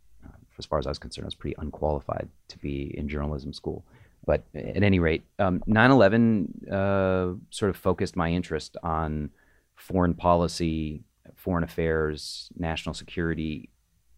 as 0.58 0.66
far 0.66 0.78
as 0.78 0.86
I 0.86 0.90
was 0.90 0.98
concerned, 0.98 1.24
I 1.24 1.28
was 1.28 1.34
pretty 1.34 1.56
unqualified 1.58 2.28
to 2.48 2.58
be 2.58 2.96
in 2.96 3.08
journalism 3.08 3.52
school. 3.52 3.84
But 4.26 4.44
at 4.54 4.82
any 4.82 4.98
rate, 4.98 5.22
um, 5.38 5.62
9/11 5.66 6.70
uh, 6.70 7.34
sort 7.50 7.70
of 7.70 7.76
focused 7.76 8.16
my 8.16 8.30
interest 8.30 8.76
on 8.82 9.30
foreign 9.78 10.14
policy, 10.14 11.04
foreign 11.36 11.64
affairs, 11.64 12.50
national 12.56 12.94
security, 12.94 13.70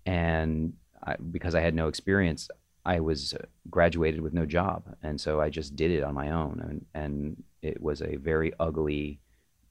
and 0.06 0.72
I, 1.06 1.16
because 1.16 1.54
I 1.54 1.60
had 1.60 1.74
no 1.74 1.88
experience, 1.88 2.48
I 2.84 3.00
was 3.00 3.34
graduated 3.68 4.20
with 4.20 4.32
no 4.32 4.46
job, 4.46 4.96
and 5.02 5.20
so 5.20 5.40
I 5.40 5.50
just 5.50 5.76
did 5.76 5.90
it 5.90 6.02
on 6.02 6.14
my 6.14 6.30
own, 6.30 6.60
and, 6.66 6.86
and 6.94 7.42
it 7.62 7.80
was 7.80 8.00
a 8.02 8.16
very 8.16 8.52
ugly 8.58 9.20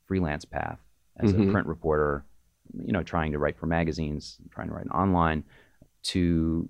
freelance 0.06 0.46
path 0.46 0.80
as 1.18 1.34
Mhm. 1.34 1.50
a 1.50 1.52
print 1.52 1.68
reporter. 1.68 2.26
You 2.86 2.94
know, 2.94 3.02
trying 3.02 3.32
to 3.32 3.40
write 3.40 3.58
for 3.58 3.66
magazines, 3.66 4.38
trying 4.52 4.68
to 4.68 4.76
write 4.76 4.88
online, 4.90 5.44
to 6.04 6.70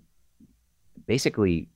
basically 1.05 1.67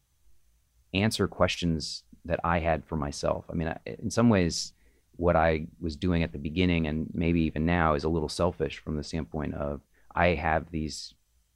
answer 0.93 1.27
questions 1.27 2.03
that 2.25 2.39
I 2.43 2.59
had 2.59 2.85
for 2.85 2.95
myself. 2.95 3.45
I 3.49 3.53
mean, 3.53 3.67
I, 3.67 3.77
in 3.85 4.09
some 4.09 4.29
ways, 4.29 4.72
what 5.15 5.35
I 5.35 5.67
was 5.79 5.95
doing 5.95 6.23
at 6.23 6.31
the 6.31 6.39
beginning 6.39 6.87
and 6.87 7.09
maybe 7.13 7.41
even 7.41 7.65
now 7.65 7.93
is 7.93 8.03
a 8.03 8.09
little 8.09 8.29
selfish 8.29 8.79
from 8.79 8.97
the 8.97 9.03
standpoint 9.03 9.53
of 9.53 9.81
I 10.15 10.29
have 10.29 10.71
these 10.71 11.13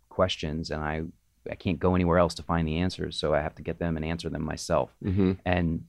questions 0.10 0.72
and 0.72 0.84
I 0.84 1.04
I 1.50 1.56
can't 1.56 1.80
go 1.80 1.96
anywhere 1.96 2.18
else 2.18 2.36
to 2.36 2.44
find 2.44 2.68
the 2.68 2.78
answers, 2.78 3.18
so 3.18 3.34
I 3.34 3.42
have 3.42 3.56
to 3.56 3.62
get 3.62 3.80
them 3.80 3.96
and 3.96 4.06
answer 4.06 4.30
them 4.30 4.44
myself. 4.44 4.90
Mm-hmm. 5.04 5.34
And 5.46 5.86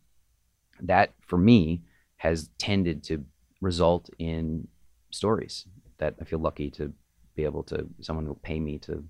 that 0.80 1.14
for 1.20 1.36
me 1.36 1.82
has 2.16 2.50
tended 2.58 3.02
to 3.04 3.24
result 3.60 4.08
in 4.18 4.68
stories 5.10 5.66
that 5.98 6.14
I 6.20 6.24
feel 6.24 6.38
lucky 6.38 6.70
to 6.70 6.92
be 7.34 7.44
able 7.44 7.62
to 7.64 7.88
someone 8.00 8.26
will 8.26 8.36
pay 8.36 8.60
me 8.60 8.78
to 8.80 9.04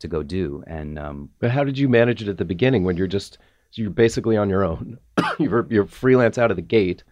to 0.00 0.08
go 0.08 0.22
do. 0.22 0.64
And 0.66 0.98
um, 0.98 1.30
But 1.38 1.50
how 1.50 1.64
did 1.64 1.78
you 1.78 1.88
manage 1.88 2.22
it 2.22 2.28
at 2.28 2.38
the 2.38 2.44
beginning 2.44 2.84
when 2.84 2.96
you're 2.96 3.06
just 3.06 3.38
so 3.70 3.82
you're 3.82 3.90
basically 3.90 4.36
on 4.36 4.48
your 4.48 4.64
own? 4.64 4.98
you're 5.38 5.66
you're 5.70 5.86
freelance 5.86 6.38
out 6.38 6.50
of 6.50 6.56
the 6.56 6.62
gate, 6.62 7.04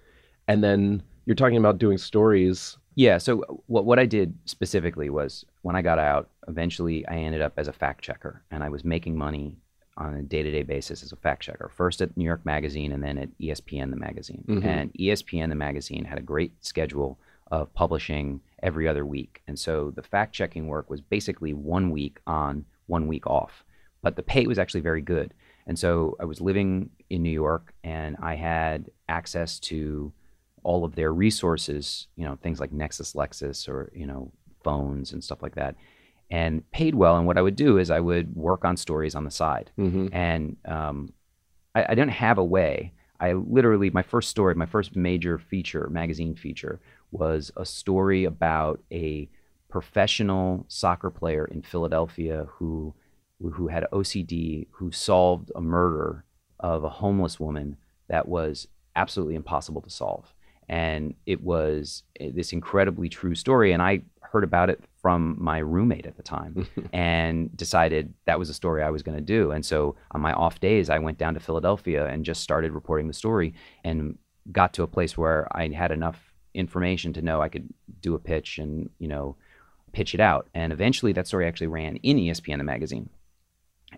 and 0.51 0.65
then 0.65 1.03
you're 1.27 1.37
talking 1.37 1.57
about 1.57 1.79
doing 1.79 1.97
stories. 1.97 2.77
Yeah. 2.97 3.19
So 3.19 3.63
what 3.67 3.85
what 3.85 3.99
I 4.01 4.07
did 4.07 4.37
specifically 4.47 5.09
was 5.09 5.45
when 5.63 5.77
I 5.77 5.83
got 5.83 5.99
out, 5.99 6.29
eventually 6.49 7.07
I 7.07 7.17
ended 7.17 7.41
up 7.41 7.53
as 7.57 7.69
a 7.69 7.73
fact 7.73 8.03
checker, 8.03 8.43
and 8.51 8.65
I 8.65 8.69
was 8.69 8.85
making 8.85 9.17
money 9.17 9.57
on 9.97 10.15
a 10.15 10.23
day 10.23 10.43
to 10.43 10.51
day 10.51 10.63
basis 10.65 11.03
as 11.03 11.13
a 11.13 11.17
fact 11.17 11.43
checker. 11.43 11.71
First 11.73 12.03
at 12.03 12.17
New 12.17 12.25
York 12.25 12.45
Magazine, 12.45 12.91
and 12.93 13.03
then 13.03 13.17
at 13.17 13.29
ESPN 13.39 13.91
the 13.91 13.97
magazine. 13.97 14.45
Mhm. 14.49 14.65
And 14.65 14.93
ESPN 14.95 15.51
the 15.51 15.55
magazine 15.55 16.05
had 16.05 16.19
a 16.19 16.23
great 16.23 16.53
schedule 16.65 17.19
of 17.53 17.73
publishing 17.75 18.41
every 18.63 18.89
other 18.89 19.07
week, 19.07 19.43
and 19.47 19.57
so 19.59 19.93
the 19.93 20.03
fact 20.03 20.35
checking 20.35 20.67
work 20.67 20.91
was 20.91 21.01
basically 21.01 21.55
one 21.55 21.91
week 21.91 22.19
on, 22.27 22.65
one 22.87 23.07
week 23.07 23.27
off. 23.27 23.65
But 24.03 24.17
the 24.17 24.23
pay 24.23 24.47
was 24.47 24.59
actually 24.59 24.81
very 24.81 25.03
good. 25.03 25.33
And 25.67 25.79
so 25.79 26.17
I 26.19 26.25
was 26.25 26.41
living 26.41 26.91
in 27.11 27.23
New 27.23 27.31
York 27.31 27.75
and 27.85 28.17
I 28.21 28.35
had 28.35 28.91
access 29.09 29.61
to 29.61 30.13
all 30.63 30.85
of 30.85 30.95
their 30.95 31.13
resources, 31.13 32.07
you 32.17 32.25
know, 32.25 32.37
things 32.43 32.61
like 32.61 32.71
Nexis 32.73 33.15
Lexis 33.15 33.69
or, 33.69 33.91
you 33.95 34.07
know, 34.07 34.33
phones 34.63 35.13
and 35.13 35.23
stuff 35.23 35.43
like 35.43 35.55
that, 35.55 35.75
and 36.31 36.69
paid 36.71 36.95
well. 36.95 37.17
And 37.17 37.27
what 37.27 37.39
I 37.39 37.43
would 37.43 37.57
do 37.57 37.79
is 37.79 37.91
I 37.91 38.01
would 38.01 38.35
work 38.35 38.65
on 38.65 38.77
stories 38.77 39.15
on 39.15 39.25
the 39.25 39.31
side. 39.31 39.71
Mm-hmm. 39.79 40.09
And 40.13 40.57
um, 40.67 41.13
I, 41.75 41.85
I 41.85 41.95
didn't 41.95 42.13
have 42.13 42.39
a 42.39 42.45
way. 42.45 42.93
I 43.19 43.33
literally, 43.35 43.91
my 43.91 44.03
first 44.03 44.31
story, 44.31 44.55
my 44.55 44.67
first 44.67 44.97
major 44.97 45.39
feature, 45.39 45.89
magazine 45.91 46.35
feature, 46.35 46.81
was 47.11 47.51
a 47.57 47.67
story 47.67 48.25
about 48.25 48.81
a 48.91 49.29
professional 49.69 50.65
soccer 50.69 51.11
player 51.11 51.45
in 51.45 51.63
Philadelphia 51.63 52.47
who 52.51 52.95
who 53.53 53.69
had 53.69 53.87
OCD, 53.91 54.67
who 54.73 54.91
solved 54.91 55.51
a 55.55 55.61
murder 55.63 56.25
of 56.59 56.85
a 56.85 56.91
homeless 56.91 57.41
woman 57.41 57.77
that 58.09 58.29
was 58.29 58.69
absolutely 58.95 59.35
impossible 59.35 59.81
to 59.81 59.89
solve. 59.89 60.35
And 60.71 61.14
it 61.27 61.43
was 61.43 62.05
eh, 62.21 62.31
this 62.33 62.53
incredibly 62.53 63.09
true 63.09 63.35
story. 63.35 63.73
And 63.73 63.83
I 63.83 64.03
heard 64.23 64.45
about 64.45 64.71
it 64.71 64.81
from 65.03 65.37
my 65.39 65.59
roommate 65.59 66.07
at 66.07 66.16
the 66.16 66.23
time 66.23 66.68
and 66.93 67.55
decided 67.57 68.14
that 68.27 68.39
was 68.39 68.49
a 68.49 68.55
story 68.55 68.83
I 68.83 68.91
was 68.91 69.03
going 69.03 69.18
to 69.18 69.23
do. 69.23 69.51
And 69.51 69.66
so 69.66 69.97
on 70.12 70.21
my 70.21 70.33
off 70.33 70.61
days, 70.61 70.89
I 70.89 71.01
went 71.01 71.18
down 71.18 71.35
to 71.35 71.41
Philadelphia 71.41 72.07
and 72.07 72.25
just 72.25 72.43
started 72.43 72.73
reporting 72.73 73.09
the 73.09 73.12
story 73.12 73.53
and 73.83 74.16
got 74.53 74.73
to 74.75 74.85
a 74.85 74.87
place 74.87 75.18
where 75.18 75.49
I 75.51 75.68
had 75.68 75.91
enough 75.91 76.33
information 76.55 77.12
to 77.14 77.23
know 77.23 77.43
I 77.43 77.49
could 77.49 77.68
do 78.01 78.14
a 78.14 78.21
pitch 78.21 78.59
and, 78.59 78.91
you 79.01 79.09
know, 79.09 79.35
pitch 79.93 80.14
it 80.14 80.21
out. 80.21 80.49
And 80.55 80.73
eventually 80.73 81.12
that 81.14 81.27
story 81.27 81.49
actually 81.49 81.66
ran 81.66 81.97
in 81.97 82.16
ESPN, 82.16 82.59
the 82.59 82.64
magazine. 82.64 83.11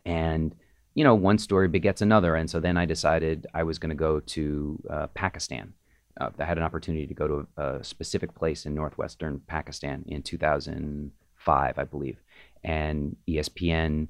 And, 0.07 0.55
you 0.95 1.05
know, 1.05 1.15
one 1.15 1.37
story 1.37 1.69
begets 1.69 2.01
another. 2.01 2.35
And 2.35 2.49
so 2.49 2.61
then 2.61 2.79
I 2.79 2.87
decided 2.87 3.47
I 3.53 3.63
was 3.63 3.79
going 3.79 3.91
to 3.91 3.95
go 3.95 4.21
to 4.21 4.83
uh, 4.89 5.07
Pakistan. 5.09 5.75
Uh, 6.21 6.31
I 6.39 6.45
had 6.45 6.59
an 6.59 6.65
opportunity 6.65 7.07
to 7.07 7.15
go 7.15 7.27
to 7.27 7.47
a, 7.57 7.77
a 7.79 7.85
specific 7.85 8.35
place 8.35 8.67
in 8.67 8.75
northwestern 8.75 9.41
Pakistan 9.47 10.05
in 10.07 10.23
2005, 10.23 11.79
I 11.79 11.85
believe. 11.85 12.19
And 12.65 13.17
ESPN, 13.29 14.09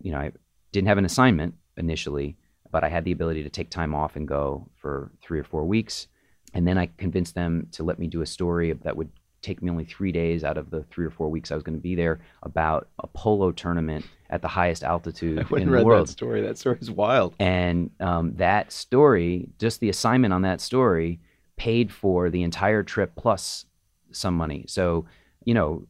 you 0.00 0.12
know, 0.12 0.18
I 0.18 0.32
didn't 0.72 0.88
have 0.88 0.98
an 0.98 1.04
assignment 1.04 1.54
initially, 1.76 2.36
but 2.70 2.84
I 2.84 2.88
had 2.88 3.04
the 3.04 3.12
ability 3.12 3.42
to 3.42 3.50
take 3.50 3.70
time 3.70 3.94
off 3.94 4.16
and 4.16 4.26
go 4.26 4.68
for 4.76 5.12
three 5.22 5.38
or 5.38 5.44
four 5.44 5.64
weeks. 5.64 6.06
And 6.54 6.66
then 6.66 6.78
I 6.78 6.90
convinced 6.96 7.34
them 7.34 7.68
to 7.72 7.82
let 7.82 7.98
me 7.98 8.06
do 8.06 8.22
a 8.22 8.26
story 8.26 8.72
that 8.72 8.96
would 8.96 9.10
take 9.42 9.60
me 9.60 9.70
only 9.70 9.84
three 9.84 10.12
days 10.12 10.44
out 10.44 10.56
of 10.56 10.70
the 10.70 10.84
three 10.84 11.04
or 11.04 11.10
four 11.10 11.28
weeks 11.28 11.50
I 11.50 11.54
was 11.54 11.64
going 11.64 11.76
to 11.76 11.82
be 11.82 11.94
there 11.94 12.20
about 12.42 12.88
a 13.00 13.08
polo 13.08 13.50
tournament 13.50 14.06
at 14.30 14.40
the 14.40 14.48
highest 14.48 14.84
altitude 14.84 15.38
I 15.50 15.56
in 15.56 15.62
and 15.62 15.70
read 15.70 15.80
the 15.80 15.86
world. 15.86 16.08
that 16.08 16.12
story. 16.12 16.40
That 16.40 16.58
story's 16.58 16.90
wild. 16.90 17.34
And 17.38 17.90
um, 18.00 18.34
that 18.36 18.72
story, 18.72 19.48
just 19.58 19.80
the 19.80 19.88
assignment 19.88 20.32
on 20.32 20.42
that 20.42 20.60
story, 20.60 21.20
paid 21.62 21.92
for 21.92 22.28
the 22.28 22.42
entire 22.42 22.82
trip 22.82 23.14
plus 23.14 23.66
some 24.10 24.36
money. 24.36 24.64
So, 24.66 25.06
you 25.44 25.54
know, 25.54 25.86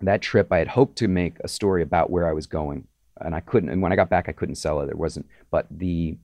that 0.00 0.22
trip 0.22 0.50
I 0.50 0.56
had 0.56 0.68
hoped 0.68 0.96
to 0.96 1.08
make 1.08 1.36
a 1.40 1.48
story 1.48 1.82
about 1.82 2.08
where 2.08 2.26
I 2.26 2.32
was 2.32 2.46
going, 2.46 2.86
and 3.20 3.34
I 3.34 3.40
couldn't. 3.40 3.68
And 3.68 3.82
when 3.82 3.92
I 3.92 3.96
got 3.96 4.08
back, 4.08 4.30
I 4.30 4.32
couldn't 4.32 4.54
sell 4.54 4.80
it. 4.80 4.86
There 4.86 4.96
wasn't. 4.96 5.26
But 5.50 5.66
the 5.70 6.16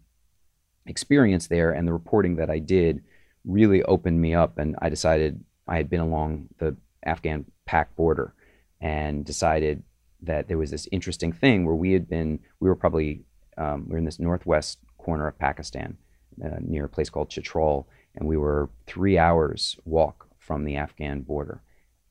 experience 0.86 1.46
there 1.46 1.72
and 1.72 1.86
the 1.86 1.92
reporting 1.92 2.36
that 2.36 2.48
I 2.48 2.58
did 2.58 3.02
really 3.44 3.82
opened 3.82 4.18
me 4.18 4.32
up, 4.34 4.56
and 4.56 4.74
I 4.80 4.88
decided 4.88 5.44
I 5.68 5.76
had 5.76 5.90
been 5.90 6.00
along 6.00 6.48
the 6.56 6.74
Afghan 7.04 7.44
Pak 7.66 7.94
border 7.96 8.32
and 8.80 9.26
decided 9.26 9.82
that 10.22 10.48
there 10.48 10.56
was 10.56 10.70
this 10.70 10.88
interesting 10.90 11.32
thing 11.32 11.66
where 11.66 11.80
we 11.84 11.92
had 11.92 12.08
been, 12.08 12.40
we 12.60 12.68
were 12.70 12.80
probably, 12.84 13.26
um, 13.58 13.86
we're 13.88 13.98
in 13.98 14.06
this 14.06 14.18
northwest 14.18 14.78
corner 14.96 15.26
of 15.28 15.38
Pakistan 15.38 15.98
uh, 16.42 16.60
near 16.60 16.86
a 16.86 16.88
place 16.88 17.10
called 17.10 17.28
Chitral, 17.28 17.86
and 18.16 18.28
we 18.28 18.36
were 18.36 18.70
three 18.86 19.18
hours 19.18 19.76
walk 19.84 20.26
from 20.38 20.64
the 20.64 20.76
Afghan 20.76 21.20
border. 21.20 21.62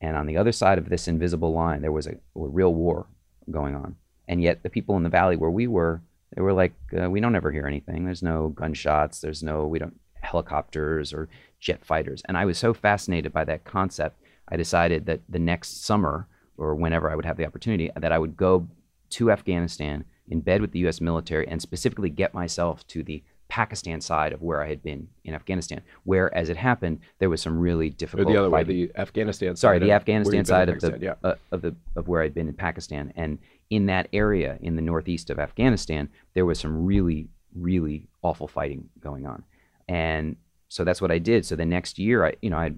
And 0.02 0.16
on 0.16 0.26
the 0.26 0.38
other 0.38 0.52
side 0.52 0.78
of 0.78 0.90
this 0.90 1.08
invisible 1.08 1.54
line, 1.54 1.82
there 1.82 1.92
was 1.92 2.08
a, 2.08 2.12
a 2.12 2.16
real 2.34 2.74
war 2.74 3.08
going 3.50 3.76
on. 3.76 3.96
And 4.28 4.42
yet 4.42 4.64
the 4.64 4.70
people 4.70 4.98
in 4.98 5.04
the 5.04 5.10
valley 5.10 5.36
where 5.36 5.50
we 5.50 5.68
were, 5.68 6.02
they 6.36 6.42
were 6.42 6.54
like, 6.54 6.74
uh, 7.00 7.10
we 7.10 7.20
don't 7.20 7.36
ever 7.36 7.52
hear 7.52 7.68
anything. 7.68 8.06
There's 8.06 8.24
no 8.24 8.50
gunshots. 8.50 9.22
There's 9.22 9.44
no, 9.44 9.66
we 9.66 9.80
don't, 9.80 10.00
helicopters 10.22 11.14
or 11.14 11.30
jet 11.60 11.86
fighters. 11.86 12.22
And 12.28 12.38
I 12.38 12.46
was 12.46 12.58
so 12.58 12.74
fascinated 12.74 13.32
by 13.32 13.46
that 13.46 13.64
concept, 13.64 14.20
I 14.50 14.58
decided 14.58 15.06
that 15.06 15.22
the 15.30 15.40
next 15.40 15.86
summer 15.86 16.28
or 16.58 16.76
whenever 16.76 17.10
I 17.10 17.16
would 17.16 17.26
have 17.26 17.38
the 17.38 17.46
opportunity, 17.46 17.90
that 17.96 18.12
I 18.12 18.20
would 18.20 18.38
go 18.38 18.68
to 19.12 19.32
Afghanistan 19.32 20.06
in 20.28 20.42
bed 20.42 20.62
with 20.62 20.72
the 20.72 20.80
U.S. 20.80 21.00
military 21.00 21.48
and 21.48 21.62
specifically 21.62 22.10
get 22.10 22.34
myself 22.34 22.86
to 22.88 23.04
the 23.04 23.24
Pakistan 23.56 24.02
side 24.02 24.34
of 24.34 24.42
where 24.42 24.62
I 24.62 24.68
had 24.68 24.84
been 24.84 25.08
in 25.24 25.34
Afghanistan, 25.34 25.80
where, 26.04 26.28
as 26.36 26.50
it 26.50 26.58
happened, 26.58 27.00
there 27.20 27.30
was 27.30 27.42
some 27.42 27.58
really 27.58 27.90
difficult. 27.90 28.28
Or 28.28 28.34
the 28.34 28.38
other 28.38 28.50
way, 28.50 28.66
the 28.66 28.92
Afghanistan 28.98 29.56
Sorry, 29.56 29.80
the 29.80 29.94
Afghanistan 29.94 30.32
where 30.32 30.40
you've 30.40 30.46
been 30.46 30.46
side 30.46 30.68
of 30.68 30.82
the 30.82 31.00
yeah. 31.02 31.14
uh, 31.24 31.36
of 31.54 31.62
the 31.62 31.74
of 31.96 32.10
where 32.10 32.22
I'd 32.22 32.34
been 32.34 32.50
in 32.50 32.54
Pakistan, 32.54 33.14
and 33.16 33.40
in 33.70 33.86
that 33.86 34.10
area 34.12 34.58
in 34.60 34.76
the 34.76 34.82
northeast 34.82 35.30
of 35.30 35.40
Afghanistan, 35.40 36.10
there 36.34 36.46
was 36.46 36.60
some 36.60 36.86
really 36.86 37.30
really 37.58 38.10
awful 38.24 38.50
fighting 38.50 38.90
going 39.00 39.26
on, 39.26 39.42
and 39.88 40.36
so 40.68 40.84
that's 40.84 41.00
what 41.00 41.10
I 41.10 41.18
did. 41.18 41.46
So 41.46 41.56
the 41.56 41.66
next 41.66 41.98
year, 41.98 42.26
I 42.26 42.34
you 42.42 42.50
know 42.50 42.58
I 42.58 42.74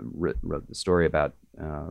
wrote, 0.00 0.38
wrote 0.42 0.66
the 0.66 0.74
story 0.74 1.06
about 1.06 1.34
uh, 1.62 1.90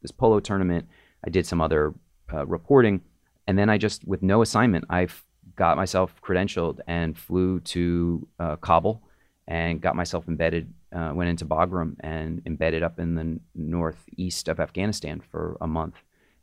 this 0.00 0.10
polo 0.10 0.40
tournament. 0.40 0.86
I 1.26 1.28
did 1.28 1.44
some 1.46 1.60
other 1.60 1.92
uh, 2.32 2.46
reporting, 2.46 3.02
and 3.46 3.58
then 3.58 3.68
I 3.68 3.76
just 3.76 4.08
with 4.08 4.22
no 4.22 4.40
assignment, 4.40 4.86
I 4.88 5.08
got 5.56 5.76
myself 5.76 6.14
credentialed 6.22 6.80
and 6.86 7.16
flew 7.16 7.60
to 7.60 8.26
uh, 8.38 8.56
Kabul 8.56 9.02
and 9.46 9.80
got 9.80 9.96
myself 9.96 10.26
embedded. 10.28 10.72
Uh, 10.94 11.12
went 11.12 11.28
into 11.28 11.44
Bagram 11.44 11.96
and 12.00 12.40
embedded 12.46 12.82
up 12.82 12.98
in 12.98 13.14
the 13.14 13.40
northeast 13.54 14.48
of 14.48 14.60
Afghanistan 14.60 15.20
for 15.30 15.56
a 15.60 15.66
month, 15.66 15.96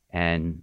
and 0.09 0.61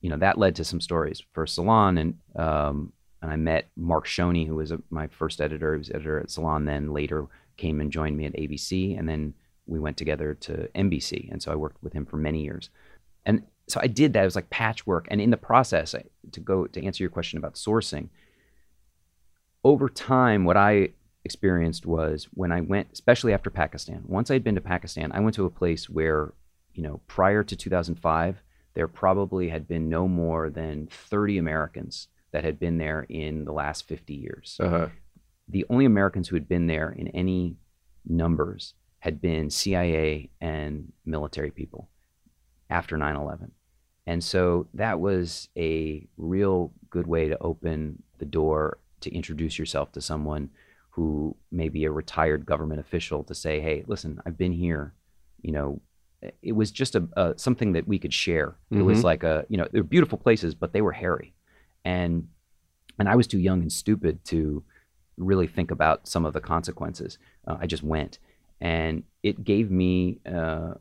you 0.00 0.08
know 0.08 0.16
that 0.16 0.38
led 0.38 0.54
to 0.56 0.64
some 0.64 0.80
stories 0.80 1.22
for 1.32 1.46
Salon, 1.46 1.98
and 1.98 2.18
um, 2.36 2.92
and 3.20 3.30
I 3.30 3.36
met 3.36 3.68
Mark 3.76 4.06
Schone, 4.06 4.46
who 4.46 4.54
was 4.54 4.70
a, 4.70 4.80
my 4.90 5.08
first 5.08 5.40
editor. 5.40 5.74
He 5.74 5.78
was 5.78 5.90
editor 5.90 6.20
at 6.20 6.30
Salon, 6.30 6.64
then 6.64 6.92
later 6.92 7.26
came 7.56 7.80
and 7.80 7.90
joined 7.90 8.16
me 8.16 8.26
at 8.26 8.34
ABC, 8.34 8.98
and 8.98 9.08
then 9.08 9.34
we 9.66 9.80
went 9.80 9.96
together 9.96 10.34
to 10.34 10.68
NBC, 10.74 11.30
and 11.30 11.42
so 11.42 11.50
I 11.52 11.56
worked 11.56 11.82
with 11.82 11.92
him 11.92 12.06
for 12.06 12.16
many 12.16 12.42
years. 12.42 12.70
And 13.26 13.42
so 13.72 13.80
I 13.82 13.86
did 13.86 14.12
that. 14.12 14.20
It 14.20 14.26
was 14.26 14.36
like 14.36 14.50
patchwork. 14.50 15.06
And 15.10 15.18
in 15.18 15.30
the 15.30 15.38
process, 15.38 15.94
I, 15.94 16.04
to 16.32 16.40
go 16.40 16.66
to 16.66 16.84
answer 16.84 17.02
your 17.02 17.10
question 17.10 17.38
about 17.38 17.54
sourcing, 17.54 18.10
over 19.64 19.88
time, 19.88 20.44
what 20.44 20.58
I 20.58 20.90
experienced 21.24 21.86
was 21.86 22.28
when 22.34 22.52
I 22.52 22.60
went, 22.60 22.88
especially 22.92 23.32
after 23.32 23.48
Pakistan, 23.48 24.02
once 24.06 24.30
I'd 24.30 24.44
been 24.44 24.56
to 24.56 24.60
Pakistan, 24.60 25.10
I 25.12 25.20
went 25.20 25.34
to 25.36 25.46
a 25.46 25.50
place 25.50 25.88
where, 25.88 26.34
you 26.74 26.82
know, 26.82 27.00
prior 27.06 27.42
to 27.42 27.56
2005, 27.56 28.42
there 28.74 28.88
probably 28.88 29.48
had 29.48 29.66
been 29.66 29.88
no 29.88 30.06
more 30.06 30.50
than 30.50 30.88
30 30.88 31.38
Americans 31.38 32.08
that 32.32 32.44
had 32.44 32.60
been 32.60 32.76
there 32.76 33.06
in 33.08 33.46
the 33.46 33.52
last 33.52 33.88
50 33.88 34.12
years. 34.12 34.58
Uh-huh. 34.60 34.88
The 35.48 35.64
only 35.70 35.86
Americans 35.86 36.28
who 36.28 36.36
had 36.36 36.48
been 36.48 36.66
there 36.66 36.90
in 36.90 37.08
any 37.08 37.56
numbers 38.04 38.74
had 38.98 39.22
been 39.22 39.48
CIA 39.48 40.28
and 40.42 40.92
military 41.06 41.50
people 41.50 41.88
after 42.68 42.98
9 42.98 43.16
11. 43.16 43.52
And 44.06 44.22
so 44.22 44.66
that 44.74 45.00
was 45.00 45.48
a 45.56 46.06
real 46.16 46.72
good 46.90 47.06
way 47.06 47.28
to 47.28 47.38
open 47.40 48.02
the 48.18 48.24
door 48.24 48.78
to 49.00 49.14
introduce 49.14 49.58
yourself 49.58 49.92
to 49.92 50.00
someone 50.00 50.50
who 50.90 51.34
may 51.50 51.68
be 51.68 51.84
a 51.84 51.90
retired 51.90 52.44
government 52.44 52.80
official 52.80 53.24
to 53.24 53.34
say, 53.34 53.60
hey, 53.60 53.84
listen, 53.86 54.20
I've 54.26 54.36
been 54.36 54.52
here. 54.52 54.92
You 55.40 55.52
know, 55.52 55.80
it 56.42 56.52
was 56.52 56.70
just 56.70 56.94
a, 56.94 57.08
a 57.16 57.34
something 57.36 57.72
that 57.72 57.88
we 57.88 57.98
could 57.98 58.12
share. 58.12 58.48
Mm-hmm. 58.50 58.80
It 58.80 58.82
was 58.84 58.98
mm-hmm. 58.98 59.06
like 59.06 59.22
a, 59.22 59.44
you 59.48 59.56
know, 59.56 59.66
they're 59.72 59.82
beautiful 59.82 60.18
places, 60.18 60.54
but 60.54 60.72
they 60.72 60.82
were 60.82 60.92
hairy. 60.92 61.34
And 61.84 62.28
and 62.98 63.08
I 63.08 63.16
was 63.16 63.26
too 63.26 63.38
young 63.38 63.62
and 63.62 63.72
stupid 63.72 64.24
to 64.26 64.62
really 65.16 65.46
think 65.46 65.70
about 65.70 66.06
some 66.06 66.24
of 66.24 66.32
the 66.32 66.40
consequences. 66.40 67.18
Uh, 67.46 67.56
I 67.60 67.66
just 67.66 67.82
went, 67.82 68.18
and 68.60 69.02
it 69.22 69.44
gave 69.44 69.70
me 69.70 70.18
uh, 70.30 70.74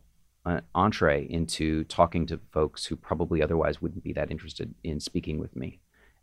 an 0.46 0.62
entree 0.74 1.28
into 1.30 1.84
talking 1.86 2.26
to 2.28 2.40
folks 2.52 2.86
who 2.86 2.96
probably 2.96 3.42
otherwise 3.42 3.82
wouldn't 3.82 4.04
be 4.04 4.14
that 4.14 4.32
interested 4.32 4.74
in 4.84 5.00
speaking 5.00 5.40
with 5.40 5.56
me. 5.56 5.80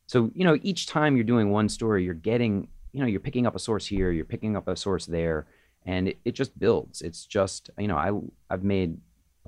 So 0.06 0.30
you 0.34 0.44
know, 0.44 0.58
each 0.62 0.86
time 0.86 1.16
you're 1.16 1.24
doing 1.24 1.50
one 1.50 1.68
story, 1.68 2.04
you're 2.04 2.14
getting, 2.14 2.68
you 2.92 3.00
know, 3.00 3.06
you're 3.06 3.20
picking 3.20 3.46
up 3.46 3.54
a 3.54 3.60
source 3.60 3.86
here, 3.86 4.10
you're 4.10 4.24
picking 4.24 4.56
up 4.56 4.68
a 4.68 4.76
source 4.76 5.06
there, 5.06 5.46
and 5.86 6.08
it, 6.08 6.18
it 6.24 6.32
just 6.32 6.58
builds. 6.58 7.02
It's 7.02 7.26
just, 7.26 7.70
you 7.78 7.88
know, 7.88 7.96
I 7.96 8.10
I've 8.52 8.64
made 8.64 8.98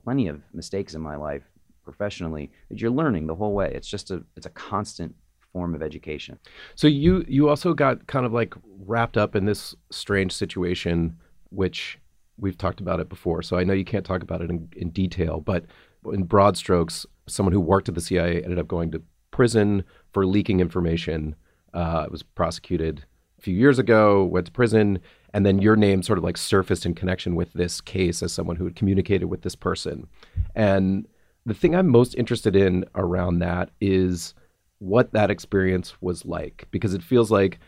plenty 0.03 0.29
of 0.29 0.43
mistakes 0.53 0.95
in 0.95 1.01
my 1.01 1.17
life 1.17 1.43
professionally 1.85 2.51
that 2.69 2.81
you're 2.81 2.91
learning 2.91 3.27
the 3.27 3.35
whole 3.35 3.55
way. 3.55 3.73
It's 3.75 3.89
just 3.89 4.11
a 4.11 4.23
it's 4.37 4.47
a 4.47 4.51
constant 4.51 5.15
form 5.53 5.75
of 5.75 5.83
education. 5.83 6.39
So 6.75 6.87
you 6.87 7.25
you 7.29 7.49
also 7.49 7.75
got 7.75 8.07
kind 8.07 8.27
of 8.27 8.33
like 8.33 8.55
wrapped 8.87 9.17
up 9.17 9.35
in 9.35 9.45
this 9.45 9.75
strange 9.91 10.33
situation, 10.33 11.19
which 11.51 11.99
we've 12.41 12.59
talked 12.59 12.81
about 12.81 13.01
it 13.01 13.09
before. 13.09 13.43
So 13.43 13.57
I 13.57 13.65
know 13.65 13.73
you 13.73 13.85
can't 13.85 14.05
talk 14.05 14.23
about 14.23 14.41
it 14.41 14.51
in, 14.51 14.69
in 14.77 14.91
detail, 14.91 15.41
but 15.41 15.67
in 16.13 16.25
broad 16.25 16.57
strokes, 16.57 17.07
someone 17.27 17.53
who 17.53 17.61
worked 17.61 17.89
at 17.89 17.95
the 17.95 18.01
CIA 18.01 18.43
ended 18.43 18.59
up 18.59 18.69
going 18.69 18.91
to 18.93 19.03
prison 19.31 19.85
for 20.13 20.27
leaking 20.27 20.61
information. 20.61 21.37
Uh, 21.73 22.05
was 22.11 22.25
prosecuted 22.25 23.05
a 23.39 23.43
few 23.43 23.55
years 23.55 23.79
ago, 23.79 24.25
went 24.25 24.45
to 24.45 24.53
prison, 24.53 24.99
and 25.33 25.47
then 25.47 25.61
your 25.61 25.77
name 25.77 26.03
sort 26.03 26.19
of 26.19 26.25
like 26.25 26.37
surfaced 26.37 26.85
in 26.85 26.95
connection 26.95 27.37
with 27.37 27.53
this 27.53 27.81
case 27.81 28.23
as 28.23 28.33
someone 28.33 28.57
who 28.57 28.65
had 28.65 28.75
communicated 28.75 29.27
with 29.27 29.43
this 29.43 29.55
person. 29.55 30.09
And 30.57 31.07
the 31.47 31.55
thing 31.55 31.75
I'm 31.75 31.89
most 31.89 32.15
interested 32.17 32.57
in 32.57 32.85
around 32.95 33.39
that 33.39 33.71
is 33.81 34.35
what 34.79 35.13
that 35.13 35.31
experience 35.31 35.95
was 36.01 36.25
like 36.25 36.67
because 36.71 36.95
it 36.95 37.03
feels 37.03 37.31
like 37.31 37.61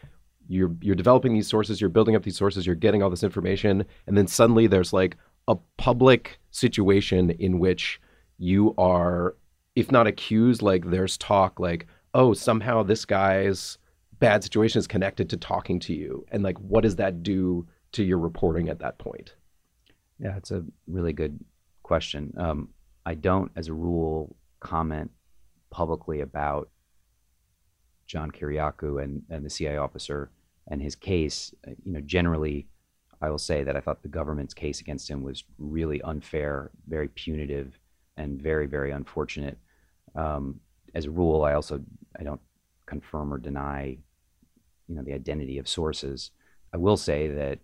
you're 0.53 0.77
you're 0.83 0.95
developing 0.95 1.33
these 1.33 1.49
sources, 1.49 1.81
you're 1.81 1.91
building 1.91 2.15
up 2.15 2.23
these 2.23 2.37
sources, 2.37 2.67
you're 2.67 2.75
getting 2.75 3.03
all 3.03 3.09
this 3.09 3.23
information, 3.23 3.85
and 4.07 4.19
then 4.19 4.27
suddenly 4.27 4.67
there's 4.67 4.93
like 4.93 5.17
a 5.49 5.57
public 5.79 6.39
situation 6.51 7.31
in 7.31 7.59
which 7.59 8.01
you 8.39 8.75
are, 8.77 9.35
if 9.75 9.91
not 9.91 10.07
accused, 10.07 10.61
like 10.61 10.91
there's 10.91 11.17
talk 11.17 11.59
like, 11.59 11.87
oh, 12.13 12.35
somehow 12.35 12.83
this 12.83 13.07
guy's 13.07 13.79
bad 14.19 14.45
situation 14.45 14.79
is 14.79 14.87
connected 14.87 15.31
to 15.31 15.37
talking 15.39 15.81
to 15.81 15.95
you, 15.95 16.25
and 16.31 16.43
like, 16.43 16.59
what 16.59 16.83
does 16.83 16.97
that 16.97 17.23
do 17.23 17.67
to 17.93 18.05
your 18.05 18.19
reporting 18.19 18.69
at 18.69 18.79
that 18.79 18.99
point? 18.99 19.35
Yeah, 20.19 20.37
it's 20.37 20.51
a 20.51 20.63
really 20.87 21.15
good 21.15 21.41
question. 21.83 22.33
Um, 22.37 22.69
I 23.07 23.15
don't, 23.15 23.51
as 23.57 23.69
a 23.69 23.75
rule, 23.75 24.37
comment 24.61 25.11
publicly 25.71 26.21
about 26.21 26.69
John 28.07 28.31
Kiriakou 28.31 29.03
and, 29.03 29.23
and 29.31 29.45
the 29.45 29.51
CIA 29.51 29.79
officer 29.79 30.31
and 30.69 30.81
his 30.81 30.95
case, 30.95 31.55
uh, 31.67 31.73
you 31.85 31.93
know, 31.93 32.01
generally, 32.01 32.67
I 33.21 33.31
will 33.31 33.39
say 33.39 33.63
that 33.63 33.77
I 33.77 33.81
thought 33.81 34.03
the 34.03 34.09
government's 34.09 34.55
case 34.55 34.81
against 34.81 35.09
him 35.09 35.23
was 35.23 35.45
really 35.59 36.03
unfair, 36.03 36.71
very 36.89 37.09
punitive, 37.09 37.79
and 38.17 38.41
very, 38.41 38.67
very 38.67 38.91
unfortunate. 38.91 39.59
Um, 40.15 40.61
as 40.95 41.07
a 41.07 41.11
rule, 41.11 41.45
I 41.45 41.55
also 41.55 41.81
I 42.19 42.25
don't 42.25 42.41
confirm 42.87 43.33
or 43.33 43.39
deny, 43.39 43.97
you 44.89 44.95
know, 44.95 45.03
the 45.03 45.15
identity 45.15 45.59
of 45.59 45.69
sources. 45.69 46.31
I 46.75 46.77
will 46.77 46.97
say 46.97 47.29
that, 47.29 47.59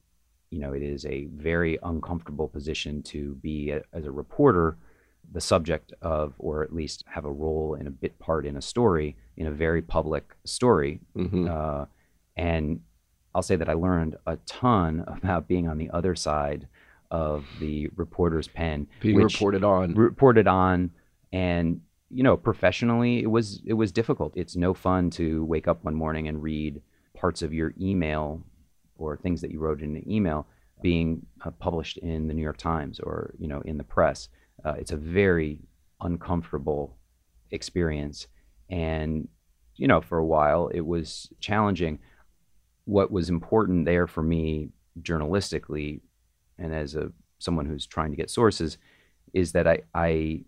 you 0.51 0.61
know, 0.61 0.72
it 0.72 0.82
is 0.82 1.05
a 1.05 1.26
very 1.26 1.78
uncomfortable 1.82 2.49
position 2.49 3.03
to 3.05 3.34
be 3.36 3.70
a, 3.70 3.82
as 3.92 4.07
a 4.07 4.11
reporter 4.11 4.78
the 5.32 5.40
subject 5.40 5.92
of, 6.01 6.34
or 6.38 6.62
at 6.62 6.74
least 6.74 7.05
have 7.07 7.26
a 7.26 7.30
role 7.30 7.74
in 7.74 7.86
a 7.86 7.90
bit 7.90 8.18
part 8.18 8.46
in 8.46 8.57
a 8.57 8.62
story, 8.62 9.16
in 9.36 9.46
a 9.46 9.51
very 9.51 9.82
public 9.82 10.34
story. 10.44 11.01
Mm-hmm. 11.16 11.49
Uh, 11.51 11.84
and 12.36 12.80
I'll 13.35 13.43
say 13.43 13.57
that 13.57 13.68
I 13.68 13.74
learned 13.74 14.16
a 14.26 14.37
ton 14.47 15.05
about 15.22 15.49
being 15.49 15.68
on 15.68 15.79
the 15.79 15.91
other 15.91 16.14
side 16.14 16.68
of 17.11 17.47
the 17.61 17.89
reporter's 17.97 18.49
pen, 18.49 18.87
being 19.01 19.16
reported 19.16 19.64
on, 19.64 19.95
reported 19.95 20.47
on, 20.47 20.91
and 21.33 21.81
you 22.11 22.22
know, 22.22 22.37
professionally, 22.37 23.22
it 23.22 23.31
was 23.31 23.62
it 23.64 23.74
was 23.74 23.93
difficult. 23.93 24.33
It's 24.37 24.57
no 24.57 24.74
fun 24.74 25.11
to 25.11 25.45
wake 25.45 25.68
up 25.68 25.85
one 25.85 25.95
morning 25.95 26.29
and 26.29 26.43
read 26.43 26.83
parts 27.14 27.43
of 27.43 27.53
your 27.53 27.74
email 27.81 28.43
or 28.97 29.16
things 29.16 29.41
that 29.41 29.51
you 29.51 29.59
wrote 29.59 29.81
in 29.81 29.97
an 29.97 30.11
email 30.11 30.47
being 30.83 31.26
uh, 31.45 31.51
published 31.51 31.99
in 31.99 32.29
the 32.29 32.35
New 32.35 32.43
York 32.43 32.57
Times 32.57 33.01
or 33.01 33.35
you 33.39 33.49
know 33.49 33.61
in 33.62 33.79
the 33.79 33.85
press. 33.85 34.29
Uh, 34.64 34.72
it's 34.72 34.91
a 34.91 34.97
very 34.97 35.61
uncomfortable 36.01 36.97
experience. 37.51 38.26
And, 38.70 39.29
you 39.76 39.87
know, 39.87 40.01
for 40.01 40.18
a 40.18 40.24
while 40.24 40.68
it 40.68 40.81
was 40.81 41.29
challenging. 41.41 41.99
What 42.89 43.11
was 43.11 43.28
important 43.28 43.84
there 43.84 44.07
for 44.07 44.22
me 44.22 44.70
journalistically 45.03 46.01
and 46.57 46.74
as 46.74 46.95
a 46.95 47.12
someone 47.39 47.66
who's 47.66 47.86
trying 47.86 48.12
to 48.12 48.16
get 48.16 48.30
sources 48.30 48.78
is 49.34 49.53
that 49.53 49.66
I, 49.66 49.82
I 49.95 50.41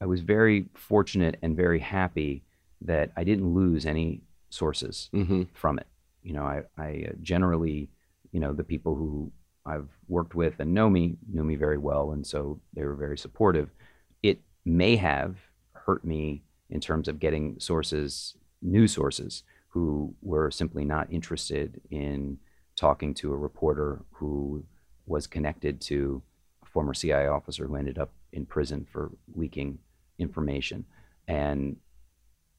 I 0.00 0.06
was 0.06 0.22
very 0.22 0.68
fortunate 0.74 1.36
and 1.42 1.54
very 1.54 1.80
happy 1.80 2.44
that 2.80 3.12
I 3.14 3.24
didn't 3.24 3.52
lose 3.52 3.84
any 3.84 4.22
sources 4.48 5.10
mm-hmm. 5.12 5.42
from 5.52 5.78
it. 5.78 5.86
You 6.22 6.32
know, 6.32 6.44
I, 6.44 6.62
I 6.78 7.04
uh, 7.10 7.12
generally, 7.20 7.90
you 8.32 8.40
know, 8.40 8.54
the 8.54 8.64
people 8.64 8.94
who 8.94 9.30
I've 9.66 9.90
worked 10.08 10.34
with 10.34 10.60
and 10.60 10.72
know 10.72 10.88
me 10.88 11.18
knew 11.30 11.44
me 11.44 11.56
very 11.56 11.76
well, 11.76 12.12
and 12.12 12.26
so 12.26 12.58
they 12.72 12.84
were 12.84 12.94
very 12.94 13.18
supportive. 13.18 13.68
It 14.22 14.40
may 14.64 14.96
have 14.96 15.36
hurt 15.74 16.06
me 16.06 16.42
in 16.70 16.80
terms 16.80 17.06
of 17.06 17.20
getting 17.20 17.60
sources, 17.60 18.34
new 18.62 18.88
sources, 18.88 19.42
who 19.70 20.14
were 20.20 20.50
simply 20.50 20.84
not 20.84 21.12
interested 21.12 21.80
in 21.90 22.38
talking 22.76 23.14
to 23.14 23.32
a 23.32 23.36
reporter 23.36 24.02
who 24.12 24.64
was 25.06 25.26
connected 25.26 25.80
to 25.80 26.22
a 26.62 26.66
former 26.66 26.94
CIA 26.94 27.26
officer 27.26 27.66
who 27.66 27.76
ended 27.76 27.98
up 27.98 28.12
in 28.32 28.46
prison 28.46 28.86
for 28.90 29.10
leaking 29.34 29.78
information. 30.18 30.84
And 31.26 31.76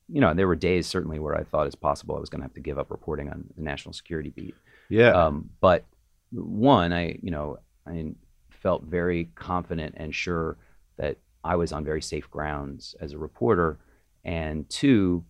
you 0.07 0.19
know, 0.19 0.33
there 0.33 0.47
were 0.47 0.55
days 0.55 0.87
certainly 0.87 1.19
where 1.19 1.35
I 1.35 1.43
thought 1.43 1.67
it's 1.67 1.75
possible 1.75 2.17
I 2.17 2.19
was 2.19 2.29
going 2.29 2.41
to 2.41 2.45
have 2.45 2.53
to 2.55 2.59
give 2.59 2.77
up 2.77 2.91
reporting 2.91 3.29
on 3.29 3.45
the 3.55 3.63
national 3.63 3.93
security 3.93 4.29
beat. 4.29 4.55
Yeah. 4.89 5.11
Um, 5.11 5.49
but 5.61 5.85
one, 6.31 6.91
I 6.91 7.17
you 7.21 7.31
know 7.31 7.57
I 7.87 8.13
felt 8.49 8.83
very 8.83 9.29
confident 9.35 9.95
and 9.97 10.13
sure 10.13 10.57
that 10.97 11.17
I 11.43 11.55
was 11.55 11.71
on 11.71 11.85
very 11.85 12.01
safe 12.01 12.29
grounds 12.29 12.95
as 12.99 13.13
a 13.13 13.17
reporter, 13.17 13.79
and 14.23 14.69
two, 14.69 15.23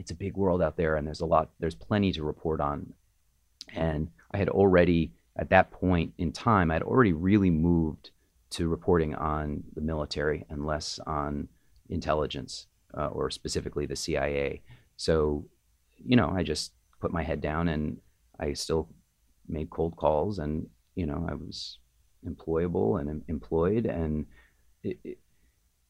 it's 0.00 0.10
a 0.10 0.16
big 0.16 0.36
world 0.36 0.62
out 0.62 0.76
there, 0.76 0.96
and 0.96 1.06
there's 1.06 1.20
a 1.20 1.26
lot, 1.26 1.50
there's 1.60 1.74
plenty 1.74 2.12
to 2.12 2.24
report 2.24 2.60
on, 2.60 2.92
and 3.74 4.10
I 4.32 4.38
had 4.38 4.48
already 4.48 5.12
at 5.36 5.50
that 5.50 5.70
point 5.70 6.12
in 6.18 6.32
time, 6.32 6.70
I 6.70 6.74
had 6.74 6.82
already 6.82 7.12
really 7.12 7.50
moved 7.50 8.10
to 8.50 8.68
reporting 8.68 9.14
on 9.14 9.62
the 9.74 9.80
military 9.80 10.44
and 10.50 10.66
less 10.66 10.98
on 11.06 11.48
intelligence 11.88 12.66
uh, 12.98 13.06
or 13.06 13.30
specifically 13.30 13.86
the 13.86 13.96
CIA. 13.96 14.62
So, 14.96 15.46
you 16.04 16.16
know, 16.16 16.32
I 16.34 16.42
just 16.42 16.72
put 17.00 17.12
my 17.12 17.22
head 17.22 17.40
down 17.40 17.68
and 17.68 17.98
I 18.38 18.52
still 18.54 18.88
made 19.48 19.70
cold 19.70 19.96
calls 19.96 20.38
and 20.38 20.68
you 20.94 21.06
know 21.06 21.26
I 21.28 21.34
was 21.34 21.78
employable 22.26 23.00
and 23.00 23.22
employed 23.28 23.86
and 23.86 24.26
it, 24.82 24.98
it, 25.02 25.18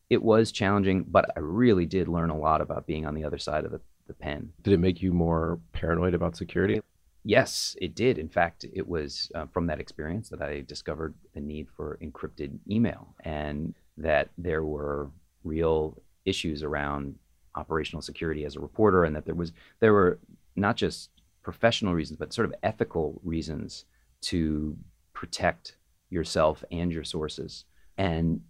it, 0.09 0.23
was 0.23 0.53
challenging 0.53 1.05
but 1.09 1.31
I 1.37 1.41
really 1.41 1.87
did 1.87 2.09
learn 2.09 2.31
a 2.31 2.39
lot 2.39 2.61
about 2.61 2.87
being 2.87 3.07
on 3.07 3.15
the 3.15 3.25
other 3.25 3.39
side 3.39 3.65
of 3.65 3.73
the, 3.73 3.81
the 4.11 4.25
pen. 4.25 4.53
Did 4.63 4.75
it 4.75 4.81
make 4.81 5.01
you 5.01 5.13
more 5.13 5.61
paranoid 5.73 6.15
about 6.15 6.37
security? 6.37 6.81
Yes, 7.23 7.77
it 7.81 7.95
did. 7.95 8.19
In 8.19 8.29
fact, 8.29 8.65
it 8.73 8.89
was 8.89 9.31
uh, 9.35 9.47
from 9.47 9.67
that 9.67 9.79
experience 9.79 10.29
that 10.31 10.43
I 10.43 10.63
discovered 10.67 11.15
the 11.35 11.41
need 11.41 11.69
for 11.77 11.99
encrypted 12.03 12.59
email 12.69 13.15
and 13.25 13.75
that 13.97 14.31
there 14.37 14.65
were 14.65 15.11
real 15.45 16.03
issues 16.25 16.63
around 16.63 17.15
operational 17.55 18.03
security 18.03 18.45
as 18.45 18.57
a 18.57 18.61
reporter, 18.61 19.05
and 19.05 19.15
that 19.15 19.27
there 19.27 19.35
was 19.35 19.53
there 19.81 19.93
were 19.93 20.19
not 20.57 20.77
just 20.77 21.11
professional 21.43 21.95
reasons, 21.95 22.19
but 22.19 22.33
sort 22.33 22.47
of 22.49 22.55
ethical 22.63 23.21
reasons 23.25 23.85
to 24.23 24.77
protect 25.13 25.77
yourself 26.11 26.65
and 26.71 26.91
your 26.93 27.05
sources. 27.05 27.65
And 27.97 28.41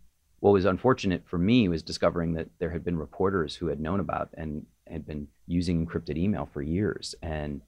what 0.40 0.52
was 0.52 0.64
unfortunate 0.64 1.22
for 1.26 1.38
me 1.38 1.68
was 1.68 1.82
discovering 1.82 2.34
that 2.34 2.48
there 2.58 2.70
had 2.70 2.84
been 2.84 2.96
reporters 2.96 3.54
who 3.56 3.66
had 3.66 3.80
known 3.80 4.00
about 4.00 4.30
and 4.34 4.64
had 4.90 5.06
been 5.06 5.28
using 5.46 5.86
encrypted 5.86 6.16
email 6.16 6.48
for 6.52 6.62
years. 6.62 7.14
And 7.22 7.62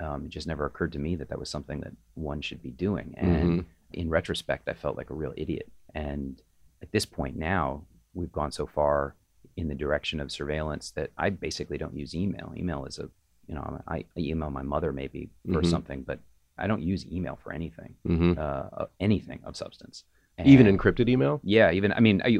um, 0.00 0.26
it 0.26 0.28
just 0.30 0.46
never 0.46 0.66
occurred 0.66 0.92
to 0.92 0.98
me 0.98 1.16
that 1.16 1.28
that 1.30 1.38
was 1.38 1.48
something 1.50 1.80
that 1.80 1.92
one 2.14 2.40
should 2.40 2.62
be 2.62 2.70
doing. 2.70 3.14
And 3.16 3.50
Mm-hmm. 3.50 3.60
in 3.92 4.10
retrospect, 4.10 4.68
I 4.68 4.74
felt 4.74 4.96
like 4.96 5.10
a 5.10 5.14
real 5.14 5.32
idiot. 5.36 5.70
And 5.94 6.40
at 6.82 6.92
this 6.92 7.06
point 7.06 7.36
now, 7.36 7.82
we've 8.14 8.32
gone 8.32 8.52
so 8.52 8.66
far 8.66 9.14
in 9.56 9.68
the 9.68 9.74
direction 9.74 10.20
of 10.20 10.30
surveillance 10.30 10.90
that 10.92 11.10
I 11.16 11.30
basically 11.30 11.78
don't 11.78 11.96
use 11.96 12.14
email. 12.14 12.52
Email 12.56 12.84
is 12.84 12.98
a, 12.98 13.08
you 13.46 13.54
know, 13.54 13.80
I, 13.88 13.98
I 13.98 14.04
email 14.18 14.50
my 14.50 14.62
mother 14.62 14.92
maybe 14.92 15.30
for 15.52 15.62
Mhm. 15.62 15.66
something, 15.66 16.02
but 16.02 16.18
I 16.58 16.66
don't 16.66 16.82
use 16.82 17.06
email 17.06 17.36
for 17.42 17.52
anything, 17.52 17.94
hmm 18.04 18.32
uh, 18.36 18.40
uh, 18.40 18.86
anything 19.00 19.40
of 19.44 19.56
substance. 19.56 20.04
Even 20.44 20.66
encrypted 20.66 21.08
email. 21.08 21.40
yeah, 21.42 21.70
even 21.70 21.92
I 21.92 22.00
mean, 22.00 22.20
I 22.22 22.38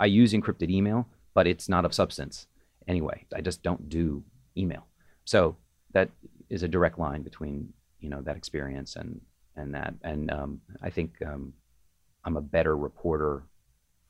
I 0.00 0.06
use 0.06 0.32
encrypted 0.32 0.68
email, 0.70 1.06
but 1.34 1.46
it's 1.46 1.68
not 1.68 1.84
of 1.84 1.94
substance 1.94 2.48
anyway. 2.88 3.24
I 3.34 3.40
just 3.40 3.62
don't 3.62 3.88
do 3.88 4.22
email. 4.56 4.86
So 5.24 5.56
that 5.92 6.10
is 6.48 6.62
a 6.62 6.68
direct 6.68 6.98
line 6.98 7.22
between 7.22 7.72
you 8.00 8.08
know 8.08 8.22
that 8.22 8.36
experience 8.36 8.96
and 8.96 9.20
and 9.56 9.74
that, 9.74 9.94
and 10.02 10.30
um, 10.30 10.60
I 10.82 10.90
think 10.90 11.14
um, 11.26 11.54
I'm 12.24 12.36
a 12.36 12.42
better 12.42 12.76
reporter 12.76 13.44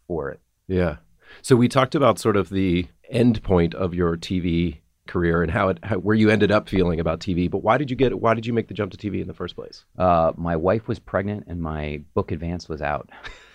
for 0.09 0.31
it. 0.31 0.41
Yeah. 0.67 0.97
So 1.43 1.57
we 1.57 1.69
talked 1.69 1.95
about 1.95 2.19
sort 2.19 2.37
of 2.37 2.51
the 2.51 2.87
end 3.11 3.43
point 3.43 3.75
of 3.75 3.95
your 3.95 4.17
TV 4.17 4.79
career 5.07 5.43
and 5.43 5.51
how 5.51 5.69
it 5.69 5.79
how, 5.83 5.97
where 5.97 6.15
you 6.15 6.31
ended 6.31 6.51
up 6.51 6.69
feeling 6.69 7.01
about 7.01 7.21
TV. 7.21 7.51
But 7.51 7.59
why 7.59 7.79
did 7.79 7.91
you 7.91 7.97
get 7.97 8.19
why 8.19 8.35
did 8.35 8.47
you 8.47 8.53
make 8.53 8.69
the 8.69 8.75
jump 8.75 8.93
to 8.93 8.99
TV 8.99 9.21
in 9.21 9.27
the 9.27 9.35
first 9.35 9.55
place? 9.57 9.85
Uh, 9.99 10.33
my 10.37 10.57
wife 10.57 10.89
was 10.89 10.99
pregnant, 10.99 11.45
and 11.47 11.61
my 11.61 12.03
book 12.15 12.33
Advance 12.33 12.69
was 12.69 12.83
out. 12.83 13.11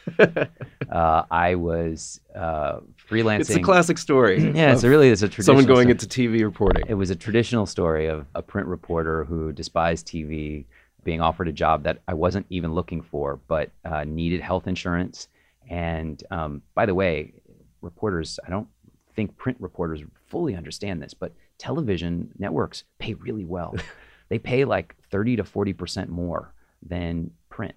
uh, 0.19 1.23
I 1.29 1.55
was 1.55 2.19
uh, 2.35 2.79
freelancing. 3.09 3.39
It's 3.41 3.55
a 3.55 3.61
classic 3.61 3.97
story. 3.97 4.51
Yeah, 4.61 4.73
it's 4.73 4.83
a 4.83 4.89
really 4.89 5.09
it's 5.09 5.21
a 5.21 5.29
traditional 5.29 5.61
someone 5.61 5.65
going 5.65 5.89
into 5.89 6.05
TV 6.05 6.43
reporting. 6.43 6.83
It 6.87 6.95
was 6.95 7.09
a 7.09 7.15
traditional 7.15 7.65
story 7.65 8.07
of 8.07 8.25
a 8.35 8.41
print 8.41 8.67
reporter 8.67 9.23
who 9.23 9.51
despised 9.51 10.07
TV 10.07 10.65
being 11.03 11.21
offered 11.21 11.47
a 11.47 11.51
job 11.51 11.83
that 11.83 12.01
I 12.07 12.13
wasn't 12.13 12.45
even 12.49 12.73
looking 12.73 13.01
for, 13.01 13.39
but 13.47 13.71
uh, 13.85 14.03
needed 14.03 14.41
health 14.41 14.67
insurance. 14.67 15.27
And 15.69 16.21
um, 16.31 16.61
by 16.75 16.85
the 16.85 16.93
way, 16.93 17.33
reporters, 17.81 18.39
I 18.45 18.49
don't 18.49 18.67
think 19.15 19.37
print 19.37 19.57
reporters 19.59 20.01
fully 20.27 20.55
understand 20.55 21.01
this, 21.01 21.13
but 21.13 21.33
television 21.57 22.31
networks 22.37 22.83
pay 22.99 23.13
really 23.15 23.45
well. 23.45 23.75
they 24.29 24.39
pay 24.39 24.65
like 24.65 24.95
30 25.09 25.37
to 25.37 25.43
40% 25.43 26.09
more 26.09 26.53
than 26.81 27.31
print. 27.49 27.75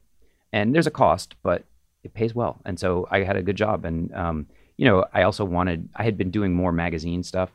And 0.52 0.74
there's 0.74 0.86
a 0.86 0.92
cost, 0.92 1.34
but 1.42 1.64
it 2.04 2.14
pays 2.14 2.34
well. 2.34 2.60
And 2.64 2.78
so 2.78 3.06
I 3.10 3.24
had 3.24 3.36
a 3.36 3.42
good 3.42 3.56
job. 3.56 3.84
And, 3.84 4.14
um, 4.14 4.46
you 4.76 4.84
know, 4.84 5.04
I 5.12 5.22
also 5.22 5.44
wanted, 5.44 5.88
I 5.96 6.04
had 6.04 6.16
been 6.16 6.30
doing 6.30 6.54
more 6.54 6.72
magazine 6.72 7.22
stuff 7.22 7.50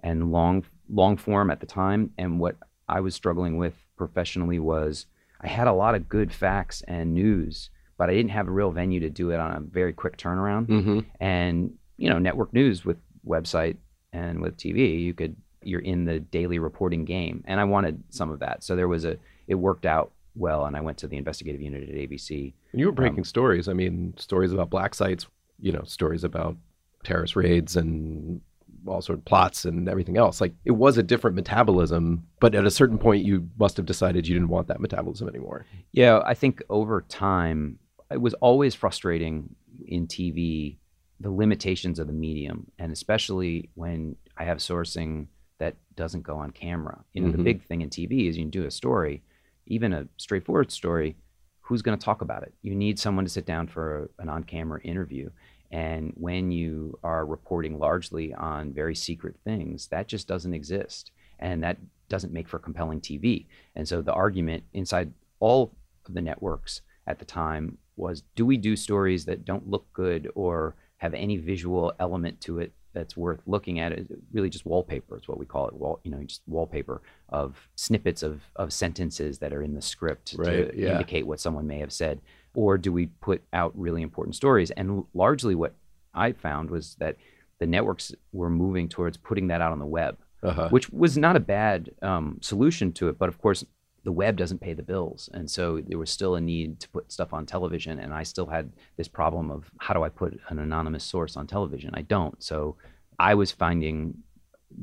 and 0.00 0.30
long, 0.30 0.64
long 0.88 1.16
form 1.16 1.50
at 1.50 1.60
the 1.60 1.66
time. 1.66 2.10
And 2.16 2.38
what 2.38 2.56
I 2.88 3.00
was 3.00 3.14
struggling 3.14 3.56
with 3.56 3.74
professionally 3.96 4.58
was 4.58 5.06
I 5.40 5.48
had 5.48 5.66
a 5.66 5.72
lot 5.72 5.94
of 5.94 6.08
good 6.08 6.32
facts 6.32 6.82
and 6.86 7.14
news, 7.14 7.70
but 7.96 8.08
I 8.08 8.14
didn't 8.14 8.30
have 8.30 8.48
a 8.48 8.52
real 8.52 8.70
venue 8.70 9.00
to 9.00 9.10
do 9.10 9.30
it 9.30 9.40
on 9.40 9.52
a 9.52 9.60
very 9.60 9.92
quick 9.92 10.16
turnaround 10.16 10.66
hmm 10.66 11.00
and 11.20 11.72
you 11.96 12.08
know 12.10 12.18
network 12.18 12.52
news 12.52 12.84
with 12.84 12.96
website 13.26 13.76
and 14.12 14.40
with 14.40 14.56
tv 14.56 15.00
you 15.00 15.14
could 15.14 15.34
you're 15.62 15.80
in 15.80 16.04
the 16.04 16.20
daily 16.20 16.58
reporting 16.58 17.04
game 17.04 17.42
and 17.46 17.58
i 17.60 17.64
wanted 17.64 18.02
some 18.10 18.30
of 18.30 18.40
that 18.40 18.62
so 18.62 18.76
there 18.76 18.88
was 18.88 19.04
a 19.04 19.16
it 19.46 19.54
worked 19.54 19.86
out 19.86 20.12
well 20.36 20.66
and 20.66 20.76
i 20.76 20.80
went 20.80 20.98
to 20.98 21.06
the 21.08 21.16
investigative 21.16 21.60
unit 21.62 21.88
at 21.88 21.94
abc 21.94 22.52
And 22.72 22.80
you 22.80 22.86
were 22.86 22.92
breaking 22.92 23.20
Um, 23.20 23.24
stories. 23.24 23.68
I 23.68 23.72
mean, 23.72 24.14
stories 24.18 24.52
about 24.52 24.68
black 24.70 24.94
sites. 24.94 25.26
You 25.60 25.72
know, 25.72 25.84
stories 25.84 26.24
about 26.24 26.56
terrorist 27.04 27.36
raids 27.36 27.76
and 27.76 28.40
all 28.86 29.00
sort 29.00 29.18
of 29.18 29.24
plots 29.24 29.64
and 29.64 29.88
everything 29.88 30.16
else. 30.18 30.40
Like 30.40 30.52
it 30.64 30.72
was 30.72 30.98
a 30.98 31.02
different 31.02 31.36
metabolism, 31.36 32.26
but 32.40 32.54
at 32.54 32.66
a 32.66 32.70
certain 32.70 32.98
point, 32.98 33.24
you 33.24 33.48
must 33.58 33.76
have 33.78 33.86
decided 33.86 34.26
you 34.26 34.34
didn't 34.34 34.48
want 34.50 34.66
that 34.68 34.80
metabolism 34.80 35.28
anymore. 35.28 35.64
yeah 35.92 36.20
i 36.26 36.34
think 36.34 36.62
over 36.68 37.02
time 37.08 37.78
it 38.10 38.20
was 38.20 38.34
always 38.34 38.74
frustrating 38.74 39.54
in 39.86 40.06
tv 40.06 40.76
the 41.20 41.30
limitations 41.30 41.98
of 41.98 42.06
the 42.06 42.12
medium 42.12 42.70
and 42.78 42.92
especially 42.92 43.68
when 43.74 44.16
i 44.36 44.44
have 44.44 44.58
sourcing 44.58 45.26
that 45.58 45.76
doesn't 45.94 46.22
go 46.22 46.36
on 46.36 46.50
camera. 46.50 47.04
You 47.12 47.22
know 47.22 47.28
Mhm. 47.28 47.36
the 47.36 47.42
big 47.44 47.62
thing 47.62 47.80
in 47.82 47.88
tv 47.90 48.28
is 48.28 48.36
you 48.36 48.42
can 48.44 48.50
do 48.50 48.66
a 48.66 48.70
story 48.70 49.22
even 49.66 49.92
a 49.92 50.06
straightforward 50.18 50.70
story 50.72 51.16
who's 51.62 51.80
going 51.80 51.98
to 51.98 52.04
talk 52.04 52.20
about 52.20 52.42
it? 52.42 52.52
You 52.60 52.74
need 52.74 52.98
someone 52.98 53.24
to 53.24 53.30
sit 53.30 53.46
down 53.46 53.68
for 53.68 54.10
an 54.18 54.28
on-camera 54.28 54.82
interview 54.82 55.30
and 55.70 56.12
when 56.16 56.50
you 56.50 56.98
are 57.02 57.24
reporting 57.24 57.78
largely 57.78 58.34
on 58.34 58.74
very 58.74 58.94
secret 58.94 59.36
things 59.44 59.86
that 59.88 60.06
just 60.06 60.28
doesn't 60.28 60.52
exist 60.52 61.10
and 61.38 61.62
that 61.64 61.78
doesn't 62.10 62.32
make 62.34 62.48
for 62.48 62.58
compelling 62.58 63.00
tv 63.00 63.46
and 63.76 63.88
so 63.88 64.02
the 64.02 64.12
argument 64.12 64.62
inside 64.74 65.10
all 65.40 65.72
of 66.06 66.12
the 66.14 66.20
networks 66.20 66.82
at 67.06 67.18
the 67.18 67.24
time 67.24 67.78
was 67.96 68.22
do 68.36 68.44
we 68.44 68.56
do 68.58 68.76
stories 68.76 69.24
that 69.24 69.44
don't 69.46 69.68
look 69.70 69.86
good 69.94 70.30
or 70.34 70.74
have 70.98 71.14
any 71.14 71.36
visual 71.36 71.92
element 71.98 72.40
to 72.42 72.58
it 72.58 72.72
that's 72.92 73.16
worth 73.16 73.40
looking 73.46 73.80
at 73.80 73.90
it 73.92 74.06
really 74.32 74.48
just 74.48 74.64
wallpaper 74.64 75.16
It's 75.16 75.26
what 75.26 75.38
we 75.38 75.46
call 75.46 75.66
it 75.68 75.74
wall 75.74 76.00
you 76.04 76.10
know 76.10 76.22
just 76.22 76.42
wallpaper 76.46 77.02
of 77.28 77.68
snippets 77.74 78.22
of 78.22 78.42
of 78.56 78.72
sentences 78.72 79.38
that 79.38 79.52
are 79.52 79.62
in 79.62 79.74
the 79.74 79.82
script 79.82 80.34
Right, 80.38 80.70
to 80.72 80.80
yeah. 80.80 80.92
indicate 80.92 81.26
what 81.26 81.40
someone 81.40 81.66
may 81.66 81.78
have 81.80 81.92
said 81.92 82.20
or 82.54 82.78
do 82.78 82.92
we 82.92 83.06
put 83.06 83.42
out 83.52 83.72
really 83.76 84.02
important 84.02 84.36
stories 84.36 84.70
and 84.72 85.04
largely 85.12 85.54
what 85.56 85.74
i 86.14 86.30
found 86.32 86.70
was 86.70 86.94
that 87.00 87.16
the 87.58 87.66
networks 87.66 88.14
were 88.32 88.50
moving 88.50 88.88
towards 88.88 89.16
putting 89.16 89.48
that 89.48 89.60
out 89.60 89.72
on 89.72 89.80
the 89.80 89.86
web 89.86 90.16
Uh-huh. 90.44 90.68
which 90.68 90.88
was 90.90 91.16
not 91.18 91.34
a 91.36 91.40
bad 91.40 91.90
um, 92.02 92.38
solution 92.42 92.92
to 92.92 93.08
it. 93.08 93.18
But 93.18 93.28
of 93.30 93.38
course, 93.38 93.64
the 94.04 94.12
web 94.12 94.36
doesn't 94.36 94.60
pay 94.60 94.74
the 94.74 94.82
bills, 94.82 95.30
and 95.32 95.50
so 95.50 95.80
there 95.80 95.98
was 95.98 96.10
still 96.10 96.34
a 96.34 96.40
need 96.40 96.78
to 96.80 96.88
put 96.90 97.10
stuff 97.10 97.32
on 97.32 97.46
television. 97.46 97.98
And 97.98 98.12
I 98.12 98.22
still 98.22 98.46
had 98.46 98.70
this 98.96 99.08
problem 99.08 99.50
of 99.50 99.70
how 99.78 99.94
do 99.94 100.02
I 100.02 100.10
put 100.10 100.38
an 100.48 100.58
anonymous 100.58 101.04
source 101.04 101.36
on 101.36 101.46
television? 101.46 101.90
I 101.94 102.02
don't. 102.02 102.40
So 102.42 102.76
I 103.18 103.34
was 103.34 103.50
finding 103.50 104.18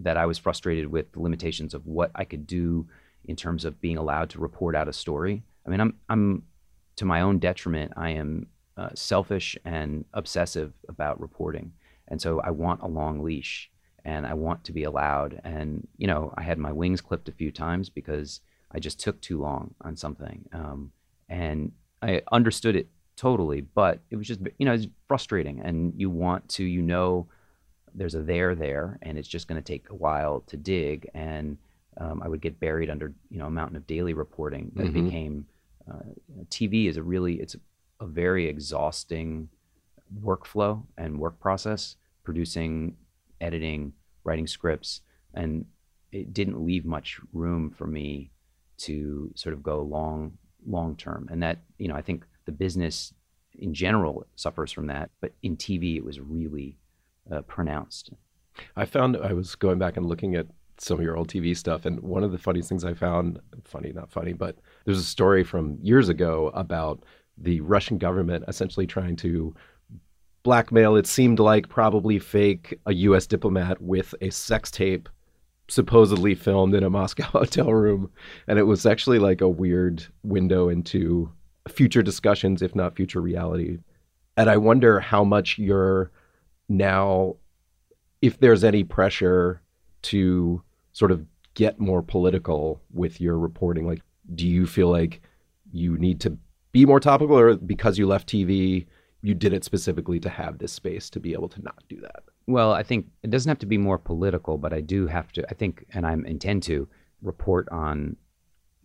that 0.02 0.18
I 0.18 0.26
was 0.26 0.40
frustrated 0.40 0.88
with 0.88 1.12
the 1.12 1.20
limitations 1.20 1.74
of 1.74 1.86
what 1.86 2.12
I 2.16 2.26
could 2.26 2.48
do 2.48 2.88
in 3.26 3.36
terms 3.36 3.64
of 3.64 3.80
being 3.80 3.98
allowed 3.98 4.32
to 4.32 4.40
report 4.40 4.76
out 4.76 4.88
a 4.88 4.94
story. 4.94 5.44
I 5.66 5.70
mean, 5.70 5.80
I'm 5.80 5.94
I'm 6.10 6.44
to 6.96 7.06
my 7.06 7.22
own 7.22 7.38
detriment. 7.38 7.94
I 7.96 8.10
am 8.12 8.48
uh, 8.76 8.90
selfish 8.96 9.56
and 9.64 10.06
obsessive 10.14 10.74
about 10.90 11.22
reporting, 11.22 11.74
and 12.08 12.20
so 12.20 12.40
I 12.40 12.50
want 12.50 12.82
a 12.82 12.88
long 12.88 13.24
leash 13.24 13.70
and 14.04 14.26
I 14.26 14.34
want 14.34 14.64
to 14.64 14.74
be 14.74 14.84
allowed. 14.84 15.40
And 15.44 15.88
you 15.98 16.08
know, 16.08 16.34
I 16.36 16.42
had 16.42 16.58
my 16.58 16.72
wings 16.72 17.02
clipped 17.02 17.30
a 17.30 17.34
few 17.34 17.52
times 17.52 17.90
because 17.90 18.42
I 18.74 18.80
just 18.80 19.00
took 19.00 19.20
too 19.22 19.40
long 19.40 19.74
on 19.82 19.96
something, 19.96 20.48
um, 20.54 20.92
and 21.30 21.72
I 22.02 22.22
understood 22.32 22.76
it 22.76 22.88
totally. 23.16 23.62
But 23.62 24.00
it 24.10 24.16
was 24.16 24.28
just 24.28 24.42
you 24.58 24.66
know 24.66 24.74
it's 24.74 24.88
frustrating, 25.08 25.60
and 25.62 25.94
you 25.96 26.10
want 26.10 26.48
to 26.50 26.64
you 26.64 26.82
know 26.82 27.28
there's 27.94 28.16
a 28.16 28.22
there 28.22 28.56
there, 28.56 28.98
and 29.02 29.18
it's 29.18 29.28
just 29.28 29.48
going 29.48 29.62
to 29.62 29.66
take 29.74 29.90
a 29.90 29.96
while 29.96 30.42
to 30.48 30.58
dig, 30.58 31.10
and 31.14 31.58
um, 31.98 32.22
I 32.24 32.28
would 32.28 32.42
get 32.42 32.60
buried 32.60 32.90
under 32.90 33.14
you 33.30 33.40
know 33.40 33.48
a 33.48 33.52
mountain 33.52 33.78
of 33.78 33.88
daily 33.88 34.14
reporting 34.14 34.72
that 34.76 34.94
Mhm. 34.94 35.06
became 35.06 35.46
uh, 35.92 36.00
TV 36.50 36.88
is 36.88 36.98
a 36.98 37.04
really 37.04 37.36
it's 37.36 37.56
a, 37.56 37.60
a 38.00 38.08
very 38.08 38.48
exhausting 38.48 39.50
workflow 40.24 40.84
and 40.98 41.20
work 41.20 41.40
process 41.40 41.96
producing 42.24 42.96
editing, 43.40 43.94
writing 44.24 44.48
scripts, 44.48 45.02
and 45.34 45.66
it 46.12 46.34
didn't 46.34 46.64
leave 46.64 46.86
much 46.86 47.20
room 47.34 47.72
for 47.72 47.88
me 47.88 48.31
to 48.84 49.32
sort 49.36 49.54
of 49.54 49.64
go 49.64 49.82
long, 49.82 50.38
long 50.66 50.96
term. 50.96 51.28
And 51.32 51.42
that, 51.44 51.60
you 51.78 51.88
know, 51.88 51.96
I 51.96 52.02
think 52.02 52.26
the 52.46 52.52
business 52.52 53.14
in 53.56 53.74
general 53.74 54.26
suffers 54.36 54.72
from 54.72 54.88
that, 54.88 55.12
but 55.20 55.34
in 55.44 55.58
TV 55.58 55.98
it 55.98 56.04
was 56.04 56.20
really 56.20 56.78
uh, 57.32 57.42
pronounced. 57.42 58.12
I 58.76 58.86
found 58.86 59.18
I 59.18 59.34
was 59.34 59.56
going 59.56 59.80
back 59.80 59.98
and 59.98 60.06
looking 60.06 60.36
at 60.36 60.48
some 60.78 60.98
of 60.98 61.04
your 61.04 61.16
old 61.16 61.28
TV 61.28 61.56
stuff, 61.56 61.86
and 61.86 62.00
one 62.00 62.24
of 62.24 62.32
the 62.32 62.38
funniest 62.38 62.68
things 62.68 62.84
I 62.84 62.94
found 62.94 63.40
funny, 63.64 63.92
not 63.94 64.12
funny, 64.12 64.34
but 64.34 64.58
there's 64.86 64.98
a 64.98 65.04
story 65.04 65.44
from 65.44 65.78
years 65.82 66.10
ago 66.10 66.52
about 66.56 67.04
the 67.38 67.62
Russian 67.62 67.98
government 67.98 68.46
essentially 68.48 68.88
trying 68.88 69.16
to 69.18 69.56
blackmail, 70.44 70.96
it 70.96 71.08
seemed 71.08 71.40
like 71.40 71.70
probably 71.70 72.20
fake, 72.20 72.80
a 72.86 72.94
U.S. 72.94 73.28
diplomat 73.28 73.82
with 73.82 74.16
a 74.22 74.32
sex 74.32 74.72
tape 74.72 75.08
supposedly 75.72 76.36
filmed 76.36 76.76
in 76.76 76.84
a 76.84 76.90
Moscow 76.90 77.24
hotel 77.40 77.74
room. 77.74 78.12
And 78.48 78.60
it 78.60 78.64
was 78.64 78.86
actually 78.86 79.20
like 79.20 79.40
a 79.40 79.48
weird 79.48 80.06
window 80.24 80.68
into 80.68 81.32
future 81.70 82.04
discussions, 82.04 82.62
if 82.62 82.76
not 82.76 82.96
future 82.96 83.22
reality. 83.22 83.78
And 84.36 84.50
I 84.50 84.58
wonder 84.58 85.00
how 85.00 85.24
much 85.24 85.58
you're 85.58 86.12
now 86.68 87.38
if 88.22 88.40
there's 88.40 88.64
any 88.64 88.84
pressure 88.84 89.62
to 90.04 90.62
sort 90.92 91.12
of 91.12 91.26
get 91.54 91.80
more 91.80 92.02
political 92.02 92.82
with 92.94 93.22
your 93.22 93.38
reporting, 93.38 93.88
like, 93.88 94.02
do 94.36 94.48
you 94.48 94.68
feel 94.68 94.90
like 94.90 95.22
you 95.72 95.98
need 95.98 96.20
to 96.22 96.38
be 96.72 96.86
more 96.86 97.00
topical, 97.00 97.38
or 97.38 97.56
because 97.56 97.98
you 97.98 98.08
left 98.08 98.30
TV, 98.30 98.86
you 99.22 99.34
did 99.34 99.54
it 99.54 99.64
specifically 99.64 100.20
to 100.20 100.30
have 100.30 100.58
this 100.58 100.72
space 100.72 101.10
to 101.10 101.20
be 101.20 101.34
able 101.34 101.50
to 101.50 101.62
not 101.62 101.84
do 101.90 102.00
that? 102.02 102.24
Well, 102.52 102.72
I 102.74 102.84
think 102.84 103.08
it 103.24 103.30
doesn't 103.30 103.50
have 103.50 103.60
to 103.60 103.66
be 103.66 103.78
more 103.78 103.98
political, 103.98 104.58
but 104.58 104.74
I 104.74 104.82
do 104.82 105.08
have 105.08 105.32
to. 105.34 105.46
I 105.50 105.54
think, 105.54 105.86
and 105.94 106.06
I 106.06 106.14
intend 106.14 106.64
to 106.64 106.88
report 107.22 107.68
on 107.70 108.16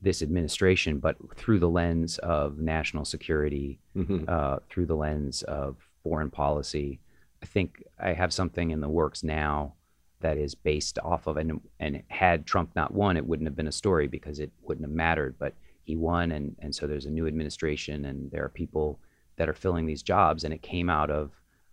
this 0.03 0.23
administration, 0.23 0.99
but 0.99 1.17
through 1.37 1.59
the 1.59 1.69
lens 1.69 2.19
of 2.19 2.59
national 2.59 3.05
security, 3.05 3.81
Mm-hmm. 3.97 4.25
uh, 4.29 4.59
through 4.69 4.87
the 4.87 4.95
lens 4.97 5.43
of 5.43 5.77
foreign 6.03 6.31
policy. 6.31 7.01
I 7.43 7.47
think 7.47 7.83
I 7.99 8.12
have 8.12 8.33
something 8.33 8.71
in 8.71 8.81
the 8.81 8.89
works 8.89 9.25
now 9.25 9.75
that 10.21 10.37
is 10.37 10.55
based 10.55 10.99
off 11.03 11.27
of, 11.27 11.37
and 11.39 11.61
and 11.81 12.03
had 12.09 12.47
Trump 12.47 12.71
not 12.77 12.93
won, 12.95 13.17
it 13.17 13.27
wouldn't 13.27 13.47
have 13.49 13.57
been 13.57 13.69
a 13.69 13.73
story 13.73 14.07
because 14.07 14.39
it 14.39 14.51
wouldn't 14.62 14.87
have 14.87 14.95
mattered. 14.95 15.37
But 15.39 15.55
he 15.85 15.97
won, 15.97 16.31
and 16.33 16.55
and 16.61 16.75
so 16.75 16.87
there's 16.87 17.07
a 17.07 17.11
new 17.11 17.27
administration, 17.27 18.05
and 18.05 18.31
there 18.31 18.45
are 18.45 18.49
people 18.51 18.99
that 19.37 19.49
are 19.49 19.55
filling 19.55 19.87
these 19.87 20.03
jobs, 20.03 20.45
and 20.45 20.53
it 20.55 20.62
came 20.62 20.89
out 20.91 21.11
of 21.11 21.31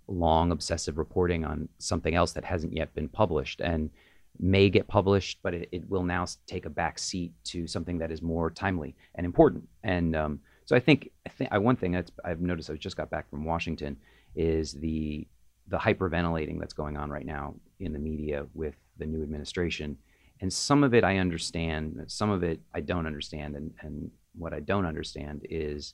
long 0.07 0.51
obsessive 0.51 0.97
reporting 0.97 1.45
on 1.45 1.69
something 1.77 2.15
else 2.15 2.33
that 2.33 2.43
hasn't 2.43 2.73
yet 2.73 2.93
been 2.93 3.09
published, 3.09 3.61
and 3.61 3.89
may 4.39 4.69
get 4.69 4.87
published, 4.87 5.39
but 5.43 5.53
it, 5.53 5.69
it 5.71 5.89
will 5.89 6.03
now 6.03 6.25
take 6.47 6.65
a 6.65 6.69
back 6.69 6.97
seat 6.97 7.31
to 7.43 7.67
something 7.67 7.99
that 7.99 8.11
is 8.11 8.21
more 8.21 8.49
timely 8.49 8.95
and 9.15 9.25
important. 9.25 9.63
And 9.83 10.15
um, 10.15 10.39
so 10.65 10.75
I 10.75 10.79
think 10.79 11.09
I 11.25 11.29
think 11.29 11.51
I, 11.51 11.57
one 11.57 11.75
thing 11.75 11.91
that's 11.91 12.11
I've 12.25 12.41
noticed 12.41 12.69
I 12.69 12.75
just 12.75 12.97
got 12.97 13.09
back 13.09 13.29
from 13.29 13.45
Washington 13.45 13.97
is 14.35 14.73
the 14.73 15.27
the 15.67 15.77
hyperventilating 15.77 16.59
that's 16.59 16.73
going 16.73 16.97
on 16.97 17.09
right 17.09 17.25
now 17.25 17.55
in 17.79 17.93
the 17.93 17.99
media 17.99 18.45
with 18.53 18.75
the 18.97 19.05
new 19.05 19.23
administration. 19.23 19.97
And 20.41 20.51
some 20.51 20.83
of 20.83 20.93
it 20.93 21.03
I 21.03 21.19
understand, 21.19 22.03
some 22.07 22.29
of 22.29 22.43
it 22.43 22.59
I 22.73 22.81
don't 22.81 23.07
understand. 23.07 23.55
And, 23.55 23.71
and 23.81 24.11
what 24.35 24.53
I 24.53 24.59
don't 24.59 24.85
understand 24.85 25.45
is 25.49 25.93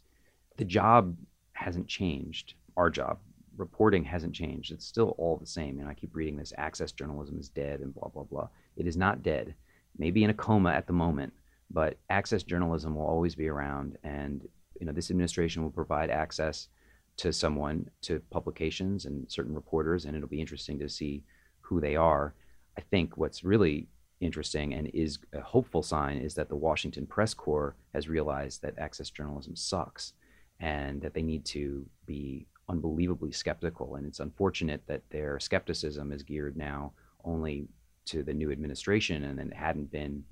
the 0.58 0.66
job 0.66 1.16
hasn't 1.54 1.88
changed. 1.88 2.56
Our 2.78 2.90
job, 2.90 3.20
reporting 3.60 4.04
hasn't 4.04 4.34
changed. 4.34 4.72
It's 4.72 4.86
still 4.86 5.16
all 5.18 5.38
the 5.38 5.46
same. 5.46 5.80
And 5.80 5.88
I 5.88 5.94
keep 5.94 6.16
reading 6.16 6.38
this 6.38 6.54
access 6.58 6.92
journalism 6.92 7.38
is 7.38 7.50
dead 7.50 7.82
and 7.82 7.94
blah, 7.94 8.08
blah, 8.08 8.24
blah. 8.24 8.48
It 8.78 8.88
is 8.88 8.98
not 8.98 9.22
dead. 9.22 9.54
Maybe 9.98 10.24
in 10.24 10.30
a 10.30 10.34
coma 10.34 10.72
at 10.72 10.88
the 10.88 10.94
moment, 10.94 11.34
but 11.70 11.98
access 12.10 12.44
journalism 12.44 12.96
will 12.96 13.06
always 13.06 13.36
be 13.36 13.48
around. 13.48 13.98
And 14.04 14.48
you 14.80 14.86
know, 14.86 14.94
this 14.94 15.12
administration 15.12 15.62
will 15.62 15.72
provide 15.72 16.10
access 16.10 16.70
to 17.18 17.34
someone, 17.34 17.90
to 18.04 18.22
publications 18.32 19.06
and 19.06 19.30
certain 19.30 19.54
reporters, 19.54 20.06
and 20.06 20.16
it'll 20.16 20.30
be 20.30 20.40
interesting 20.40 20.80
to 20.80 20.88
see 20.88 21.22
who 21.60 21.82
they 21.82 21.96
are. 21.96 22.34
I 22.78 22.82
think 22.82 23.18
what's 23.18 23.44
really 23.44 23.88
interesting 24.22 24.74
and 24.74 24.90
is 24.94 25.20
a 25.34 25.42
hopeful 25.42 25.84
sign 25.84 26.18
is 26.18 26.34
that 26.36 26.50
the 26.50 26.56
Washington 26.56 27.06
Press 27.06 27.34
Corps 27.34 27.76
has 27.94 28.08
realized 28.08 28.62
that 28.62 28.78
access 28.78 29.10
journalism 29.10 29.56
sucks 29.56 30.14
and 30.60 31.02
that 31.02 31.14
they 31.14 31.22
need 31.22 31.46
to 31.46 31.86
be 32.06 32.46
unbelievably 32.70 33.32
skeptical. 33.32 33.96
And 33.96 34.06
it's 34.06 34.20
unfortunate 34.20 34.84
that 34.88 35.02
their 35.10 35.40
skepticism 35.40 36.12
is 36.12 36.24
geared 36.24 36.56
now 36.56 36.94
only 37.26 37.68
to 38.06 38.24
the 38.24 38.34
new 38.34 38.52
administration 38.52 39.24
and 39.26 39.38
then 39.38 39.48
it 39.48 39.58
hadn't 39.58 39.92
been 39.92 40.24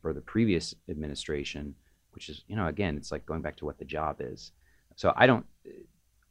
for 0.00 0.12
the 0.12 0.20
previous 0.20 0.74
administration, 0.88 1.74
which 2.12 2.28
is, 2.28 2.44
you 2.46 2.56
know, 2.56 2.68
again, 2.68 2.96
it's 2.96 3.10
like 3.10 3.26
going 3.26 3.42
back 3.42 3.56
to 3.56 3.64
what 3.64 3.78
the 3.78 3.84
job 3.84 4.16
is. 4.20 4.52
So 4.94 5.12
I 5.16 5.26
don't, 5.26 5.44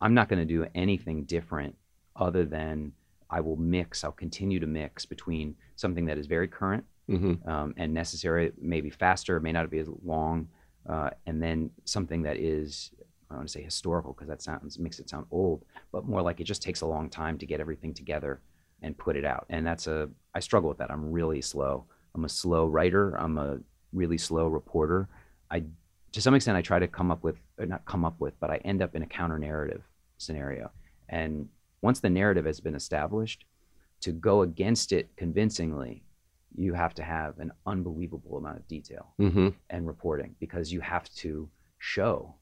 I'm 0.01 0.13
not 0.13 0.29
going 0.29 0.39
to 0.39 0.45
do 0.45 0.65
anything 0.73 1.23
different 1.25 1.75
other 2.15 2.45
than 2.45 2.93
I 3.29 3.41
will 3.41 3.57
mix, 3.57 4.03
I'll 4.03 4.11
continue 4.11 4.59
to 4.59 4.67
mix 4.67 5.05
between 5.05 5.55
something 5.75 6.05
that 6.05 6.17
is 6.17 6.27
very 6.27 6.47
current 6.47 6.85
Mm-hmm. 7.07 7.47
um, 7.47 7.75
and 7.77 7.93
necessary, 7.93 8.51
maybe 8.59 8.89
faster, 8.89 9.39
may 9.39 9.51
not 9.51 9.69
be 9.69 9.77
as 9.77 9.87
long, 10.03 10.47
uh, 10.89 11.11
and 11.27 11.39
then 11.39 11.69
something 11.83 12.23
that 12.23 12.37
is, 12.37 12.89
I 13.29 13.33
don't 13.33 13.39
want 13.39 13.47
to 13.49 13.51
say 13.53 13.63
historical 13.63 14.13
because 14.13 14.27
that 14.27 14.41
sounds 14.41 14.77
makes 14.79 14.99
it 14.99 15.09
sound 15.09 15.25
old, 15.31 15.63
but 15.91 16.05
more 16.05 16.21
like 16.21 16.39
it 16.39 16.43
just 16.43 16.61
takes 16.61 16.81
a 16.81 16.85
long 16.85 17.09
time 17.09 17.37
to 17.39 17.45
get 17.45 17.59
everything 17.59 17.93
together 17.93 18.41
and 18.81 18.97
put 18.97 19.15
it 19.15 19.25
out. 19.25 19.45
And 19.49 19.65
that's 19.65 19.87
a, 19.87 20.09
I 20.33 20.39
struggle 20.39 20.69
with 20.69 20.77
that. 20.77 20.91
I'm 20.91 21.11
really 21.11 21.41
slow. 21.41 21.85
I'm 22.13 22.25
a 22.25 22.29
slow 22.29 22.67
writer. 22.67 23.15
I'm 23.19 23.37
a 23.37 23.59
really 23.93 24.17
slow 24.17 24.47
reporter. 24.47 25.07
I, 25.49 25.63
to 26.11 26.21
some 26.21 26.35
extent, 26.35 26.57
I 26.57 26.61
try 26.61 26.79
to 26.79 26.87
come 26.87 27.09
up 27.11 27.23
with, 27.23 27.37
or 27.57 27.65
not 27.65 27.85
come 27.85 28.05
up 28.05 28.19
with, 28.19 28.39
but 28.39 28.51
I 28.51 28.57
end 28.57 28.81
up 28.81 28.95
in 28.95 29.01
a 29.01 29.07
counter 29.07 29.39
narrative 29.39 29.81
scenario. 30.17 30.71
And 31.09 31.49
once 31.81 31.99
the 31.99 32.09
narrative 32.09 32.45
has 32.45 32.59
been 32.59 32.75
established, 32.75 33.45
to 34.01 34.11
go 34.11 34.41
against 34.43 34.91
it 34.91 35.09
convincingly 35.15 36.03
you 36.55 36.73
have 36.73 36.93
to 36.93 37.03
have 37.03 37.39
an 37.39 37.51
unbelievable 37.65 38.37
amount 38.37 38.57
of 38.57 38.67
detail 38.67 39.13
Mm-hmm. 39.19 39.49
and 39.69 39.87
reporting 39.87 40.35
because 40.39 40.71
you 40.71 40.79
have 40.81 41.09
to 41.15 41.49
show 41.79 42.35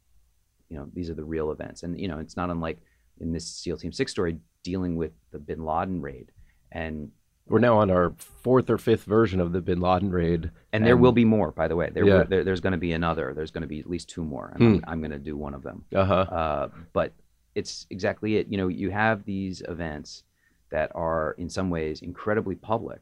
you 0.74 0.80
know 0.80 0.88
these 0.94 1.10
are 1.10 1.14
the 1.14 1.24
real 1.24 1.52
events 1.52 1.84
and 1.84 2.00
you 2.00 2.08
know 2.08 2.18
it's 2.18 2.36
not 2.36 2.50
unlike 2.50 2.80
in 3.22 3.32
this 3.32 3.46
seal 3.48 3.78
team 3.78 3.92
6 3.92 4.12
story 4.12 4.38
dealing 4.64 4.96
with 4.96 5.12
the 5.32 5.38
bin 5.38 5.64
laden 5.64 6.02
raid 6.02 6.32
and 6.72 7.12
We're 7.48 7.60
now 7.60 7.78
on 7.78 7.92
our 7.92 8.14
fourth 8.18 8.70
or 8.72 8.80
fifth 8.80 9.04
version 9.04 9.40
of 9.40 9.52
the 9.52 9.62
Bin 9.62 9.80
Laden 9.82 10.10
raid. 10.10 10.50
and 10.72 10.84
there 10.88 10.98
will 10.98 11.12
be 11.12 11.26
more 11.26 11.52
by 11.52 11.68
the 11.68 11.76
way 11.76 11.92
there, 11.94 12.06
Yeah. 12.06 12.24
there 12.24 12.44
there's 12.44 12.62
going 12.62 12.72
to 12.80 12.86
be 12.88 12.94
another 12.94 13.34
there's 13.36 13.52
going 13.52 13.62
to 13.62 13.68
be 13.76 13.80
at 13.80 13.88
least 13.96 14.10
two 14.10 14.24
more 14.24 14.48
and 14.54 14.60
Hmm. 14.62 14.74
I'm, 14.76 14.84
I'm 14.94 15.00
going 15.02 15.12
to 15.12 15.20
do 15.32 15.38
one 15.38 15.54
of 15.54 15.62
them 15.62 15.86
Uh 15.94 16.06
huh. 16.06 16.26
uh, 16.42 16.70
but 16.94 17.14
it's 17.60 17.86
exactly 17.92 18.38
it. 18.38 18.48
You 18.52 18.58
know, 18.58 18.68
you 18.68 18.90
have 18.90 19.26
these 19.26 19.62
events 19.76 20.24
that 20.72 20.90
are 20.96 21.36
in 21.38 21.48
some 21.58 21.70
ways 21.70 22.02
incredibly 22.02 22.56
public, 22.56 23.02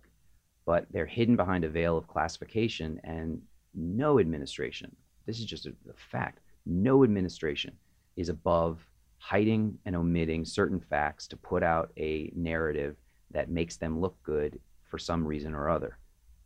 but 0.66 0.88
they're 0.92 1.06
hidden 1.20 1.38
behind 1.38 1.64
a 1.64 1.70
veil 1.70 1.96
of 1.98 2.06
classification, 2.16 3.00
and 3.06 3.42
no 3.74 4.20
administration, 4.20 4.94
this 5.26 5.40
is 5.40 5.46
just 5.46 5.66
a, 5.68 5.74
a 5.90 5.94
fact, 6.12 6.40
no 6.66 7.04
administration 7.04 7.74
is 8.16 8.30
above 8.30 8.86
hiding 9.18 9.78
and 9.86 9.96
omitting 9.96 10.44
certain 10.44 10.80
facts 10.80 11.28
to 11.28 11.38
put 11.38 11.64
out 11.64 11.92
a 11.98 12.32
narrative 12.36 12.96
that 13.32 13.50
makes 13.50 13.78
them 13.78 14.00
look 14.00 14.22
good 14.24 14.60
for 14.90 14.98
some 14.98 15.26
reason 15.26 15.54
or 15.54 15.70
other. 15.70 15.98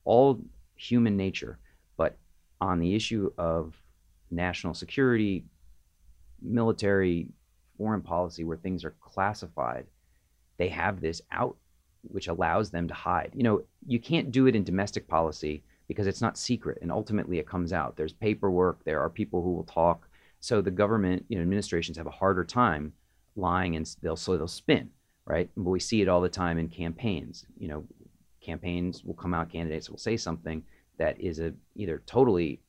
All 0.03 0.39
human 0.75 1.17
nature, 1.17 1.57
but 1.97 2.17
on 2.61 2.79
the 2.79 2.93
issue 2.93 3.31
of 3.37 3.75
national 4.29 4.73
security, 4.73 5.45
military, 6.41 7.29
foreign 7.77 8.01
policy, 8.01 8.43
where 8.43 8.57
things 8.57 8.83
are 8.83 8.95
classified, 9.01 9.85
they 10.57 10.69
have 10.69 11.01
this 11.01 11.21
out 11.31 11.57
which 12.09 12.27
allows 12.27 12.69
them 12.69 12.87
to 12.87 12.93
hide. 12.93 13.31
You 13.33 13.43
know, 13.43 13.63
you 13.87 13.99
can't 13.99 14.31
do 14.31 14.47
it 14.47 14.55
in 14.55 14.63
domestic 14.63 15.07
policy 15.07 15.63
because 15.87 16.07
it's 16.07 16.21
not 16.21 16.37
secret 16.37 16.79
and 16.81 16.91
ultimately 16.91 17.39
it 17.39 17.47
comes 17.47 17.71
out. 17.73 17.95
There's 17.95 18.13
paperwork, 18.13 18.83
there 18.83 18.99
are 19.01 19.09
people 19.09 19.41
who 19.41 19.53
will 19.53 19.63
talk. 19.65 20.07
So 20.39 20.61
the 20.61 20.71
government, 20.71 21.25
you 21.29 21.37
know, 21.37 21.41
administrations 21.41 21.97
have 21.97 22.07
a 22.07 22.11
harder 22.11 22.43
time 22.43 22.93
lying 23.35 23.75
and 23.75 23.85
they'll 24.01 24.15
so 24.15 24.37
they'll 24.37 24.47
spin, 24.47 24.89
right? 25.25 25.49
But 25.57 25.69
we 25.69 25.79
see 25.79 26.01
it 26.01 26.07
all 26.07 26.21
the 26.21 26.29
time 26.29 26.57
in 26.57 26.69
campaigns. 26.69 27.45
You 27.57 27.67
know, 27.67 27.83
campaigns 28.41 29.03
will 29.03 29.15
come 29.15 29.33
out, 29.33 29.49
candidates 29.51 29.89
will 29.89 29.97
say 29.97 30.17
something 30.17 30.63
that 30.97 31.19
is 31.19 31.39
a 31.39 31.53
either 31.75 32.01
totally 32.05 32.59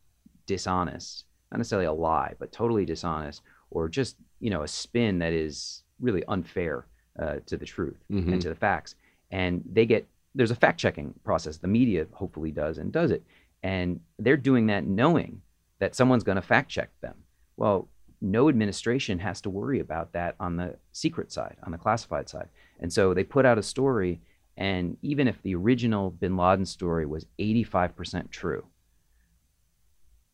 dishonest, 0.47 1.25
not 1.51 1.59
necessarily 1.59 1.87
a 1.87 1.93
lie, 1.93 2.35
but 2.39 2.53
totally 2.53 2.85
dishonest, 2.85 3.43
or 3.71 3.89
just 3.89 4.17
you 4.41 4.51
know 4.51 4.63
a 4.63 4.69
spin 4.69 5.19
that 5.19 5.33
is 5.33 5.83
really 6.01 6.25
unfair 6.29 6.87
uh, 7.19 7.37
to 7.47 7.57
the 7.57 7.65
truth 7.65 7.97
Mhm. 8.11 8.33
and 8.33 8.43
to 8.43 8.49
the 8.51 8.55
facts. 8.55 8.95
And 9.31 9.63
they 9.71 9.87
get 9.87 10.07
there's 10.37 10.51
a 10.51 10.57
fact 10.57 10.79
checking 10.79 11.15
process. 11.25 11.57
The 11.57 11.67
media 11.67 12.07
hopefully 12.13 12.53
does 12.53 12.79
and 12.79 12.93
does 12.93 13.11
it, 13.11 13.25
and 13.63 14.01
they're 14.19 14.37
doing 14.37 14.67
that 14.67 14.87
knowing 14.87 15.43
that 15.79 15.95
someone's 15.95 16.25
going 16.25 16.37
to 16.37 16.43
fact 16.43 16.71
check 16.71 16.91
them. 17.01 17.17
Well, 17.57 17.89
no 18.21 18.49
administration 18.49 19.19
has 19.19 19.41
to 19.43 19.51
worry 19.51 19.81
about 19.81 20.13
that 20.13 20.37
on 20.41 20.57
the 20.57 20.77
secret 20.93 21.33
side, 21.33 21.57
on 21.65 21.73
the 21.73 21.79
classified 21.79 22.29
side. 22.29 22.49
And 22.81 22.93
so 22.93 23.13
they 23.13 23.25
put 23.25 23.45
out 23.45 23.59
a 23.59 23.63
story, 23.63 24.21
and 24.57 24.97
even 25.03 25.29
if 25.29 25.43
the 25.43 25.55
original 25.55 26.11
bin 26.11 26.37
Laden 26.37 26.67
story 26.67 27.07
was 27.07 27.27
85% 27.39 28.31
true, 28.31 28.65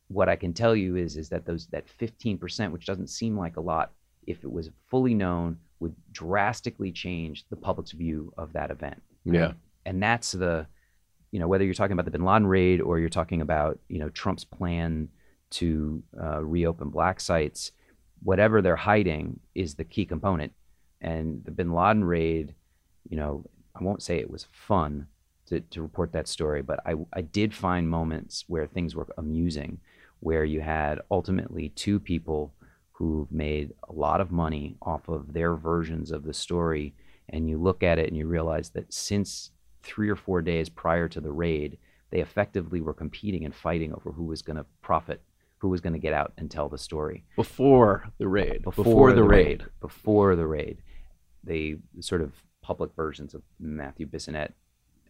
what 0.07 0.29
I 0.29 0.35
can 0.35 0.53
tell 0.53 0.75
you 0.75 0.95
is 0.95 1.17
is 1.17 1.29
that 1.29 1.45
those 1.45 1.67
that 1.67 1.85
15%, 1.99 2.71
which 2.71 2.85
doesn't 2.85 3.07
seem 3.07 3.37
like 3.37 3.57
a 3.57 3.61
lot, 3.61 3.91
if 4.27 4.43
it 4.43 4.51
was 4.51 4.69
fully 4.89 5.13
known, 5.13 5.57
would 5.79 5.95
drastically 6.11 6.91
change 6.91 7.45
the 7.49 7.55
public's 7.55 7.91
view 7.91 8.33
of 8.37 8.53
that 8.53 8.71
event. 8.71 9.01
Yeah. 9.25 9.53
And 9.85 10.01
that's 10.01 10.31
the, 10.31 10.67
you 11.31 11.39
know, 11.39 11.47
whether 11.47 11.63
you're 11.63 11.73
talking 11.73 11.93
about 11.93 12.05
the 12.05 12.11
Bin 12.11 12.25
Laden 12.25 12.47
raid 12.47 12.81
or 12.81 12.99
you're 12.99 13.09
talking 13.09 13.41
about 13.41 13.79
you 13.89 13.99
know 13.99 14.09
Trump's 14.09 14.45
plan 14.45 15.09
to 15.51 16.01
uh, 16.19 16.43
reopen 16.43 16.89
black 16.89 17.19
sites, 17.19 17.71
whatever 18.23 18.61
they're 18.61 18.75
hiding 18.75 19.39
is 19.53 19.75
the 19.75 19.83
key 19.83 20.05
component. 20.05 20.51
And 20.99 21.43
the 21.45 21.51
Bin 21.51 21.73
Laden 21.73 22.03
raid, 22.03 22.55
you 23.09 23.17
know, 23.17 23.45
I 23.75 23.83
won't 23.83 24.01
say 24.01 24.17
it 24.17 24.29
was 24.29 24.47
fun 24.51 25.07
to, 25.47 25.59
to 25.59 25.81
report 25.81 26.13
that 26.13 26.27
story, 26.27 26.61
but 26.61 26.79
I, 26.85 26.95
I 27.13 27.21
did 27.21 27.53
find 27.53 27.89
moments 27.89 28.45
where 28.47 28.65
things 28.65 28.95
were 28.95 29.07
amusing, 29.17 29.79
where 30.21 30.45
you 30.45 30.61
had 30.61 31.01
ultimately 31.11 31.69
two 31.69 31.99
people 31.99 32.53
who've 32.93 33.31
made 33.31 33.73
a 33.89 33.93
lot 33.93 34.21
of 34.21 34.31
money 34.31 34.77
off 34.81 35.07
of 35.09 35.33
their 35.33 35.55
versions 35.55 36.11
of 36.11 36.23
the 36.23 36.33
story. 36.33 36.93
And 37.29 37.49
you 37.49 37.57
look 37.57 37.83
at 37.83 37.99
it 37.99 38.07
and 38.07 38.17
you 38.17 38.27
realize 38.27 38.69
that 38.69 38.93
since 38.93 39.51
three 39.83 40.09
or 40.09 40.15
four 40.15 40.41
days 40.41 40.69
prior 40.69 41.07
to 41.09 41.21
the 41.21 41.31
raid, 41.31 41.77
they 42.09 42.19
effectively 42.19 42.81
were 42.81 42.93
competing 42.93 43.45
and 43.45 43.53
fighting 43.53 43.93
over 43.93 44.11
who 44.11 44.23
was 44.23 44.41
going 44.41 44.57
to 44.57 44.65
profit, 44.81 45.21
who 45.57 45.69
was 45.69 45.81
going 45.81 45.93
to 45.93 45.99
get 45.99 46.13
out 46.13 46.33
and 46.37 46.49
tell 46.49 46.69
the 46.69 46.77
story. 46.77 47.23
Before 47.35 48.09
the 48.17 48.27
raid. 48.27 48.63
Before, 48.63 49.13
the, 49.13 49.23
raid. 49.23 49.65
Before 49.81 50.35
the 50.35 50.47
raid. 50.47 50.81
They 51.43 51.75
sort 51.99 52.21
of 52.21 52.33
public 52.61 52.91
versions 52.95 53.33
of 53.33 53.41
Matthew 53.59 54.07
Bissonnette 54.07 54.53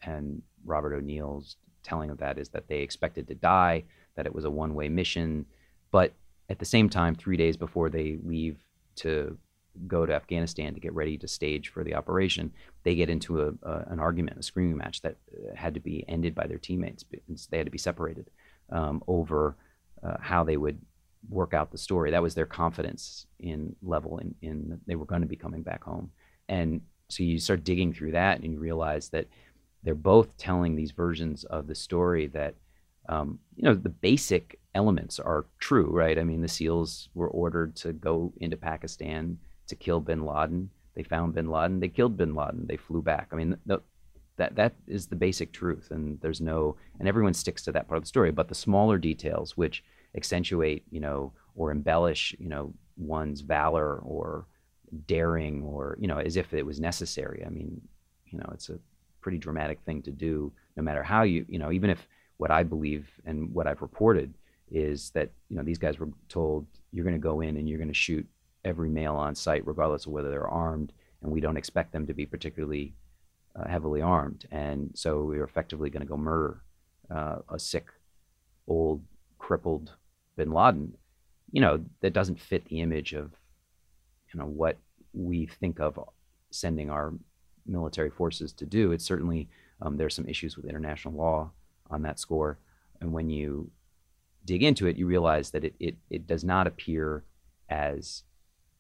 and 0.02 0.42
Robert 0.66 0.94
O'Neill's 0.96 1.58
telling 1.84 2.10
of 2.10 2.18
that 2.18 2.38
is 2.38 2.50
that 2.50 2.68
they 2.68 2.80
expected 2.80 3.28
to 3.28 3.36
die, 3.36 3.84
that 4.16 4.26
it 4.26 4.34
was 4.34 4.46
a 4.46 4.50
one 4.50 4.74
way 4.74 4.90
mission. 4.90 5.46
But 5.92 6.14
at 6.50 6.60
the 6.60 6.66
same 6.66 6.90
time, 6.90 7.16
three 7.16 7.38
days 7.38 7.58
before 7.58 7.90
they 7.90 8.18
leave 8.24 8.58
to 8.98 9.38
go 9.88 10.06
to 10.06 10.14
Afghanistan 10.14 10.74
to 10.74 10.80
get 10.80 10.94
ready 10.94 11.18
to 11.18 11.28
stage 11.28 11.70
for 11.70 11.84
the 11.84 11.96
operation, 11.96 12.52
they 12.84 12.96
get 12.96 13.10
into 13.10 13.42
a, 13.42 13.54
a, 13.64 13.86
an 13.88 14.00
argument, 14.00 14.40
a 14.40 14.44
screaming 14.44 14.78
match 14.78 15.02
that 15.02 15.18
uh, 15.34 15.56
had 15.56 15.74
to 15.74 15.80
be 15.80 16.06
ended 16.08 16.36
by 16.36 16.48
their 16.48 16.58
teammates. 16.58 17.04
They 17.50 17.58
had 17.58 17.68
to 17.68 17.72
be 17.72 17.78
separated 17.78 18.30
um, 18.70 19.04
over 19.08 19.56
uh, 20.04 20.18
how 20.20 20.44
they 20.44 20.58
would 20.58 20.80
work 21.30 21.54
out 21.54 21.72
the 21.72 21.78
story. 21.78 22.12
That 22.12 22.24
was 22.24 22.36
their 22.36 22.46
confidence 22.46 23.26
in 23.40 23.76
level 23.82 24.18
in, 24.20 24.36
in 24.42 24.80
they 24.86 24.96
were 24.96 25.06
going 25.06 25.22
to 25.22 25.28
be 25.28 25.36
coming 25.36 25.64
back 25.64 25.84
home. 25.84 26.12
And 26.50 26.82
so 27.10 27.24
you 27.24 27.40
start 27.40 27.64
digging 27.64 27.94
through 27.94 28.12
that 28.12 28.40
and 28.42 28.52
you 28.52 28.60
realize 28.60 29.10
that 29.10 29.28
they're 29.84 29.96
both 29.96 30.38
telling 30.38 30.76
these 30.76 30.92
versions 30.92 31.44
of 31.46 31.68
the 31.68 31.76
story 31.76 32.28
that 32.28 32.56
um, 33.10 33.40
you 33.56 33.64
know 33.64 33.74
the 33.74 33.90
basic 33.90 34.60
elements 34.76 35.20
are 35.20 35.46
true, 35.60 35.90
right? 35.92 36.18
I 36.18 36.24
mean, 36.24 36.42
the 36.42 36.48
SEALs 36.48 37.10
were 37.14 37.28
ordered 37.28 37.76
to 37.78 37.94
go 37.94 38.34
into 38.38 38.58
Pakistan 38.58 39.38
to 39.68 39.76
kill 39.76 39.99
Bin 39.99 40.26
Laden. 40.26 40.70
They 40.95 41.03
found 41.03 41.34
Bin 41.34 41.49
Laden. 41.49 41.80
They 41.80 41.88
killed 41.88 42.18
Bin 42.18 42.36
Laden. 42.36 42.68
They 42.68 42.78
flew 42.78 43.01
back. 43.01 43.30
I 43.32 43.36
mean, 43.36 43.57
the, 43.66 43.82
that 44.38 44.55
that 44.55 44.74
is 44.88 45.07
the 45.07 45.16
basic 45.16 45.51
truth, 45.51 45.89
and 45.91 46.20
there's 46.22 46.41
no 46.41 46.76
and 46.99 47.07
everyone 47.07 47.34
sticks 47.34 47.64
to 47.64 47.72
that 47.72 47.88
part 47.88 47.97
of 47.97 48.03
the 48.03 48.07
story. 48.07 48.32
But 48.32 48.47
the 48.47 48.55
smaller 48.55 48.97
details, 48.97 49.55
which 49.55 49.84
accentuate, 50.16 50.84
you 50.89 50.99
know, 50.99 51.34
or 51.55 51.72
embellish, 51.72 52.36
you 52.39 52.49
know, 52.49 52.74
one's 52.97 53.41
valor 53.41 53.97
or 53.99 54.45
daring, 55.07 55.64
or 55.64 55.97
you 55.99 56.07
know, 56.07 56.18
as 56.18 56.36
if 56.36 56.53
it 56.53 56.66
was 56.66 56.80
necessary. 56.80 57.43
I 57.45 57.49
mean, 57.49 57.80
you 58.28 58.39
know, 58.39 58.49
it's 58.53 58.70
a 58.70 58.80
pretty 59.22 59.38
dramatic 59.38 59.80
thing 59.82 60.01
to 60.03 60.11
do, 60.11 60.51
no 60.76 60.84
matter 60.84 61.03
how 61.03 61.24
you, 61.24 61.45
you 61.47 61.59
know, 61.59 61.72
even 61.72 61.89
if 61.89 62.07
what 62.38 62.51
I 62.51 62.64
believe 62.64 63.09
and 63.26 63.53
what 63.53 63.68
I've 63.68 63.82
reported 63.82 64.34
is 64.72 65.11
that 65.11 65.30
you 65.49 65.55
know 65.55 65.64
these 65.64 65.78
guys 65.78 65.99
were 65.99 66.09
told 66.30 66.66
you're 66.91 67.05
going 67.05 67.16
to 67.16 67.20
go 67.20 67.41
in 67.41 67.57
and 67.57 67.70
you're 67.70 67.78
going 67.78 67.88
to 67.88 67.93
shoot 67.93 68.28
every 68.66 68.89
male 68.89 69.16
on 69.16 69.36
site, 69.36 69.66
regardless 69.66 70.05
of 70.05 70.11
whether 70.11 70.30
they're 70.30 70.47
armed, 70.47 70.93
and 71.22 71.32
we 71.32 71.41
don't 71.41 71.57
expect 71.57 71.91
them 71.91 72.07
to 72.07 72.14
be 72.14 72.26
particularly 72.26 72.93
uh, 73.55 73.68
heavily 73.68 74.01
armed. 74.01 74.47
And 74.51 74.91
so 74.93 75.24
we 75.24 75.39
are 75.39 75.43
effectively 75.43 75.89
going 75.89 76.01
to 76.01 76.07
go 76.07 76.18
murder 76.18 76.61
uh, 77.09 77.38
a 77.49 77.59
sick, 77.59 77.88
old, 78.68 79.01
crippled 79.38 79.91
Bin 80.36 80.51
Laden. 80.51 80.95
You 81.51 81.61
know 81.61 81.84
that 82.01 82.14
doesn't 82.14 82.39
fit 82.39 82.66
the 82.66 82.82
image 82.82 83.14
of 83.14 83.32
you 84.34 84.39
know 84.39 84.47
what 84.47 84.78
we 85.14 85.45
think 85.45 85.80
of 85.80 85.99
sending 86.49 86.89
our 86.89 87.14
military 87.66 88.09
forces 88.09 88.51
to 88.53 88.66
do. 88.66 88.91
It's 88.91 89.05
certainly 89.05 89.47
um, 89.82 89.97
there's 89.97 90.16
some 90.16 90.28
issues 90.28 90.57
with 90.57 90.66
international 90.66 91.14
law 91.14 91.51
on 91.91 92.01
that 92.03 92.20
score, 92.20 92.57
and 92.99 93.11
when 93.11 93.30
you 93.30 93.70
dig 94.45 94.64
into 94.64 94.88
it, 94.88 94.97
you 94.97 95.05
realize 95.05 95.51
that 95.51 95.64
it 95.64 95.76
it, 95.80 95.95
it 96.09 96.26
does 96.26 96.43
not 96.43 96.66
appear 96.66 97.24
as 97.70 98.24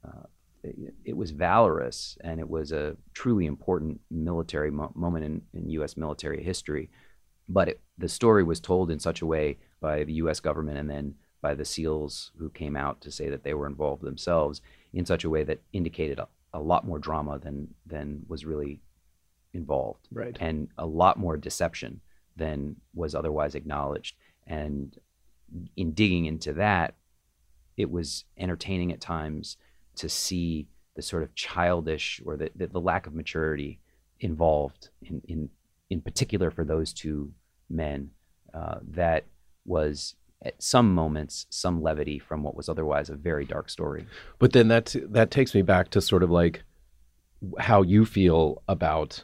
uh, 0.03 0.27
it, 0.63 0.93
it, 1.05 1.17
was 1.17 1.31
valorous 1.31 2.17
and 2.21 2.39
it 2.39 2.49
was 2.49 2.71
a 2.71 2.95
truly 3.13 3.45
important 3.45 3.99
military 4.09 4.71
mo- 4.71 4.91
moment 4.95 5.25
in, 5.25 5.41
in, 5.53 5.69
U.S. 5.71 5.97
military 5.97 6.43
history. 6.43 6.89
But 7.49 7.69
it, 7.69 7.81
the 7.97 8.09
story 8.09 8.43
was 8.43 8.59
told 8.59 8.89
in 8.89 8.99
such 8.99 9.21
a 9.21 9.25
way 9.25 9.57
by 9.81 10.03
the 10.03 10.13
U.S. 10.13 10.39
government 10.39 10.77
and 10.77 10.89
then 10.89 11.15
by 11.41 11.53
the 11.53 11.65
SEALs 11.65 12.31
who 12.37 12.49
came 12.49 12.75
out 12.75 13.01
to 13.01 13.11
say 13.11 13.29
that 13.29 13.43
they 13.43 13.53
were 13.53 13.67
involved 13.67 14.03
themselves 14.03 14.61
in 14.93 15.05
such 15.05 15.25
a 15.25 15.29
way 15.29 15.43
that 15.43 15.61
indicated 15.73 16.19
a, 16.19 16.27
a 16.53 16.59
lot 16.59 16.85
more 16.85 16.99
drama 16.99 17.37
than 17.39 17.67
than 17.85 18.23
was 18.27 18.45
really 18.45 18.79
involved, 19.53 20.07
right? 20.11 20.37
And 20.39 20.69
a 20.77 20.85
lot 20.85 21.19
more 21.19 21.37
deception 21.37 22.01
than 22.35 22.77
was 22.93 23.13
otherwise 23.13 23.55
acknowledged. 23.55 24.15
And 24.47 24.97
in 25.75 25.91
digging 25.91 26.25
into 26.25 26.53
that, 26.53 26.95
it 27.77 27.91
was 27.91 28.25
entertaining 28.37 28.91
at 28.91 29.01
times 29.01 29.57
to 29.95 30.09
see 30.09 30.67
the 30.95 31.01
sort 31.01 31.23
of 31.23 31.33
childish 31.35 32.21
or 32.25 32.37
the, 32.37 32.51
the, 32.55 32.67
the 32.67 32.79
lack 32.79 33.07
of 33.07 33.13
maturity 33.13 33.79
involved 34.19 34.89
in, 35.01 35.21
in, 35.27 35.49
in 35.89 36.01
particular 36.01 36.51
for 36.51 36.63
those 36.63 36.93
two 36.93 37.31
men 37.69 38.09
uh, 38.53 38.75
that 38.87 39.25
was 39.65 40.15
at 40.45 40.61
some 40.61 40.93
moments 40.93 41.45
some 41.49 41.81
levity 41.81 42.19
from 42.19 42.43
what 42.43 42.55
was 42.55 42.69
otherwise 42.69 43.09
a 43.09 43.15
very 43.15 43.45
dark 43.45 43.69
story. 43.69 44.05
But 44.39 44.53
then 44.53 44.67
that 44.67 44.95
that 45.09 45.31
takes 45.31 45.55
me 45.55 45.61
back 45.61 45.89
to 45.91 46.01
sort 46.01 46.23
of 46.23 46.29
like 46.29 46.63
how 47.59 47.81
you 47.81 48.05
feel 48.05 48.61
about 48.67 49.23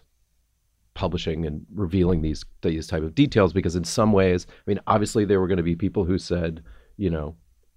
publishing 0.93 1.45
and 1.45 1.65
revealing 1.73 2.21
these 2.21 2.43
these 2.61 2.87
type 2.87 3.03
of 3.03 3.15
details 3.15 3.53
because 3.53 3.75
in 3.75 3.83
some 3.83 4.11
ways, 4.11 4.47
I 4.49 4.63
mean, 4.65 4.79
obviously 4.87 5.25
there 5.25 5.39
were 5.39 5.47
going 5.47 5.57
to 5.57 5.63
be 5.63 5.75
people 5.75 6.05
who 6.05 6.17
said, 6.17 6.63
you 6.97 7.09
know, 7.09 7.35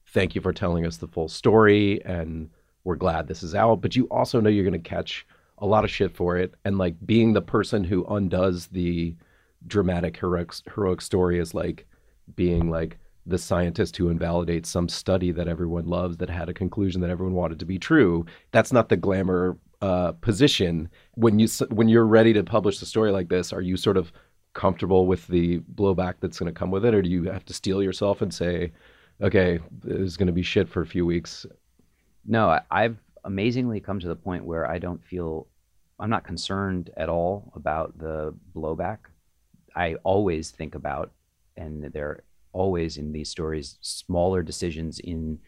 thank 0.08 0.34
you 0.34 0.40
for 0.40 0.52
telling 0.52 0.86
us 0.86 0.96
the 0.96 1.08
full 1.08 1.28
story 1.28 2.02
and 2.04 2.50
we're 2.84 2.96
glad 2.96 3.28
this 3.28 3.42
is 3.42 3.54
out, 3.54 3.80
but 3.80 3.96
you 3.96 4.04
also 4.06 4.40
know 4.40 4.50
you're 4.50 4.64
going 4.68 4.80
to 4.80 4.88
catch 4.88 5.26
a 5.58 5.66
lot 5.66 5.84
of 5.84 5.90
shit 5.90 6.14
for 6.14 6.36
it. 6.36 6.54
And 6.64 6.78
like 6.78 6.94
being 7.04 7.32
the 7.32 7.42
person 7.42 7.84
who 7.84 8.04
undoes 8.06 8.66
the 8.66 9.14
dramatic 9.66 10.16
heroic, 10.16 10.52
heroic 10.74 11.00
story 11.00 11.38
is 11.38 11.54
like 11.54 11.86
being 12.34 12.70
like 12.70 12.98
the 13.26 13.38
scientist 13.38 13.96
who 13.96 14.08
invalidates 14.08 14.68
some 14.68 14.88
study 14.88 15.30
that 15.30 15.46
everyone 15.46 15.86
loves 15.86 16.16
that 16.16 16.28
had 16.28 16.48
a 16.48 16.54
conclusion 16.54 17.00
that 17.00 17.10
everyone 17.10 17.34
wanted 17.34 17.58
to 17.60 17.64
be 17.64 17.78
true. 17.78 18.26
That's 18.50 18.72
not 18.72 18.88
the 18.88 18.96
glamour 18.96 19.56
uh, 19.80 20.12
position. 20.12 20.88
When 21.14 21.38
you 21.38 21.48
when 21.70 21.88
you're 21.88 22.06
ready 22.06 22.32
to 22.32 22.42
publish 22.42 22.82
a 22.82 22.86
story 22.86 23.12
like 23.12 23.28
this, 23.28 23.52
are 23.52 23.60
you 23.60 23.76
sort 23.76 23.96
of 23.96 24.12
comfortable 24.54 25.06
with 25.06 25.26
the 25.28 25.60
blowback 25.74 26.14
that's 26.20 26.38
going 26.38 26.52
to 26.52 26.58
come 26.58 26.70
with 26.70 26.84
it, 26.84 26.94
or 26.94 27.02
do 27.02 27.10
you 27.10 27.24
have 27.24 27.44
to 27.46 27.54
steel 27.54 27.82
yourself 27.82 28.22
and 28.22 28.34
say, 28.34 28.72
okay, 29.20 29.60
it's 29.86 30.16
going 30.16 30.26
to 30.26 30.32
be 30.32 30.42
shit 30.42 30.68
for 30.68 30.82
a 30.82 30.86
few 30.86 31.06
weeks 31.06 31.46
no, 32.24 32.58
I've 32.70 32.98
amazingly 33.24 33.80
come 33.80 34.00
to 34.00 34.08
the 34.08 34.16
point 34.16 34.44
where 34.44 34.70
I 34.70 34.78
don't 34.78 35.04
feel 35.04 35.46
I'm 35.98 36.10
not 36.10 36.24
concerned 36.24 36.90
at 36.96 37.08
all 37.08 37.52
about 37.54 37.98
the 37.98 38.34
blowback. 38.54 38.98
I 39.76 39.94
always 40.02 40.50
think 40.50 40.74
about, 40.74 41.12
and 41.56 41.84
there 41.84 42.08
are 42.08 42.24
always 42.52 42.96
in 42.96 43.12
these 43.12 43.30
stories 43.30 43.78
smaller 43.80 44.42
decisions 44.42 44.98
in 44.98 45.38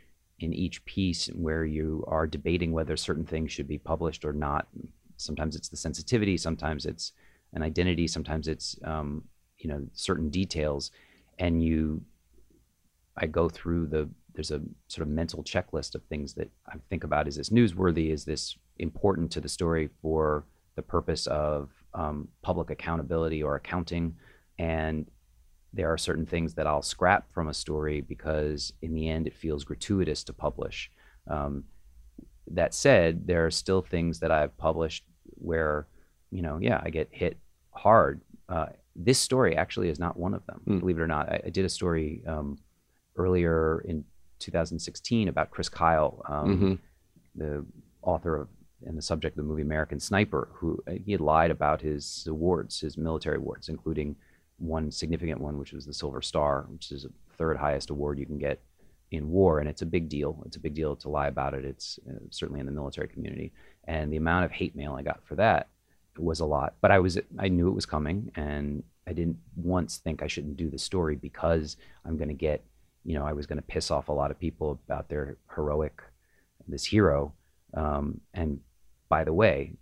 in 0.40 0.52
each 0.52 0.84
piece 0.84 1.26
where 1.28 1.64
you 1.64 2.04
are 2.08 2.26
debating 2.26 2.72
whether 2.72 2.96
certain 2.96 3.24
things 3.24 3.52
should 3.52 3.68
be 3.68 3.78
published 3.78 4.24
or 4.24 4.32
not. 4.32 4.66
Sometimes 5.16 5.54
it's 5.54 5.68
the 5.68 5.76
sensitivity, 5.76 6.36
sometimes 6.36 6.86
it's 6.86 7.12
an 7.52 7.62
identity, 7.62 8.08
sometimes 8.08 8.48
it's 8.48 8.76
um, 8.84 9.24
you 9.58 9.68
know 9.68 9.86
certain 9.92 10.30
details, 10.30 10.90
and 11.38 11.62
you. 11.62 12.02
I 13.16 13.26
go 13.26 13.48
through 13.48 13.86
the 13.86 14.08
there's 14.34 14.50
a 14.50 14.60
sort 14.88 15.06
of 15.06 15.12
mental 15.12 15.42
checklist 15.42 15.94
of 15.94 16.02
things 16.04 16.34
that 16.34 16.50
I 16.66 16.74
think 16.90 17.04
about. 17.04 17.28
Is 17.28 17.36
this 17.36 17.50
newsworthy? 17.50 18.10
Is 18.10 18.24
this 18.24 18.56
important 18.78 19.30
to 19.32 19.40
the 19.40 19.48
story 19.48 19.88
for 20.02 20.44
the 20.76 20.82
purpose 20.82 21.26
of 21.28 21.70
um, 21.94 22.28
public 22.42 22.70
accountability 22.70 23.42
or 23.42 23.54
accounting? 23.54 24.16
And 24.58 25.06
there 25.72 25.92
are 25.92 25.98
certain 25.98 26.26
things 26.26 26.54
that 26.54 26.66
I'll 26.66 26.82
scrap 26.82 27.32
from 27.32 27.48
a 27.48 27.54
story 27.54 28.00
because 28.00 28.72
in 28.82 28.94
the 28.94 29.08
end 29.08 29.26
it 29.26 29.34
feels 29.34 29.64
gratuitous 29.64 30.24
to 30.24 30.32
publish. 30.32 30.90
Um, 31.28 31.64
that 32.50 32.74
said, 32.74 33.26
there 33.26 33.46
are 33.46 33.50
still 33.50 33.82
things 33.82 34.20
that 34.20 34.30
I've 34.30 34.56
published 34.58 35.04
where, 35.22 35.86
you 36.30 36.42
know, 36.42 36.58
yeah, 36.60 36.80
I 36.82 36.90
get 36.90 37.08
hit 37.10 37.38
hard. 37.70 38.20
Uh, 38.48 38.66
this 38.94 39.18
story 39.18 39.56
actually 39.56 39.88
is 39.88 39.98
not 39.98 40.16
one 40.16 40.34
of 40.34 40.44
them, 40.46 40.60
mm. 40.66 40.80
believe 40.80 40.98
it 40.98 41.02
or 41.02 41.06
not. 41.06 41.28
I, 41.28 41.42
I 41.46 41.50
did 41.50 41.64
a 41.64 41.68
story 41.68 42.22
um, 42.26 42.58
earlier 43.16 43.82
in 43.86 44.04
2016 44.38 45.28
about 45.28 45.50
Chris 45.50 45.68
Kyle, 45.68 46.22
um, 46.28 46.56
mm-hmm. 46.56 46.74
the 47.36 47.64
author 48.02 48.36
of 48.36 48.48
and 48.86 48.98
the 48.98 49.02
subject 49.02 49.36
of 49.38 49.44
the 49.44 49.48
movie 49.48 49.62
American 49.62 49.98
Sniper, 49.98 50.48
who 50.52 50.82
uh, 50.86 50.92
he 51.04 51.12
had 51.12 51.20
lied 51.20 51.50
about 51.50 51.80
his 51.80 52.26
awards, 52.28 52.80
his 52.80 52.98
military 52.98 53.36
awards, 53.36 53.68
including 53.68 54.16
one 54.58 54.90
significant 54.90 55.40
one, 55.40 55.58
which 55.58 55.72
was 55.72 55.86
the 55.86 55.94
Silver 55.94 56.22
Star, 56.22 56.66
which 56.68 56.92
is 56.92 57.04
the 57.04 57.12
third 57.36 57.56
highest 57.56 57.90
award 57.90 58.18
you 58.18 58.26
can 58.26 58.38
get 58.38 58.60
in 59.10 59.30
war, 59.30 59.60
and 59.60 59.68
it's 59.68 59.82
a 59.82 59.86
big 59.86 60.08
deal. 60.08 60.42
It's 60.46 60.56
a 60.56 60.60
big 60.60 60.74
deal 60.74 60.96
to 60.96 61.08
lie 61.08 61.28
about 61.28 61.54
it. 61.54 61.64
It's 61.64 61.98
uh, 62.08 62.18
certainly 62.30 62.60
in 62.60 62.66
the 62.66 62.72
military 62.72 63.08
community, 63.08 63.52
and 63.84 64.12
the 64.12 64.16
amount 64.16 64.44
of 64.44 64.50
hate 64.50 64.76
mail 64.76 64.94
I 64.94 65.02
got 65.02 65.24
for 65.24 65.34
that 65.36 65.68
was 66.18 66.40
a 66.40 66.46
lot. 66.46 66.74
But 66.80 66.90
I 66.90 66.98
was 66.98 67.18
I 67.38 67.48
knew 67.48 67.68
it 67.68 67.74
was 67.74 67.86
coming, 67.86 68.30
and 68.34 68.82
I 69.06 69.12
didn't 69.12 69.38
once 69.56 69.98
think 69.98 70.22
I 70.22 70.26
shouldn't 70.26 70.56
do 70.56 70.70
the 70.70 70.78
story 70.78 71.16
because 71.16 71.76
I'm 72.04 72.16
going 72.16 72.28
to 72.28 72.34
get 72.34 72.64
you 73.04 73.14
know, 73.14 73.26
I 73.26 73.32
was 73.32 73.46
going 73.46 73.58
to 73.58 73.62
piss 73.62 73.90
off 73.90 74.08
a 74.08 74.12
lot 74.12 74.30
of 74.30 74.38
people 74.38 74.80
about 74.86 75.08
their 75.08 75.36
heroic, 75.54 76.02
this 76.66 76.84
hero. 76.84 77.34
Um, 77.74 78.20
and 78.32 78.60
by 79.08 79.24
the 79.24 79.32
way, 79.32 79.74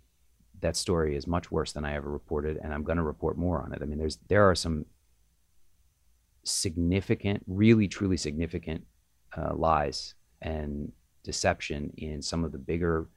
that 0.61 0.75
story 0.75 1.15
is 1.15 1.27
much 1.27 1.51
worse 1.51 1.71
than 1.71 1.85
I 1.85 1.95
ever 1.95 2.09
reported, 2.09 2.57
and 2.61 2.73
I'm 2.73 2.83
going 2.83 2.97
to 2.97 3.03
report 3.03 3.37
more 3.37 3.61
on 3.61 3.73
it. 3.73 3.81
I 3.81 3.85
mean, 3.85 3.99
there's 3.99 4.17
there 4.27 4.49
are 4.49 4.55
some 4.55 4.85
significant, 6.43 7.43
really 7.47 7.87
truly 7.87 8.17
significant 8.17 8.85
uh, 9.37 9.53
lies 9.55 10.15
and 10.41 10.91
deception 11.23 11.91
in 11.97 12.21
some 12.21 12.43
of 12.43 12.51
the 12.51 12.57
bigger 12.57 13.07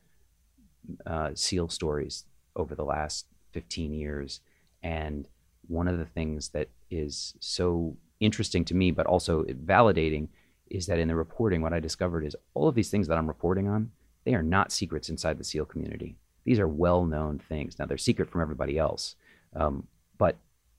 uh, 1.06 1.30
SEAL 1.34 1.68
stories 1.68 2.24
over 2.54 2.74
the 2.74 2.84
last 2.84 3.26
15 3.52 3.92
years. 3.92 4.40
And 4.82 5.26
one 5.66 5.88
of 5.88 5.98
the 5.98 6.04
things 6.04 6.50
that 6.50 6.68
is 6.90 7.34
so 7.40 7.96
interesting 8.20 8.64
to 8.66 8.74
me, 8.74 8.90
but 8.90 9.06
also 9.06 9.44
validating, 9.44 10.28
is 10.70 10.86
that 10.86 10.98
in 10.98 11.08
the 11.08 11.14
reporting, 11.14 11.62
what 11.62 11.72
I 11.72 11.80
discovered 11.80 12.24
is 12.24 12.36
all 12.54 12.68
of 12.68 12.74
these 12.74 12.90
things 12.90 13.08
that 13.08 13.18
I'm 13.18 13.28
reporting 13.28 13.68
on, 13.68 13.90
they 14.24 14.34
are 14.34 14.42
not 14.42 14.72
secrets 14.72 15.08
inside 15.08 15.38
the 15.38 15.44
SEAL 15.44 15.66
community. 15.66 16.16
These 16.44 16.58
are 16.58 16.68
well 16.68 17.04
known 17.04 17.38
things. 17.38 17.78
Now, 17.78 17.86
they're 17.86 17.98
secret 17.98 18.30
from 18.30 18.40
everybody 18.40 18.78
else, 18.78 19.16
um, 19.54 19.86
but 20.18 20.36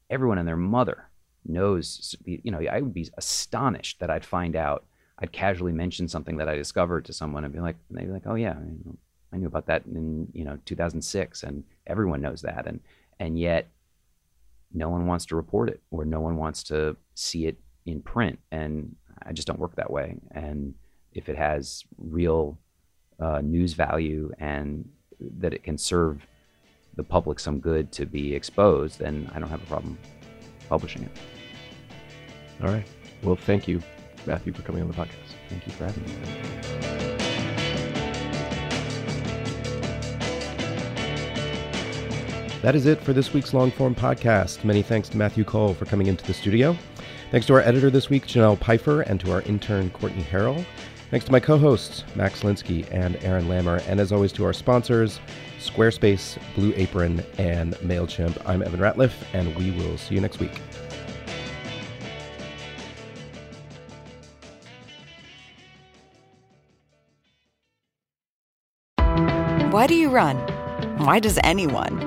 everyone 0.09 0.37
and 0.37 0.47
their 0.47 0.57
mother 0.57 1.09
knows. 1.45 2.15
You 2.25 2.51
know, 2.51 2.59
I 2.59 2.81
would 2.81 2.93
be 2.93 3.09
astonished 3.17 3.99
that 3.99 4.09
I'd 4.09 4.25
find 4.25 4.55
out. 4.55 4.85
I'd 5.19 5.31
casually 5.31 5.71
mention 5.71 6.07
something 6.07 6.37
that 6.37 6.47
I 6.47 6.55
discovered 6.55 7.05
to 7.05 7.13
someone 7.13 7.43
and 7.43 7.53
be 7.53 7.59
like, 7.59 7.75
and 7.89 7.97
they'd 7.97 8.05
be 8.05 8.11
like, 8.11 8.27
oh, 8.27 8.35
yeah, 8.35 8.55
I 9.33 9.37
knew 9.37 9.47
about 9.47 9.65
that 9.65 9.83
in 9.85 10.27
you 10.33 10.45
know 10.45 10.57
2006, 10.65 11.43
and 11.43 11.63
everyone 11.85 12.21
knows 12.21 12.41
that, 12.41 12.65
and 12.67 12.79
and 13.19 13.39
yet 13.39 13.67
no 14.73 14.89
one 14.89 15.07
wants 15.07 15.25
to 15.27 15.35
report 15.35 15.69
it 15.69 15.81
or 15.91 16.05
no 16.05 16.19
one 16.19 16.37
wants 16.37 16.63
to 16.63 16.95
see 17.15 17.45
it 17.47 17.57
in 17.85 18.01
print, 18.01 18.39
and 18.51 18.95
I 19.23 19.33
just 19.33 19.47
don't 19.47 19.59
work 19.59 19.75
that 19.75 19.91
way. 19.91 20.17
And 20.31 20.73
if 21.13 21.29
it 21.29 21.37
has 21.37 21.83
real 21.97 22.59
uh, 23.19 23.41
news 23.41 23.73
value 23.73 24.31
and 24.39 24.87
that 25.39 25.53
it 25.53 25.63
can 25.63 25.77
serve 25.77 26.25
the 26.95 27.03
public 27.03 27.39
some 27.39 27.59
good 27.59 27.91
to 27.93 28.05
be 28.05 28.35
exposed, 28.35 28.99
then 28.99 29.29
I 29.33 29.39
don't 29.39 29.49
have 29.49 29.63
a 29.63 29.65
problem 29.65 29.97
publishing 30.69 31.03
it. 31.03 31.11
All 32.61 32.71
right. 32.71 32.85
Well, 33.23 33.35
thank 33.35 33.67
you, 33.67 33.81
Matthew, 34.25 34.53
for 34.53 34.63
coming 34.63 34.81
on 34.81 34.87
the 34.87 34.93
podcast. 34.93 35.35
Thank 35.49 35.65
you 35.65 35.73
for 35.73 35.85
having 35.85 36.03
me. 36.03 37.06
That 42.63 42.75
is 42.75 42.87
it 42.87 42.99
for 43.01 43.13
this 43.13 43.33
week's 43.33 43.53
long 43.53 43.69
form 43.69 43.93
podcast. 43.93 44.63
Many 44.63 44.81
thanks 44.81 45.09
to 45.09 45.17
Matthew 45.17 45.43
Cole 45.43 45.75
for 45.75 45.85
coming 45.85 46.07
into 46.07 46.25
the 46.25 46.33
studio. 46.33 46.75
Thanks 47.29 47.45
to 47.47 47.53
our 47.53 47.61
editor 47.61 47.91
this 47.91 48.09
week, 48.09 48.25
Janelle 48.25 48.57
Pfeiffer, 48.57 49.01
and 49.01 49.19
to 49.19 49.31
our 49.31 49.41
intern, 49.43 49.91
Courtney 49.91 50.23
Harrell. 50.23 50.65
Thanks 51.11 51.25
to 51.27 51.31
my 51.31 51.39
co 51.39 51.57
hosts, 51.57 52.03
Max 52.15 52.41
Linsky 52.41 52.85
and 52.91 53.15
Aaron 53.23 53.45
Lammer. 53.45 53.81
And 53.87 53.99
as 53.99 54.11
always, 54.11 54.33
to 54.33 54.43
our 54.43 54.53
sponsors, 54.53 55.19
Squarespace, 55.59 56.37
Blue 56.55 56.73
Apron, 56.75 57.23
and 57.37 57.75
MailChimp. 57.75 58.41
I'm 58.45 58.63
Evan 58.63 58.79
Ratliff, 58.79 59.13
and 59.33 59.55
we 59.55 59.71
will 59.71 59.97
see 59.97 60.15
you 60.15 60.21
next 60.21 60.39
week. 60.39 60.59
Why 69.71 69.85
do 69.85 69.93
you 69.93 70.09
run? 70.09 70.37
Why 70.97 71.19
does 71.19 71.37
anyone? 71.43 72.06